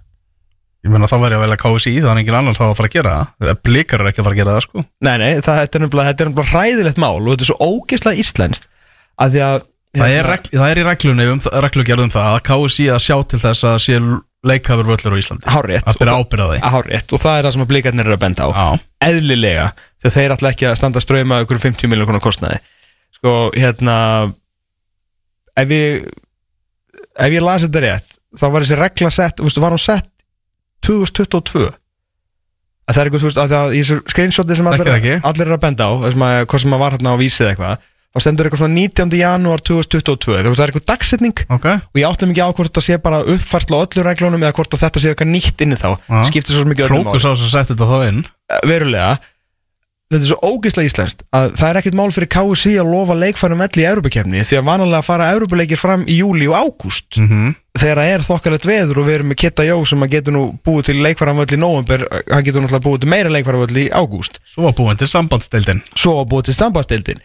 [0.80, 2.94] Ég meina þá væri að velja KSI Það er engin annar þá að fara að
[2.94, 3.50] gera það.
[3.68, 4.84] Blikar er ekki að fara að gera það sko.
[5.04, 8.70] Nei, nei, það, þetta er nefnilega hræðilegt mál og þetta er svo ógeðslega íslenskt
[9.20, 12.84] að því að Það er, regl, það er í reglunni um, reglugerðum það að KSI
[12.94, 13.96] að sjá til þess að sé
[14.46, 15.50] leikhafur völlur á Íslandi.
[15.50, 16.60] Hárrétt Að byrja ábyrða því.
[16.76, 18.50] Hárrétt og það er það sem að blikarnir eru að benda á.
[18.54, 18.84] Já.
[19.08, 19.66] Eðlilega,
[19.98, 22.62] þegar þeir ætla ekki að standa að ströyma ykkur 50 miljonar konar kostnaði.
[23.18, 23.98] Sko, hérna
[25.58, 26.06] Ef ég
[27.20, 30.09] Ef ég lasi þetta rétt þá var þessi regla sett, veistu, var hún sett
[30.90, 31.70] 2022
[32.90, 35.16] að það er eitthvað, þú veist, að það í þessu screenshoti sem allir, Þekkir ekki.
[35.30, 37.84] allir eru að benda á þessum að, hvað sem að var hérna á vísið eitthvað
[38.10, 39.12] þá stendur eitthvað svona 19.
[39.20, 41.42] janúar 2022 eitthvað, það er eitthvað dagsetning.
[41.54, 41.68] Ok.
[41.70, 44.74] Og ég áttum ekki á hvort það sé bara uppfærsla á öllum reglunum eða hvort
[44.74, 45.90] að þetta sé eitthvað nýtt inni þá.
[46.10, 46.24] Já.
[46.32, 48.24] skiptir svo mikið öllum Klókus á þess að setja þetta þá inn.
[48.66, 49.12] Verulega
[50.10, 53.64] þetta er svo ógeðslega íslenskt að það er ekkert mál fyrir KSI að lofa leikfærum
[53.64, 58.00] velli í Europakefni því að vanalega fara Europaleikir fram í júli og ágúst mm þegar
[58.02, 60.90] það er þokkalegt veður og við erum með Kitta Jó sem að getur nú búið
[60.90, 64.42] til leikfæramvöld í november hann getur náttúrulega búið til meira leikfæramvöld í ágúst.
[64.50, 65.80] Svo var búin til sambandsdeildin.
[65.94, 67.22] Svo að búið til stambastildin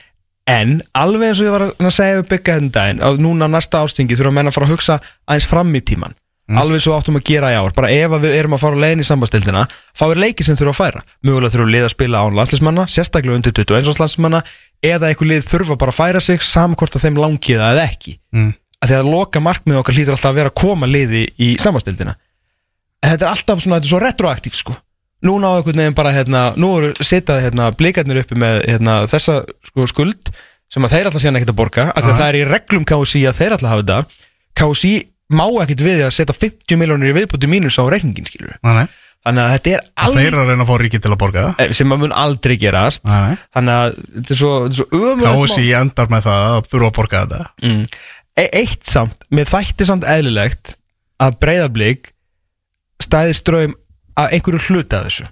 [0.50, 4.34] en alveg eins og ég var að segja byggja þetta að núna næsta ástingi þurfa
[4.36, 6.16] menn að fara að hugsa aðeins fram í tíman
[6.60, 7.72] alveg svo áttum að gera í ár.
[7.76, 10.58] Bara ef að við erum að fara að leiðin í sambastildina þá er leiki sem
[10.60, 11.04] þurfa að færa.
[11.24, 14.42] Mögulega þurfa lið að spila án landslismanna sérstaklega undir 21 landslismanna
[14.84, 17.88] eða eitthvað lið þurfa bara að færa sig saman hvort að þeim langi það eða
[17.88, 18.18] ekki.
[18.36, 18.52] Mm.
[18.84, 22.12] að því að loka markmið okkar hlýtur alltaf að vera að koma liði í sambastildina
[23.04, 24.76] en þetta er alltaf svona, þetta er svo retroaktív sko.
[25.24, 29.40] Núna á einhvern veginn bara hérna, nú eru setjað hérna blikarnir uppi með hérna, þessa
[29.70, 30.32] sko, skuld
[30.72, 31.86] sem að þeir alltaf síðan ekkert að borga
[35.34, 38.86] það má ekkert við að setja 50 miljónir í viðbúti mínus á reikningin skilur Nei,
[39.24, 41.44] þannig að þetta er Þeir alveg eru að reyna að fá ríkið til að borga
[41.44, 41.74] það?
[41.78, 43.04] Sem að mun aldrei gerast.
[43.08, 43.44] Nei, nei.
[43.56, 46.90] þannig að þetta er svo, þetta er svo ömurlegt KSI endar með það að þurfa
[46.90, 47.46] að borga þetta.
[47.64, 47.84] Mm.
[48.34, 50.74] e Eitt samt, mér þætti samt eðlilegt
[51.24, 52.10] að breyðablík
[53.02, 53.78] stæði ströym
[54.20, 55.28] að einhverju hluta af þessu.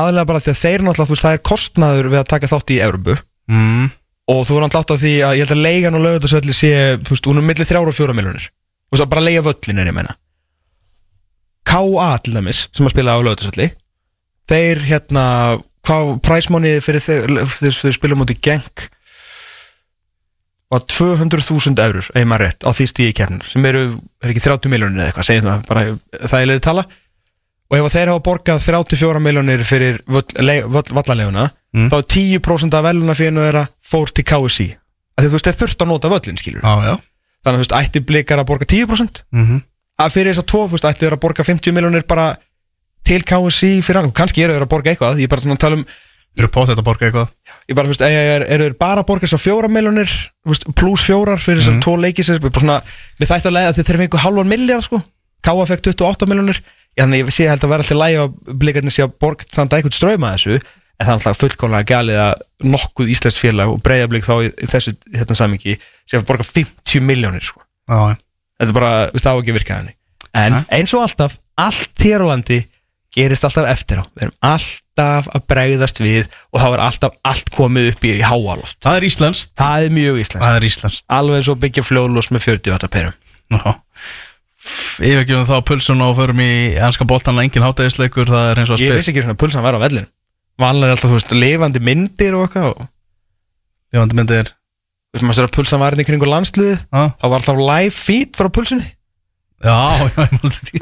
[0.00, 2.70] Aðlega bara því að þeir náttúrulega, þú veist, það er kostnaður við að taka þátt
[2.70, 3.16] í Európu
[3.50, 3.86] mm.
[4.30, 6.70] og þú er náttúrulega átt á því að ég held að leigan og lögutasvelli sé,
[7.02, 8.46] þú veist, hún er millir þrjára og fjóra miljonir
[8.90, 10.16] veist, að bara leiga völlin er ég meina
[11.70, 12.10] K.A.
[12.24, 13.68] til dæmis, sem að spila á lögutasvelli
[14.50, 15.24] þeir hérna
[15.86, 18.86] hvað præsmónið fyrir þeir þeir, þeir spila mútið geng
[20.70, 23.84] var 200.000 eurur ef maður rétt á því stíði kefnir sem eru,
[24.22, 25.86] er ekki 30 miljonir eða eitthvað segjum það, bara
[26.30, 26.84] það er leiði tala
[27.70, 31.86] og ef þeir hafa borgað 34 miljonir fyrir vallaleguna Mm.
[31.86, 32.06] þá er
[32.42, 35.90] 10% af veluna fyrir þeirra fór til KSI af því þú veist, þeir þurft að
[35.92, 36.94] nota völlin skilur Já, já
[37.40, 39.66] þannig að þú veist, ætti blikar að borga 10% mm
[40.00, 42.28] að fyrir þess að tvo, þú veist, ætti þeir að borga 50 miljonir bara
[43.04, 45.64] til KSI fyrir hann, kannski eru þeir að borga eitthvað, ég er bara svona að
[45.66, 45.84] tala um
[46.38, 47.30] Eru potið að borga eitthvað?
[47.66, 50.12] Ég bara, þú veist, eru er, er þeir bara að borga þessar fjóra miljonir
[50.78, 52.76] pluss fjórar fyrir þessar tvo leiki sem bara svona,
[53.18, 55.00] við þætti að leiða þeir fengu halvan miljard sko,
[55.42, 56.60] Káa fekk 28 miljonir
[57.00, 59.80] þannig ég sé held að vera alltaf lægi að blikarnir sé að borga þannig að
[59.80, 60.60] eitthvað ströyma þessu
[61.00, 62.42] en það er alltaf fullkomlega galið að
[62.74, 67.46] nokkuð íslensk félag og breyðablík þá í, þessu hérna samingi sé að borga 50 miljónir
[67.46, 67.64] sko.
[67.88, 69.96] Þetta er bara, við stáum ekki að virka þannig.
[70.36, 70.60] En Nei.
[70.76, 72.60] eins og alltaf, allt hér á landi
[73.16, 74.04] gerist alltaf eftir á.
[74.12, 78.26] Við erum alltaf að bregðast við og þá er alltaf allt komið upp í, í
[78.26, 79.54] háaloft Það er íslenskt.
[79.58, 81.06] Það er mjög íslenskt.
[81.16, 83.16] Alveg eins og byggja fljóðlós með 48 perum.
[83.56, 83.72] Já
[85.00, 88.82] Yfirgjöfum þá pulsun og förum í ennska boltanlega engin hátæðisleikur Það er eins og að
[88.84, 90.04] ég vissi ekki svona pulsan var á vellinu
[90.60, 92.88] vanlega er alltaf, þú veist, lifandi myndir og eitthvað og
[93.90, 94.50] Ljóðandi myndir.
[95.10, 97.58] Þú veist, maður sér að pulsan var inn í kringu landsliði Já, þá var alltaf
[97.58, 98.86] live feed frá pulsunni.
[99.60, 100.78] Já, já ég eftir því.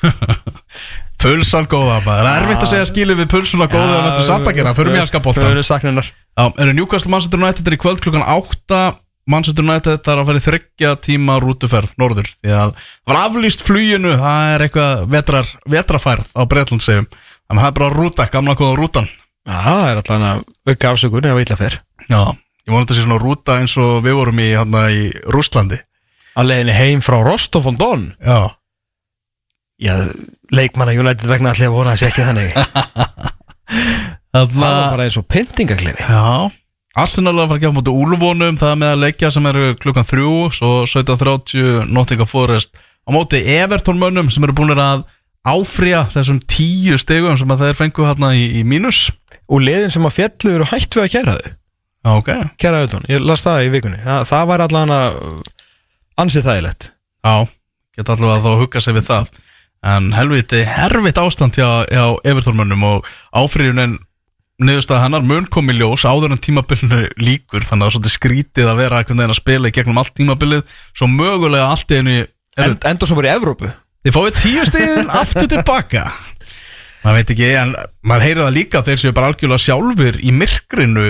[1.20, 2.24] Pulsan góða maður.
[2.24, 4.72] Það er erfitt að segja skilu við pulsuna góða en þetta er samt að gera.
[4.78, 8.24] Förum í ennska boltan Förum saknunar Já, eru Newcastle Manchester United er í kvöld klukkan
[8.24, 8.78] 8
[9.30, 13.64] Manchester United er að fara í þryggja tíma rútuferð norður því að það var aflýst
[13.66, 14.14] fluginu.
[14.22, 17.10] Það er eitthvað vetrar, vetrafærð á Breitland segjum
[17.50, 19.10] þannig að það er bara rúta, gamla góða rútan.
[19.50, 21.76] Já, það er alltaf að auka ásökun ef illa fer.
[22.06, 25.80] Já, ég vona þetta sé svona rúta eins og við vorum í, hana, í Rússlandi.
[26.38, 28.54] Að leiðinni heim frá Rostov on Don Já,
[29.80, 29.94] Já,
[30.52, 32.54] leikmanna United vegna allir að vona þessi ekki þannig.
[34.30, 36.50] Það var bara eins og pyntingaklefi Já,
[37.00, 40.34] Arsenal að fara að gefa mútið úlvónum það með að leikja sem eru klukkan þrjú
[40.54, 45.02] svo 17.30 Nottingham Forest á móti Everton mönnum sem eru búin að
[45.46, 49.08] áfrýja þessum tíu stegum sem að þeir fengu hérna í, í mínus.
[49.50, 51.54] Og liðin sem að fjallu eru hætt við að kæra þau.
[52.00, 52.28] Já, ok.
[52.60, 54.02] Kæra auðvitað, ég las það í vikunni.
[54.04, 55.16] Það, það var allan að
[56.20, 56.90] ansið þægilegt.
[57.26, 57.34] Já,
[57.96, 59.32] geta allavega þá að hugga sig við það.
[59.90, 63.98] En helviti herfitt ástand hjá, hjá Everton mönnum og áfrýjunin
[64.60, 68.68] niðurstaða hennar mun kom í ljós áður en tímabilinu líkur þannig að það er skrítið
[68.68, 72.16] að vera einhvern veginn að spila í gegnum allt tímabilið svo mögulega allt í einu
[72.20, 73.70] en, Enda svo bara í Evrópu
[74.00, 76.06] Þið fáið tíu stegin aftur tilbaka
[77.00, 77.74] maður veit ekki, en
[78.04, 81.06] maður heyrir það líka þeir séu bara algjörlega sjálfur í myrkrinu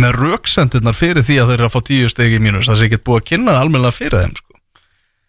[0.00, 2.88] með röksendirnar fyrir því að þeir eru að fá tíu stegi í mínus það sé
[2.88, 4.60] ekki búið að kynna það almennilega fyrir þeim sko.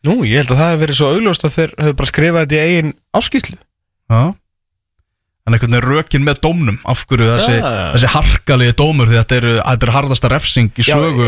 [0.07, 2.57] Nú, ég held að það hefur verið svo augljóst að þeir hefur bara skrifað þetta
[2.57, 3.57] í eigin áskýslu
[4.11, 4.21] Já
[5.41, 7.69] En einhvern veginn rökin með dómnum Af hverju þessi, já.
[7.95, 11.25] þessi harkalegi dómur Því þetta eru, þetta eru harðasta refsing í sögu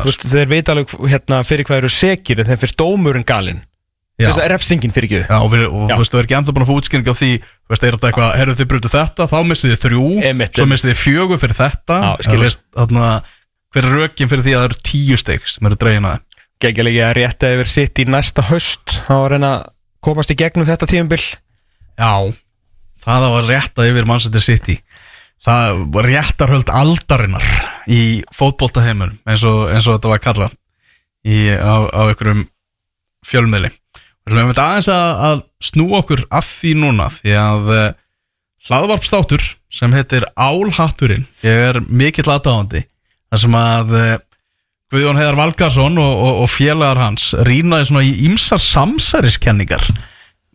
[0.00, 3.60] þú veist, þeir veit alveg hérna, fyrir hvað eru sekir en þeir fyrir dómurinn galinn.
[4.26, 6.54] Þess að refsingin fyrir ekki Já, og, við, og þú veist, þú er ekki ennþá
[6.54, 9.26] búin að fá útskýring á því Þú veist, er þetta eitthvað, herru þið brutu þetta
[9.30, 11.98] Þá missið þið þrjú, Einmitt, svo missið þið fjögur fyrir þetta.
[12.02, 13.10] Já, Þú veist, þarna,
[13.68, 16.24] Hver er rökin fyrir því að það eru tíu steg Sem eru dregin að?
[16.58, 19.68] Geggjulegi að rétta yfir sitt í næsta höst þá að reyna að
[20.02, 22.14] komast í gegnum þetta tíumbil Já,
[23.04, 24.80] það var rétta yfir Manchester City.
[25.44, 27.46] Það var réttarhöld aldarinnar
[27.86, 30.56] Í fótboltaheimunum Eins eins og þetta var kallað
[31.22, 32.02] í, á, á
[33.28, 33.70] fjölmiðli
[34.28, 37.84] Við ætlum einmitt aðeins að, að snú okkur að því núna því að uh,
[38.68, 44.10] hlaðvarpstáttur sem heitir Álhatturinn er mikill aðdáðandi þar sem að uh,
[44.92, 49.88] Guðjón Heiðar Valgarsson og, og, og félagar hans rýnaði svona í ýmsar samsæriskenningar.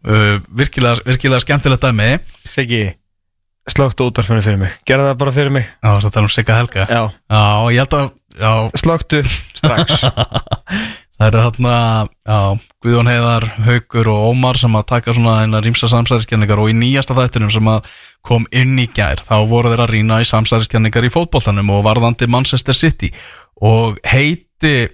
[0.05, 2.11] Uh, virkilega, virkilega skemmtilegt dæmi.
[2.45, 2.83] Siggi,
[3.73, 4.73] slögtu útvarfinu fyrir mig.
[4.89, 5.65] Gerða það bara fyrir mig.
[5.65, 6.85] Já, það tala um Sigga Helga?
[6.85, 7.01] Já.
[7.09, 8.11] Já, ég held að
[8.81, 9.25] slögtu
[9.57, 10.05] strax
[11.23, 12.39] Það eru já,
[12.83, 17.15] Guðjón Heiðar, Haugur og Ómar sem að taka svona eina rýmsa samsæriskenningar og í nýjasta
[17.15, 17.87] þættinum sem að
[18.27, 22.27] kom inn í gær þá voru þeir að rýna í samsæriskenningar í fótboltanum og varðandi
[22.27, 23.13] Manchester City.
[23.63, 24.89] Og heiti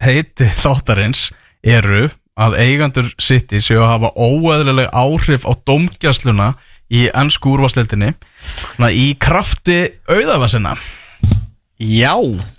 [0.00, 1.28] heiti þáttarins
[1.60, 2.06] eru
[2.40, 6.54] að eigandur City séu að hafa óeðlileg áhrif á domgjastluna
[6.88, 8.14] í ennsku úrvastildinni
[8.96, 10.78] í krafti auðavasinna
[11.76, 12.16] Já.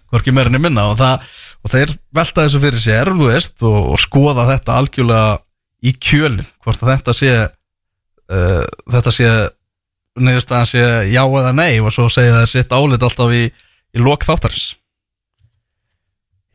[0.08, 1.24] Hvorki meirinni minna og, það,
[1.68, 5.38] og þeir velta þessu fyrir sér veist, og, og skoða þetta algjörlega
[5.84, 8.66] í kjölin hvort að þetta sé uh,
[8.96, 9.32] þetta sé
[10.18, 14.26] neðurstaðan sé já eða nei og svo segja það sitt álit alltaf í, í lok
[14.26, 14.72] þáttarins.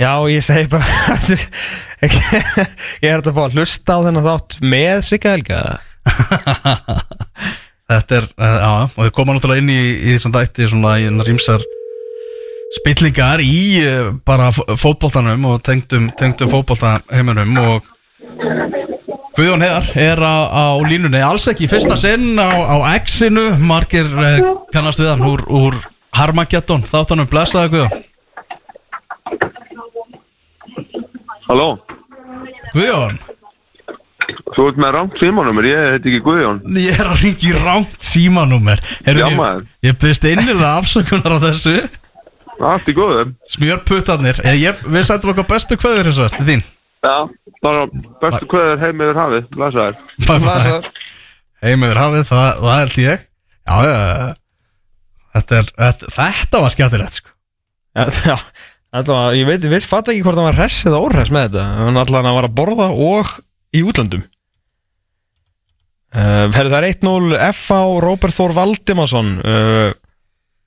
[0.01, 0.83] Já, ég segi bara
[2.03, 5.61] Ég er þetta að fá að hlusta á þennan þátt með Sigga Helga.
[7.93, 11.07] Þetta er, uh, já, og þau koma náttúrulega inn í, í þessum dætti svona í
[11.13, 11.63] rýmsar
[12.79, 17.91] spillingar í uh, bara f- fótboltanum og tengdum, tengdum fótboltaheiminum og
[19.33, 21.21] Guðjón Heiðar er á, á línunni.
[21.25, 23.47] Alls ekki fyrsta sinn á, á X-inu.
[23.65, 24.41] Margir uh,
[24.75, 25.79] kannast við hann úr, úr
[26.17, 26.85] Harmageddon.
[26.89, 28.09] Þáttanum blessaði Guðjón.
[31.49, 31.69] Halló,
[32.73, 33.17] Guðjón,
[34.55, 36.61] þú ert með rangt símanumir, ég heiti ekki Guðjón.
[36.81, 38.07] Ég er að ringi í rámt
[39.19, 41.75] Já, ég, ég byrst innilega afsökunar á þessu
[42.63, 46.63] Allt í góðu Smjörputtarnir ég, ég, Við sættum okkar bestu kveður eins og þetta þín
[47.03, 47.17] Já,
[47.65, 47.87] bara
[48.23, 50.91] bestu kveður heim yfir hafið, blæsaðar Blessaður.
[51.63, 53.25] Heim yfir hafið, það, það held ég
[53.63, 54.29] Já, já, já.
[55.33, 57.33] Þetta, er, þetta, þetta var skemmtilegt sko.
[57.97, 58.37] Já, já
[58.93, 61.47] Þetta var, ég veit, ég veit, fatt ekki hvort hann var hress eða óhress með
[61.49, 63.31] þetta Hann allan að var að borða og
[63.73, 64.23] í útlandum
[66.13, 67.81] uh, Herri, það er 1-0 F.A.
[68.05, 69.95] Róbert Þór Valdimarsson uh,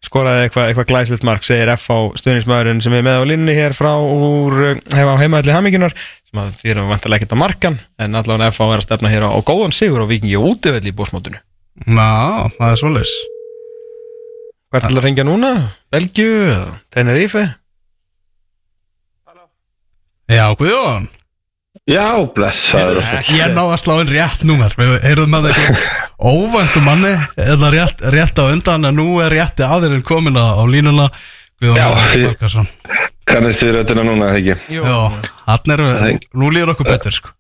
[0.03, 1.97] skoraði eitthvað eitthva glæslitt mark segir F.A.
[2.19, 6.57] stuðnismæðurinn sem er með á linni hér frá úr uh, hefa heimaðalli hamingunar sem að
[6.59, 8.69] því er vantilega ekkert að markan en allan F.A.
[8.69, 11.41] er að stefna hér á, á góðan sigur á vikingi og útivelli í bósmótinu
[11.87, 13.15] Ná, það er svoleiðis
[14.71, 15.51] Hvert til að ringja núna?
[15.93, 16.31] Belgiu?
[16.51, 17.43] eða Tenerife?
[20.25, 21.09] Já, Guðjón
[21.85, 25.83] Já, blessaður Ég náði að slá inn rétt númer Við erum með eitthvað
[26.19, 30.63] óvæntu manni eða rétt, rétt á undan en nú er rétti aðeirinn komin á, á
[30.67, 31.09] línuna
[31.61, 32.67] Guðjón Valgarðsson.
[33.25, 34.75] Kannist þið röddina núna, eða ekki?
[34.75, 37.33] Já, hann við Nú líður okkur betur sko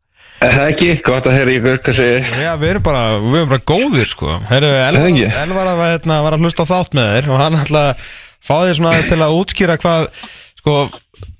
[0.43, 0.87] Er það ekki?
[1.05, 2.25] Gott að heyra ykkur, hvað segir?
[2.43, 5.19] Já, við erum bara, við erum bara góðir sko Herru, Það Elvar?
[5.43, 8.09] Elvar var, hérna, var að hlusta á þátt með þér og hann ætla að
[8.45, 10.07] fá þér svona aðeins til að útskýra hvað
[10.59, 10.75] sko,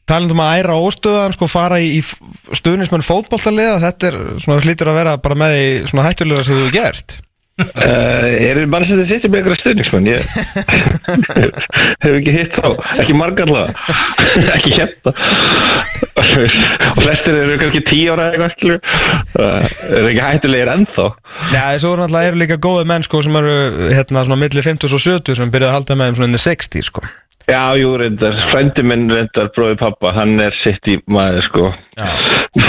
[0.08, 5.00] talendum að æra óstöðan sko fara í, í stuðnismenn fótboltaliða þetta er svona hlýtur að
[5.02, 7.20] vera bara með í svona hættulega sem þú gert
[7.56, 10.08] Uh, er þið bara að setja sitt með ykkur stuðningsmenn?
[10.12, 10.24] Ég
[12.04, 12.66] hef ekki hitt þá,
[13.00, 13.70] ekki margarlega,
[14.58, 15.14] ekki hérna.
[16.20, 18.82] Og flestir eru kannski tíu ára eitthvað, skilur.
[19.40, 21.06] Uh, er ekki hættulegir ennþá.
[21.54, 23.54] Já, þessu voru náttúrulega eru líka góði menn sko sem eru
[23.88, 26.44] hérna svona milli 50 og 70 sem byrjaði að halda með þeim svona inn í
[26.44, 27.06] 60 sko
[27.46, 31.68] Já, jú, reyndar, frændi minn reyndar bróði pappa, hann er sitt í maður, sko.
[31.94, 32.08] Já.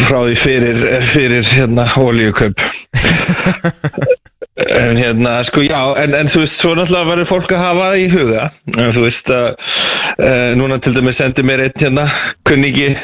[0.04, 0.82] Frá því fyrir,
[1.14, 2.60] fyrir hérna, olíuköp.
[4.56, 8.06] en hérna, sko, já, en, en þú veist, svo náttúrulega verður fólk að hafa í
[8.12, 8.46] huga.
[8.72, 12.06] En þú veist að uh, núna til dæmis sendi mér einn hérna
[12.48, 12.94] kunningi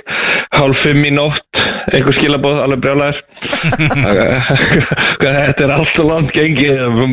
[0.53, 1.61] hálf fimm í nótt
[1.93, 3.21] einhver skilabóð, alveg brjálæður
[5.23, 6.69] þetta er allt og langt gengi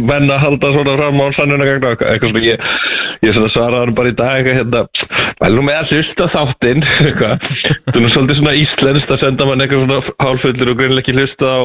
[0.06, 2.68] menn að halda svona fram á sannunagagna eitthvað svona ég,
[3.26, 4.84] ég svaraði bara í dag hérna
[5.40, 9.64] vel nú með að á þáttinn þetta er nú svolítið svona íslenskt að senda mann
[9.64, 11.60] eitthvað svona hálfullur og greinlega ekki hlusta á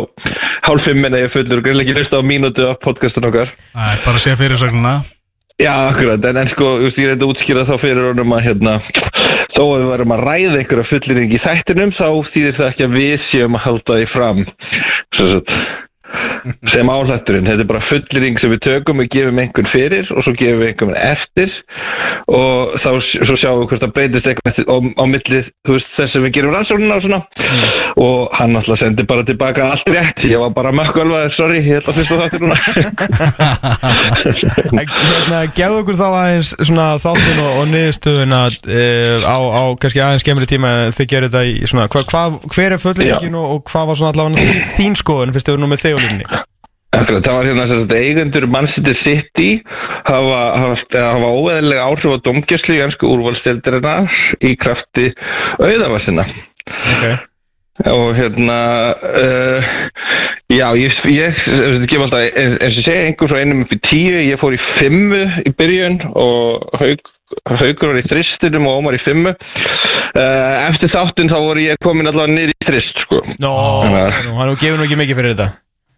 [0.69, 3.53] hálf fimm en eða fullur og greinlega ekki hlusta á mínútu af podcastun okkar.
[3.75, 5.01] Æ, bara sé fyrirsögnuna
[5.63, 8.73] Já, akkurat, en, en sko, ég reyndi að útskýra þá fyrir honum að, hérna,
[9.55, 12.97] þó að við varum að ræða einhverja fullýring í þættinum, þá þýðir það ekki að
[12.99, 14.41] við séum að halda því fram,
[15.15, 15.53] sem, sagt,
[16.73, 17.49] sem áhætturinn.
[17.49, 20.73] Þetta er bara fullýring sem við tökum og gefum einhvern fyrir og svo gefum við
[20.73, 21.51] einhvern eftir
[22.31, 26.17] og þá svo sjáum við hvort það breytist eitthvað á, á millið, þú veist, þess
[26.17, 27.21] að við gerum rannsóknina og svona
[28.01, 31.91] og hann alltaf sendi bara tilbaka allt rétt, ég var bara mökkvölvaður, sorry, ég held
[31.91, 32.57] að fyrst á þáttir núna.
[35.05, 38.83] Hérna, gefðu okkur þá aðeins svona þáttinn og, og niðurstöðuna e,
[39.21, 42.25] á, á kannski aðeins skemmri tíma þið gerir þetta í svona, hva, hva,
[42.55, 45.53] hver er fullringin og, og hvað var svona allavega þín, þín skoðun fyrst
[46.05, 46.43] línni?
[46.95, 49.51] Akkurat, það var hérna þess að eigendur Man City
[50.07, 55.11] hafa, hafa, hafa óeðilega áhrif á domgjastlu í ennsku úrvalstildirinnar í krafti
[55.59, 56.27] auðavarsina.
[56.95, 57.17] Okay.
[57.91, 58.59] Og hérna,
[59.19, 59.73] uh,
[60.55, 61.41] já, ég, ég,
[61.83, 65.25] ég alltaf, eins og segi, einhver frá einum upp í tíu, ég fór í fimmu
[65.43, 67.11] í byrjun og haug,
[67.51, 69.35] haugur var í þristinum og Ómar í fimmu.
[70.15, 73.25] Uh, eftir þáttinn þá voru ég komin allavega niður í þrist, sko.
[73.43, 73.53] Nó,
[74.39, 75.51] hann gefur nú ekki mikið fyrir þetta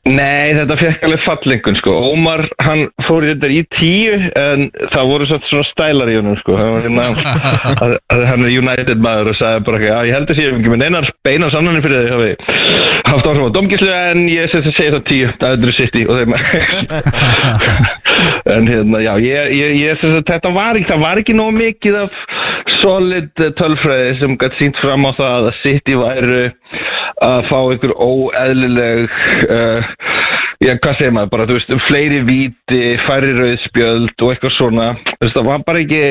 [0.07, 1.95] Nei, þetta fekk alveg fallengun sko.
[2.13, 6.37] Ómar, hann fór í þetta í tíu en það voru svona, svona stælar í honum
[6.43, 6.55] sko.
[6.61, 7.09] Var hérna,
[7.85, 10.83] að, að hann er United maður og sagði bara já ég heldur sér ekki með
[10.85, 12.33] neinar beinar sannanir fyrir þig hafi
[13.07, 16.35] haft áhrif á domgíslu en ég segi það tíu, það er sitt í og þeim
[18.55, 21.53] en hérna, já, ég, ég, ég sem sagt, þetta var ekki, það var ekki nóg
[21.57, 22.21] mikið af
[22.81, 26.43] solid eh, tölfræði sem gætt sínt fram á það að City væru
[27.25, 29.07] að fá einhver óeðlileg
[29.49, 29.87] uh,
[30.63, 35.19] já, hvað segir maður, bara, þú veist, fleiri víti, færri rauðspjöld og eitthvað svona, þú
[35.25, 36.03] veist, það var bara ekki,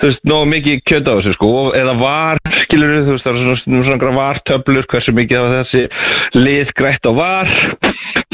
[0.00, 3.60] þú veist, nóg mikið kjöt á þessu, sko, eða var, skilur þú veist, það var
[3.62, 7.54] svona, svona vartöflur, hversu mikið það var þessi lið grætt á var,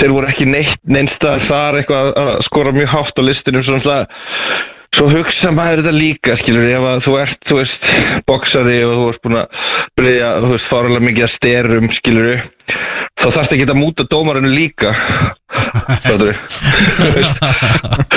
[0.01, 4.21] þeir voru ekki neitt, neinstað þar eitthvað að skora mjög hátt á listinum, svona það,
[4.99, 7.91] Svo hugsa maður þetta líka, skilur, ef að þú ert, þú veist,
[8.27, 9.61] boksari og þú ert búin að
[10.01, 12.41] byrja, þú veist, fáralega mikið að styrum, skilur,
[13.21, 14.91] þá þarfst ekki að múta dómarinu líka,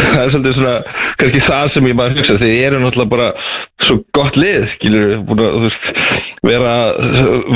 [0.03, 0.73] það er svolítið svona,
[1.19, 3.30] kannski það sem ég maður hugsa, þeir eru náttúrulega bara
[3.84, 5.84] svo gott lið, skilur, búin að, þú veist,
[6.45, 6.93] vera að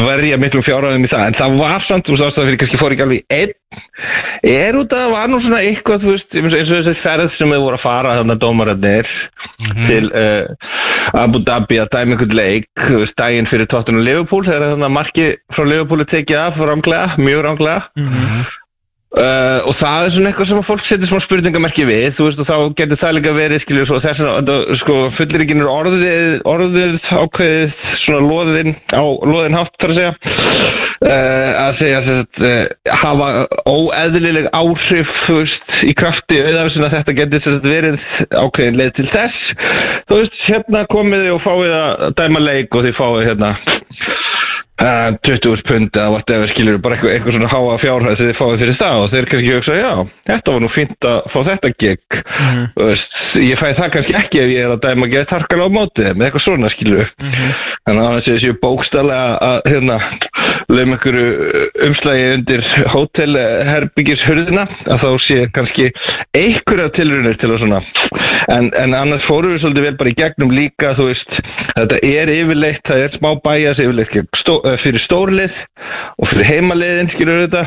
[0.07, 2.95] verja miklum fjárhæðum í það, en það var samt, þú veist, ástæða fyrir kannski fór
[2.95, 3.55] ekki alveg einn,
[4.47, 7.65] er út að það var nú svona eitthvað, veist, eins og þessi ferð sem við
[7.67, 9.15] voru að fara þarna dómararnir
[9.87, 10.45] til uh,
[11.21, 12.69] Abu Dhabi að dæma einhvern leik,
[13.19, 17.81] daginn fyrir tóttunum Liverpool, þegar þarna marki frá Liverpool er tekið af, ránglega, mjög ránglega.
[19.07, 22.41] Uh, og það er svona eitthvað sem að fólk setur smá spurningamerki við, þú veist,
[22.43, 24.51] og þá getur það líka verið, skiljur, svo þess að,
[24.81, 30.11] sko, fulliringin er orðið, orðið ákveðið, svona loðin, á loðin hátt, þarf að segja,
[31.07, 33.31] uh, að segja, að uh, hafa
[33.71, 38.13] óeðlileg áhrif, þú veist, í krafti auðvitað að þetta getur sem sagt verið
[38.43, 39.57] ákveðin leið til þess,
[40.11, 43.55] þú veist, hérna komið þið og fáið að dæma leik og þið fáið hérna,
[44.77, 48.59] Uh, 20 pund eða whatever skilur bara eitthvað, eitthvað svona háa fjárhæð sem þið fáið
[48.61, 49.93] fyrir það og þeir kannski hugsa já,
[50.29, 52.19] þetta var nú fínt að fá þetta gig.
[52.75, 55.65] Þú veist, ég fæ það kannski ekki ef ég er að dæma að geta tarkala
[55.65, 57.09] á mótið með eitthvað svona skilur.
[57.17, 59.99] Þannig að það séu bókstallega að hérna
[60.67, 61.27] lögum einhverju
[61.87, 65.89] umslægi undir hótelherbyggishurðina að þá sé kannski
[66.35, 67.79] einhverja tilrunir til að svona
[68.51, 71.39] en, en annars fórum við svolítið vel bara í gegnum líka þú veist,
[71.71, 75.57] þetta er yfirleitt það er smá bæjas yfirleitt stó, fyrir stórlið
[76.17, 77.63] og fyrir heimaliðin skilur þetta?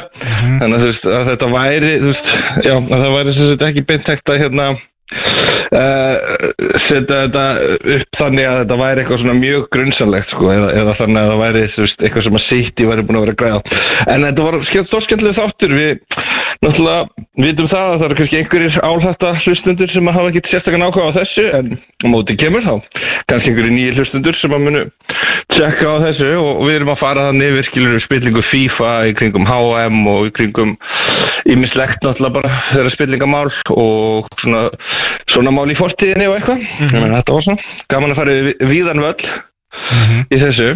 [0.61, 2.31] Þannig að, veist, að þetta væri veist,
[2.67, 6.15] já, að það væri sagt ekki beint hægt að hérna uh,
[6.87, 7.45] setja þetta
[7.97, 11.43] upp þannig að þetta væri eitthvað svona mjög grunnsanlegt sko, eða, eða þannig að það
[11.45, 13.81] væri veist, eitthvað sem að City væri búin að vera græða.
[14.07, 15.77] En þetta var stórskemmtileg þáttur.
[15.81, 15.93] Við
[16.61, 20.87] náttúrulega vitum það að það eru kannski einhverjir álhætta hlustundur sem að hafa ekki sérstakann
[20.87, 22.75] ákvæða á þessu en á móti kemur þá
[23.31, 24.85] kannski einhverjir nýjir hlustundur sem að munu
[25.55, 29.49] tjekka á þessu og við erum að fara þannig yfir skilur spillingu FIFA í kringum
[29.49, 30.75] HM og í kringum
[31.51, 34.67] ímislegt náttúrulega bara þeirra spillingamál og svona,
[35.33, 37.15] svona mál í fortíðinni og eitthvað mm -hmm.
[37.17, 37.63] þetta var svona
[37.95, 39.31] gaman að fara við, víðan völl
[40.31, 40.69] í þessu.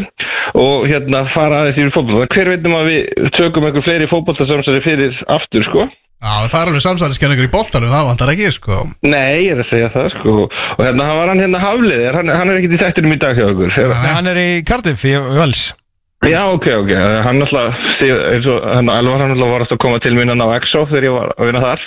[0.61, 2.31] Og hérna fara aðeins yfir fótbolta.
[2.35, 5.87] Hver veitum að við tökum einhver fleiri fótboltasamsari fyrir aftur sko?
[6.25, 8.77] Já, það er alveg samsæðiskenningur í boltanum, það vantar ekki, sko.
[9.05, 10.37] Nei, ég er að segja það sko.
[10.49, 13.37] Og hérna hann var hann hérna hafliðir hann, hann er ekkert í þættinum í dag
[13.37, 13.81] hjá okkur.
[13.93, 15.67] Nei, hann er í Cardiff í Vels
[16.25, 16.91] Já, ok, ok,
[17.27, 17.75] hann alltaf
[18.05, 21.07] eins og hann alvar hann alltaf var að koma til mín hann á EXO þegar
[21.09, 21.83] ég var að vinna þar.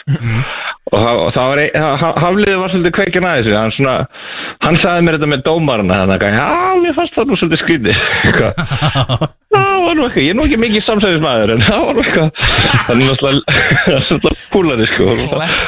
[0.87, 3.55] Og, það, og það var ein, ha- hafliðið var svolítið kveikin að þessu.
[3.59, 3.95] Hann svona,
[4.63, 7.97] hann sagði mér þetta með dómarana þannig að, já, mér fannst það nú svolítið skrítið.
[9.57, 12.41] Það var nú eitthvað, ég er nú ekki mikið samsæðismæður en það var nú eitthvað
[12.87, 15.05] hann er náttúrulega svolítið púlari sko.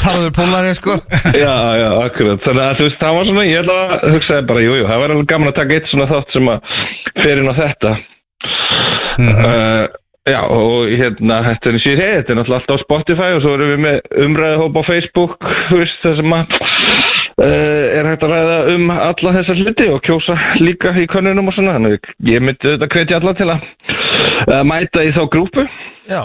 [0.04, 0.96] Tarður pólari sko.
[1.44, 2.44] Já, já, akkurat.
[2.44, 5.14] Þannig að þú veist, það var svona, ég að hugsaði bara, jú, jú, það var
[5.16, 6.76] alveg gaman að taka eitt svona þátt sem að
[7.24, 7.94] fer inn á þetta
[9.20, 9.84] uh,
[10.30, 13.30] já, og hérna þetta er eins og ég segi, þetta er náttúrulega alltaf á Spotify
[13.36, 18.26] og svo erum við með umræðahóp á Facebook veist, það sem að uh, er hægt
[18.28, 22.44] að ræða um alla þessar hluti og kjósa líka í könnunum og svona, þannig ég
[22.46, 23.70] myndi þetta hvetja alla til að
[24.50, 25.70] uh, mæta í þá grúpu.
[26.10, 26.24] Já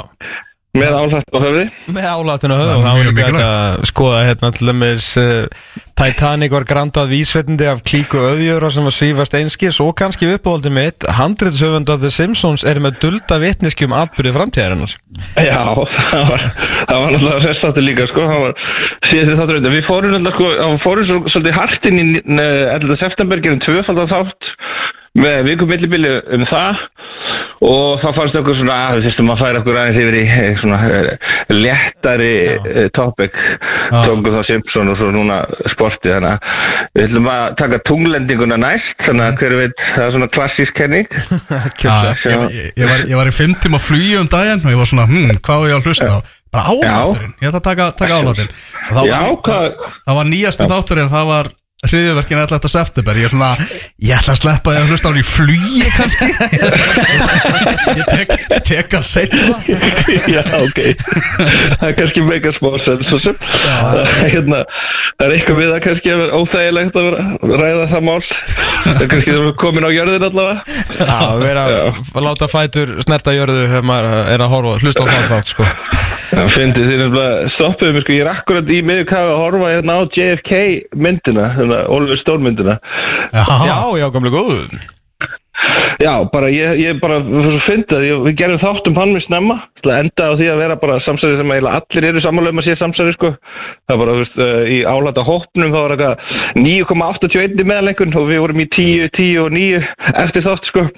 [0.75, 1.65] með álætt á höfði
[1.95, 6.55] Með álatinu höfðu og Það þá er hægt að skoða hérna til dæmis uh, Titanic
[6.55, 11.93] var grandað vísveitindi af klíku öðjöra sem var svífast einskis og kannski uppáhaldi mitt handriðsöfund
[11.95, 14.97] af The Simpsons er með dulda vitniski um atbyrði framtíðarinnar
[15.39, 15.63] Já,
[16.11, 16.45] það var,
[16.89, 18.59] það var náttúrulega sérstáttur líka, sko, það var
[19.11, 19.75] síðast þáttur undir.
[19.77, 22.99] Við fórum náttúrulega, sko, það fórum svo, svolítið hart inn í eh, 11.
[23.05, 24.53] september, gerum tvöfaldan þátt
[25.23, 26.83] með vikum millibili um það
[27.63, 30.57] og það fannst okkur svona að við þyrstum að færa okkur aðeins yfir í eh,
[30.61, 33.37] svona eh, léttari eh, topic,
[33.93, 35.39] tókum þá Simpson og svo núna
[35.75, 40.15] sporti, þannig að við ætlum að taka tunglendinguna næst, þannig að hver veit, það er
[40.17, 41.09] svona klassísk kenning.
[41.85, 42.47] Já, ég,
[42.79, 45.63] ég, ég, var, í fimm tíma flugi um daginn og ég var svona, hm, hvað
[45.65, 46.19] var ég að hlusta á?
[46.55, 50.29] Bara álætturinn, ég ætla að taka, taka álættin Og það Já, var, hvað- það var
[50.31, 51.49] nýjasti þátturinn, það var
[51.89, 52.71] hriðjöverkin 11.
[52.73, 53.21] september.
[53.21, 53.51] Ég er svona,
[54.03, 56.29] ég ætla að sleppa því að hlusta á hann í flugi kannski.
[57.95, 58.35] Ég tek,
[58.65, 59.43] tek að setja
[60.35, 60.81] Já, ok.
[61.79, 63.41] Það er kannski mega smá sens svo sem
[64.33, 64.63] hérna,
[65.15, 68.17] Það er eitthvað við það kannski að vera óþægilegt að vera að ræða það mál?
[68.85, 70.79] Það er kannski að vera komin á jörðin allavega.
[70.99, 75.29] Já, vera að láta fætur snerta jörðu þegar maður er að horfa, hlusta á það
[75.31, 75.69] þátt sko.
[76.35, 78.17] Það finnst þið nefnilega stoppuðu mig sko.
[78.17, 80.53] Ég er akkurat í miður kafa að horfa hérna á JFK
[80.99, 82.81] myndina Þannig Oliver Stone myndina.
[83.33, 83.45] Já,
[83.99, 84.94] já, gamlega góðu
[86.03, 87.21] Já, bara ég, ég bara
[87.67, 90.77] fyndi að við gerum þátt um hann með snemma að enda á því að vera
[90.81, 93.33] bara samsæri sem allir eru samanlega um að sé samsæri sko.
[93.89, 96.15] það bara, þú veist, uh, í álæta hópnum þá var eitthvað
[96.65, 99.83] 9,81 meðalengun og við vorum í 10, 10 og 9
[100.25, 100.89] eftir þátt sko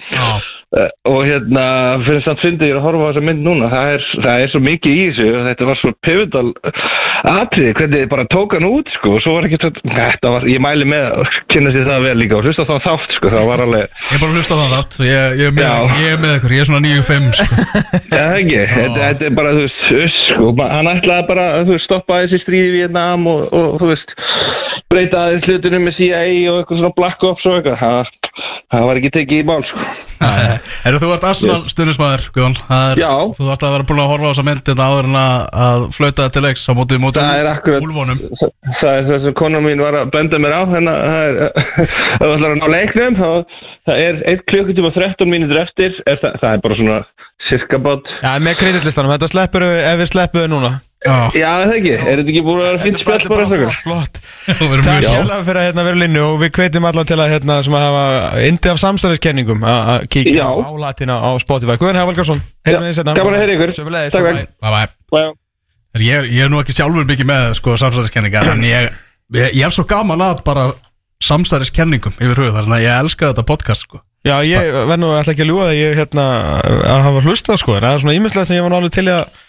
[0.75, 1.61] Uh, og hérna
[2.03, 4.59] fyrir samt fyndi ég að horfa á þessa mynd núna það er, það er svo
[4.65, 6.49] mikið í þessu þetta var svo pivotal
[7.31, 10.59] atrið hvernig þið bara tók hann út sko og svo var ekki þetta var, ég
[10.65, 13.63] mæli með að kynna sér það vel líka og hlusta þá þátt sko það var
[13.63, 13.95] alveg
[14.47, 15.57] Að hlusta það þátt, ég, ég,
[15.99, 17.57] ég er með ykkur, ég er svona 9-5 sko.
[18.15, 22.21] Já, ekki, þetta, þetta er bara, þú veist, uss, sko, hann ætlaði bara, veist, stoppa
[22.23, 24.13] þessi stríði í Vietnam og, og, þú veist,
[24.87, 26.21] breyta aðeins hlutunum með CIA
[26.53, 28.26] og eitthvað svona Black Ops og eitthvað, það,
[28.73, 29.85] það var ekki tekið í mál, sko.
[30.87, 33.11] Eru þú ert Arsenal stundismæður, Það er- Já.
[33.37, 36.25] Þú ert að vera búin að horfa á þessa mynd Þetta áður en að, flauta
[36.33, 39.65] til leiks á móti móti Það er akkurat, Úlfónum það, það er það sem konan
[39.67, 41.37] mín var að benda mér á, þannig að það er,
[42.17, 43.29] þú ætlar að ná leiknum, þá,
[43.91, 46.99] það er 1 klukkutíma og 13 mínútur eftir, er það, það er bara svona
[47.47, 48.09] cirka bát.
[48.25, 50.73] Já, með kreditlistanum, þetta sleppur við ef við sleppum við núna
[51.07, 53.81] Já, það ekki, er þetta ekki búin að vera fint spjall bara bara eitthvað?
[53.83, 54.19] flott,
[54.59, 57.31] flott Takk mjög hérlega fyrir að hérna vera linnu og við hvetjum alla til að
[57.33, 61.99] hérna sem að hafa indi af samstæðiskenningum að að kíkja á álatina á Spotify Guðan
[62.01, 63.75] Hefur Valgarsson, heyrðum við því setna Gaman að heyra ykkur.
[63.77, 64.57] Sömulegis, Takk, bye takk.
[64.61, 64.87] bye.
[65.15, 66.03] Bye.
[66.03, 68.91] Ég, ég er nú ekki sjálfur mikið með sko, samsæðiskenningar en ég,
[69.33, 70.67] ég, ég hef svo gaman að bara
[71.25, 74.01] samsæðiskenningum yfir hugð þannig að ég elska þetta podcast sko.
[74.27, 76.25] Já, ég verð nú alltaf ekki að ljúga það ég hérna
[76.91, 79.05] að hafa hlustað sko en það er svona ímislegt sem ég var nú alveg til
[79.13, 79.43] að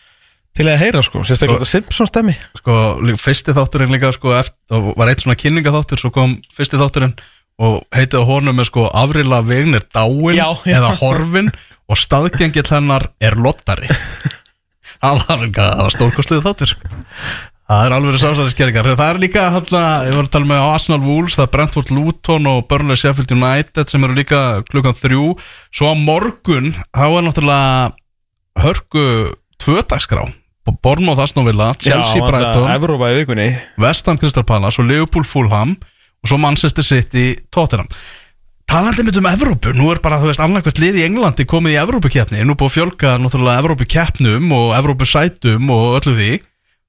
[0.57, 2.77] til að heyra sko, sérstaklega þetta Simpsons stemmi sko,
[3.21, 7.15] fyrsti þátturinn líka sko, eftir, var eitt svona kynningaþáttur svo kom fyrsti þátturinn
[7.59, 10.79] og heitið á honum er sko Afrila Vegnir dáin Já, já.
[10.79, 11.51] eða horfin
[11.89, 13.89] og staðgengill hennar er lottari
[15.03, 16.91] það var, það var stórkostuð þáttur sko.
[17.69, 21.39] það er alveg sásaðiskerringar það er líka hérna, ég var að tala með Arsenal Wolves,
[21.39, 25.35] það er Brentford Luton og Burnley Sheffield United sem eru líka klukkan þrjú,
[25.75, 27.93] svo á morgun þá er náttúrulega
[28.63, 29.05] hörku
[29.63, 30.27] tvödagsgrá
[30.83, 32.69] Bornmoth Aston Villa, Chelsea Brighton.
[32.71, 33.49] Evrópa í vikunni?
[33.81, 37.89] Vestham Crystal Palace og Liverpool Fulham og svo Manchester City Tottenham.
[38.69, 41.79] Talandi mitt um Evrópu, nú er bara þú veist annarkvæmt lið í Englandi komið í
[41.81, 46.31] Evrópukefni nú búið að fjölga náttúrulega Evrópukeppnum og Evrópusætum og öllu því.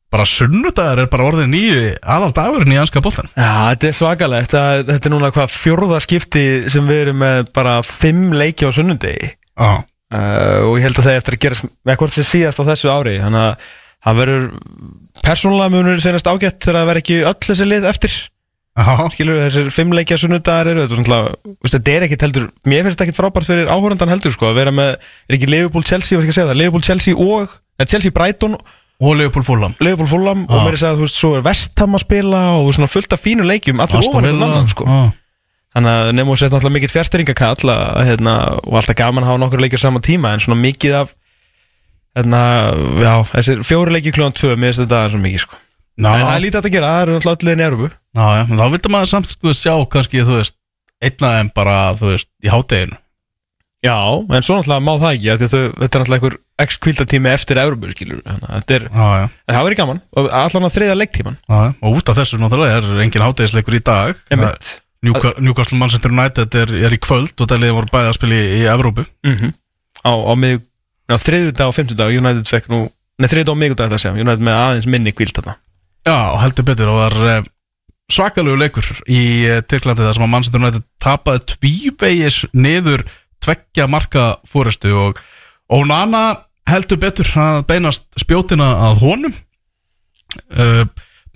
[0.10, 4.56] Bara sunnudagur er bara orðið nýju aðal dagurinn í anska boltan Já, þetta er svakalegt.
[4.90, 9.30] Þetta er núna hvað fjórða skipti sem við erum með bara fimm leiki á sunnundegi
[9.30, 12.70] Já, uh, og ég held að það er eftir að gera hvort sem síðast á
[12.72, 13.20] þessu ári.
[13.24, 13.70] Þannig að
[14.00, 14.50] það verður
[15.26, 18.20] persónulega munur senast ágætt þegar það verður ekki öll þessi lið eftir.
[18.80, 23.10] Já, skilur þessir fimm leikja sunnudagar eru þetta er er ekkit heldur mér finnst þetta
[23.10, 24.94] ekkit frábært fyrir áhörundan heldur sko, að vera með,
[25.28, 28.56] er ekki Liverpool Chelsea, var ekki að segja það Liverpool Chelsea og, eða Chelsea Brighton
[29.00, 29.76] og Leopold Fulham.
[29.80, 30.64] Liverpool Fulham og Já.
[30.64, 33.22] mér er að segja, þú veist, svo er Vestham að spila og svona fullt af
[33.24, 34.88] fínu leikjum allir ofan Villa, annan sko.
[34.88, 35.00] Já.
[35.80, 38.34] Þannig að nefnum að setja náttúrulega mikill fjärstyringakall að, hérna,
[38.68, 41.14] og alltaf gaman að hafa nokkur leikir saman tíma en svona mikið af
[42.20, 42.42] hérna,
[43.00, 45.60] já, þessir fjóri leikir kljóðan tvö, mér finnst þetta svo mikið sko.
[46.00, 48.42] Já, En það er lítið að gera, það eru náttúrulega allir í Európu já, já,
[48.50, 50.56] en þá vildi maður samt sko sjá kannski, þú veist,
[51.04, 53.00] einna þeim bara, þú veist, í hátteginu
[53.80, 53.96] Já,
[54.36, 57.92] en svo náttúrulega má það ekki þau- þetta er náttúrulega einhver x kvildatími eftir Európu
[57.94, 60.02] skilur, þannig að þetta er Já, já, en það verður gaman,
[60.42, 64.20] allan að þriðja leiktíman já, og út af þessu náttúrulega er engin háttegisleikur í dag.
[64.34, 68.40] Newca- Newcastle Manchester United er, er í kvöld og það liðið voru bæði að spila
[68.40, 69.06] í, í Evrópu.
[69.28, 69.54] Mm
[70.04, 70.62] á, á, mið,
[71.12, 72.84] á þriðjudag og fimmtudag United fekk nú,
[73.20, 75.56] neð þriðjudag og migudag það sem United með aðeins minni kvild þarna.
[76.08, 77.50] Já, heldur betur og var eh,
[78.14, 83.04] svakalegu leikur í eh, Tyrklandi þar sem að Manchester United tapaði tvívegis niður
[83.44, 85.20] tveggja marka fórestu og
[85.70, 86.24] Onana
[86.70, 89.36] heldur betur að beinast spjótina að honum.
[90.54, 90.84] Uh,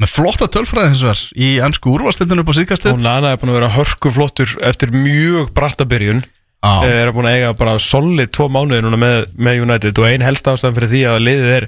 [0.02, 2.96] með flotta tölfræði hins vegar í ennsku úrvastildinu upp á síðkastið.
[2.96, 6.24] Og Nana er búin að vera hörku flottur eftir mjög bratta byrjun.
[6.64, 10.24] Já, er búin að eiga bara solid tvo mánuði núna með, með United og ein
[10.24, 11.68] helst ástæðan fyrir því að liðið er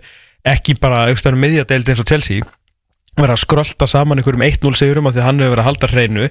[0.55, 2.47] ekki bara aukstöðan miðjadeild eins og Chelsea.
[3.19, 5.91] Vera að skrölda saman einhverjum 1-0 sigurum af því að hann hefur verið að halda
[5.91, 6.29] hreinu.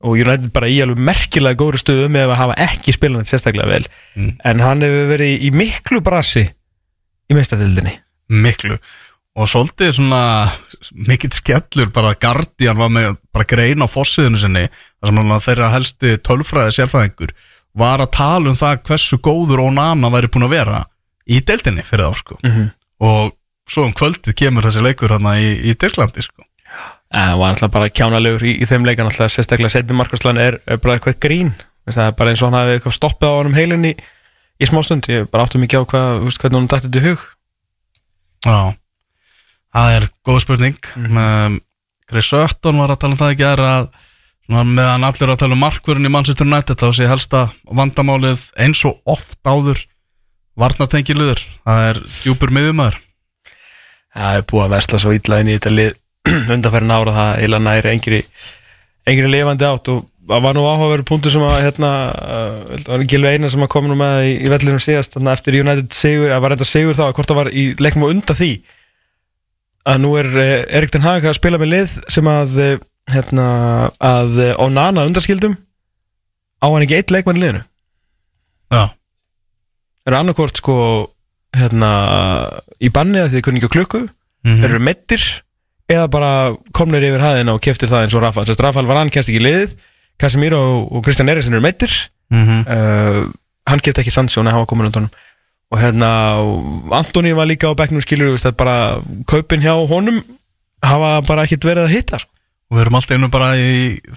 [0.00, 3.84] Og United bara í alveg merkilega góðri stöðu með að hafa ekki spilanett sérstaklega vel.
[4.16, 4.30] Mm.
[4.48, 6.48] en hann hefur verið í miklu brasi
[7.30, 7.92] í meistadildinni
[8.30, 8.78] miklu
[9.38, 10.22] og svolítið svona
[11.08, 16.16] mikill skellur bara Guardian var með bara grein á fossiðinu sinni sem hann þeirra helsti
[16.26, 17.34] tölfræði sérfræðingur
[17.78, 20.80] var að tala um það hversu góður Onana væri búin að vera
[21.30, 22.38] í deildinni fyrir þá sko.
[22.42, 22.70] Mhm.
[23.00, 23.36] og
[23.70, 26.42] svo um kvöldið kemur þessi leikur hann í, í Tyrklandi sko.
[27.14, 30.58] En hann var alltaf bara kjánalegur í, í þeim leikan alltaf sérstaklega setni markaslan er,
[30.66, 31.52] er bara eitthvað grín.
[31.90, 33.92] Það er bara eins og hann hafi eitthvað stoppið á honum heilin í,
[34.60, 37.24] í smástund, ég bara áttu mikið á hvað, hvernig hann dætti þetta hug.
[38.46, 38.58] Já,
[39.74, 40.78] það er góð spurning.
[40.98, 41.58] Mm.
[42.10, 43.90] Chris Sutton var að tala um það ekki er að
[44.50, 48.82] meðan allir eru að tala um markvörun í Manchester United þá sé helsta vandamálið eins
[48.88, 49.84] og oft áður
[50.58, 52.98] varnatengiluður, það er djúpur miðumæður
[54.16, 55.98] það er búið að versla svo illa inn í þetta lið
[56.54, 58.20] undanfærin ára það eiginlega næri engri,
[59.08, 59.90] engri lifandi átt.
[59.92, 63.72] Og það var nú áhugaveru punktur sem að hérna, uh, það Gilvi Einar sem að
[63.72, 67.06] koma nú með í, í vellinu síðast eftir United sigur, að var reynda sigur þá
[67.08, 68.52] að hvort það var í leiknum og undan því
[69.88, 72.72] að nú er uh, Erik Ten Hag að spila með lið sem að uh,
[73.10, 73.46] hérna,
[73.96, 75.56] að uh, Onana undanskildum.
[76.60, 77.62] Á hann ekki eitt leikmann í liðinu?
[78.70, 78.92] Já,
[80.06, 80.76] eru annarkvort sko
[81.56, 81.90] hérna
[82.78, 84.02] í banni að þið kunni ekki á klukku?
[84.46, 85.24] Mm þeir eru meittir
[85.90, 86.30] eða bara
[86.72, 88.44] komnir yfir hæðina og keftir það eins og Rafa?
[88.48, 89.74] Sest, Rafael var hann kemst ekki í liðið.
[90.20, 91.92] Casemiro og Kristján Eriksen eru meittir
[92.30, 92.62] -hmm.
[92.64, 93.26] uh,
[93.66, 95.14] hann kefti ekki en hann var komin undan honum.
[95.70, 96.10] Og hérna
[96.98, 98.76] Antoni var líka á bekknum skilur veist, að bara
[99.30, 100.20] kaupin hjá honum
[100.82, 102.32] hafa bara ekkit verið að hitta sko.
[102.70, 103.70] og við erum alltaf einu bara í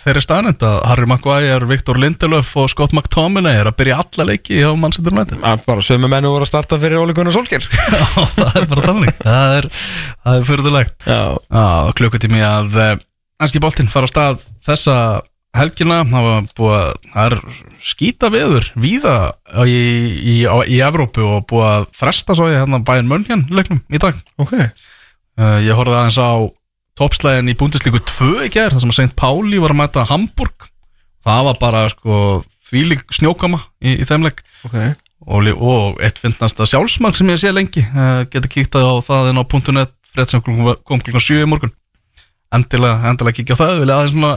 [0.04, 4.60] þeirri staðnend að Harry Maguire, Viktor Lindelöf og Scott McTominay er að byrja alla leiki
[4.60, 4.70] hjá
[5.10, 5.40] United.
[5.42, 7.66] Að bara sömu mennu voru að starta fyrir Óli Gunnar Solskjær
[8.38, 9.18] það er bara þannig.
[9.24, 9.70] Það er,
[10.36, 10.46] er
[11.10, 11.24] Já,
[11.98, 12.78] klukkutími að
[13.42, 14.98] Ennski boltinn fara á stað þessa
[15.54, 17.36] helgina það var búið að það er
[17.84, 19.16] skýta veður víða
[19.70, 19.78] í,
[20.18, 24.02] í, á, í Evrópu og búið að fresta svo í hérna bæinn Mönjan leiknum í
[24.02, 24.18] dag.
[24.42, 24.56] Ok.
[25.38, 26.34] Uh, ég horfði aðeins á
[26.98, 29.18] toppslægin í búndisleiku 2 í gerð þar sem að St.
[29.18, 30.68] Pauli var að mæta Hamburg.
[31.24, 32.20] Það var bara sko
[32.68, 34.42] þvíling snjókama í, í þeim leik.
[34.68, 34.78] Ok.
[35.24, 39.40] Og, og eitt finnast sjálfsmark sem ég sé lengi uh, geta kíkt á það inn
[39.40, 39.46] á
[39.78, 41.74] .net frétt sem kom klukkan 7 í morgun.
[42.54, 44.36] Endilega, endilega kíkja á það vilja aðeins svona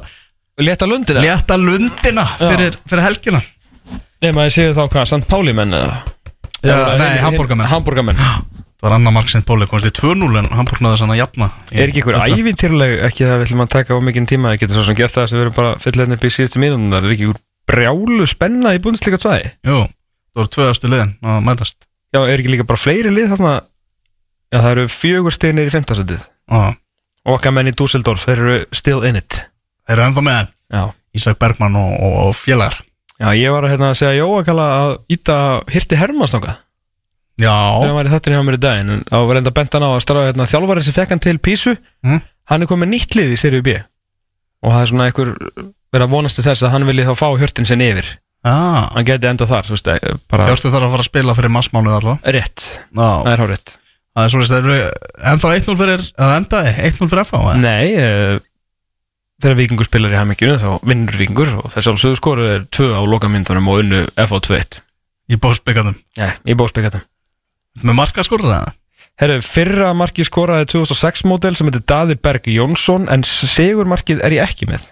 [0.57, 1.27] Leta lundir það?
[1.27, 3.41] létta lundina fyrir, fyrir helgina.
[4.25, 5.99] Nei, maður séu þá hvað, Sant Páli menn eða?
[6.65, 7.69] Já, nei, Hamborgamenn.
[7.69, 11.21] Hamborgamenn það var annar mark sem Póli komst í 2-0 en Hamburg náði sann að
[11.23, 14.61] jafna Er ekki einhver ævintýrleg, ekki það við ætlum að taka á mikinn tíma, það
[14.63, 17.07] getur svo sem gert það sem við erum bara fyllið upp í síðustu mínúndum, það
[17.09, 17.41] er ekki einhver
[17.73, 19.33] brjálu spenna í búndslíka 2
[19.67, 21.77] Jú, það voru tvö östu liðin að mætast.
[22.15, 23.55] Já, er ekki líka bara fleiri lið þarna?
[24.53, 26.63] Já, það eru fjögur stiðnir í fimmtasætið Já,
[27.27, 29.41] og okkar menn í Dusseldorf, þeir eru still in it
[29.87, 30.83] þeir eru ennþá með Já.
[31.17, 32.83] Ísak Bergmann og, og, og félagar
[33.17, 35.37] Já, ég var að hérna, segja Jóa kalla að íta
[35.73, 36.37] hirti Hermanns
[37.37, 39.75] Já, þegar hann var í þettinni hjá mér í daginn en á var enda bent
[39.77, 41.75] hann á að strafa hérna, þjálfarið sem fekk hann til Písu.
[42.01, 42.23] Mm.
[42.49, 43.75] hann er komið nýtt lið í Serie B.
[44.65, 45.33] Og það er svona einhver
[45.93, 48.09] verið að vonast til þess að hann vilji þá fá hjörtin sinn yfir.
[48.47, 51.37] Ah, hann geti enda þar, þú veist, eh, bara fjárstu þarf að fara að spila
[51.37, 53.77] fyrir massmánuð allavega rétt, það Já, er hár rétt
[54.17, 54.77] það er svona, það eru
[55.33, 57.57] ennþá 1-0 fyrir, eða endaði 1-0 fyrir FH eða?
[57.65, 58.46] Nei, uh,
[59.43, 62.93] þegar vikingur spilar í hemminginu þá vinnur vikingur og þess að sögur skoru er tvö
[62.97, 64.83] á lokamyndunum og unnu FH2
[65.27, 67.03] Í bósbyggarnum Nei, í bóðspekatum
[67.83, 68.75] Með markaskorur eða?
[69.17, 74.45] Herru, fyrra marki skoraði 2006 módel sem heitir Daði Berg Jónsson en sigurmarkið er ég
[74.45, 74.91] ekki með.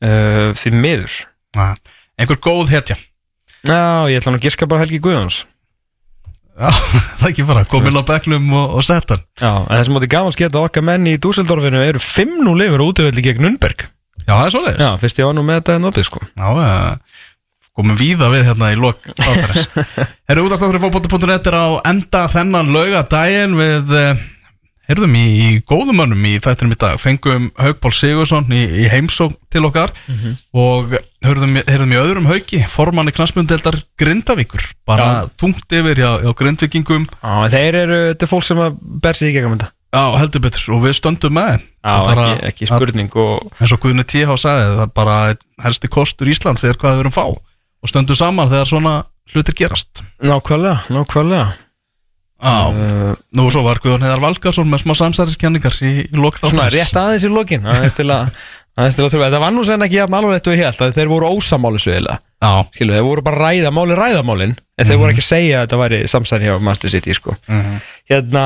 [0.00, 1.16] Uh, því miður.
[1.58, 1.74] Nei.
[2.16, 2.96] Einhver góð hetja?
[3.68, 5.42] Já, ég ætla nú að giska bara Helgi Guðjóns.
[5.44, 5.51] Já,
[7.20, 9.24] það ekki bara, komin á bekknum og, og sett hann.
[9.40, 13.46] Já, en þessum móti gafans geta okkar menn í Dúseldorfinu eru 5-0 yfir útöfelli gegn
[13.46, 13.86] Nunberg
[14.22, 14.82] Já, það er svoleiðis.
[14.82, 16.20] Já, fyrst ég var nú með þetta en opið sko.
[16.38, 17.22] Já, uh,
[17.78, 19.88] komum víða við hérna í lok þáttarins.
[20.30, 24.22] Herru útastáttur í fókbóti.net er á enda þennan laugadaginn við uh,
[24.90, 26.98] heyrðum í, í góðum mönnum í þættinum í dag.
[27.00, 29.92] Fengum Haugból Sigursson í, í heimsók til okkar
[30.52, 34.64] og heyrðum, heyrðum í öðrum hauki formanni knastmjöndeldar Grindavíkur.
[34.88, 37.06] Bara þungt yfir hjá, hjá Grindvíkingum.
[37.22, 39.70] Já, en þeir eru, þetta er fólk sem að ber sig í gegnum þetta.
[39.92, 40.68] Já, heldur betur.
[40.72, 41.64] Og við stöndum með þeim.
[41.82, 44.36] Já, Bara- ekki, ekki spurning og eins og Guðni T.H.
[44.40, 45.16] sagði það er bara
[45.66, 47.24] helsti kostur Íslands er hvað við erum fá.
[47.82, 48.94] Og stöndum saman þegar svona
[49.34, 50.00] hlutir gerast.
[50.22, 51.48] Nákvæmlega, nákvæmlega.
[51.50, 51.71] Já,
[52.42, 56.74] uh, nú svo var Guðun Heiðar Valgarsson með smá samsæriskenningar í, lok Svona þáttarins.
[56.74, 58.32] rétt aðeins í lokin aðeins til að,
[58.78, 59.28] aðeins til að trúa.
[59.28, 62.18] Þetta var nú sen ekki jafn alvarlegt og ég held að þeir voru ósamáli svegilega
[62.42, 65.58] Já, Skilu, þeir voru bara að ræða máli ræðamálin En þeir voru ekki að segja
[65.60, 67.36] að þetta væri samsæri hjá Master City sko.
[68.10, 68.44] Hérna,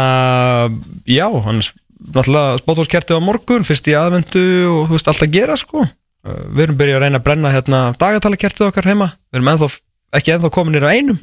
[1.09, 1.63] já, hann
[2.13, 5.87] náttúrulega spátóskertið á morgun fyrst í aðvendu og þú veist allt að gera sko.
[6.27, 9.09] Við erum byrjað að reyna að brenna hérna dagatalakertið okkar heima.
[9.31, 9.71] Við erum ennþá,
[10.21, 11.19] ekki ennþá kominir á einum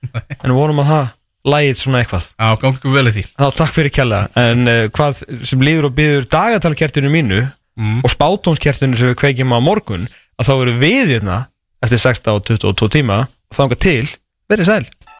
[0.44, 1.08] En vonum að það
[1.46, 2.26] lægið svona eitthvað.
[2.36, 3.24] Já, gangi vel í því.
[3.40, 7.40] Þá takk fyrir kjalla En uh, hvað sem líður og býður dagatalkertinu mínu
[7.80, 8.00] Mm.
[8.04, 11.36] Og spátónskertinu sem við kveikjum á morgun Að þá eru við hérna
[11.80, 14.10] eftir 16 og 22 tíma Og þanga til,
[14.50, 14.88] verið sæl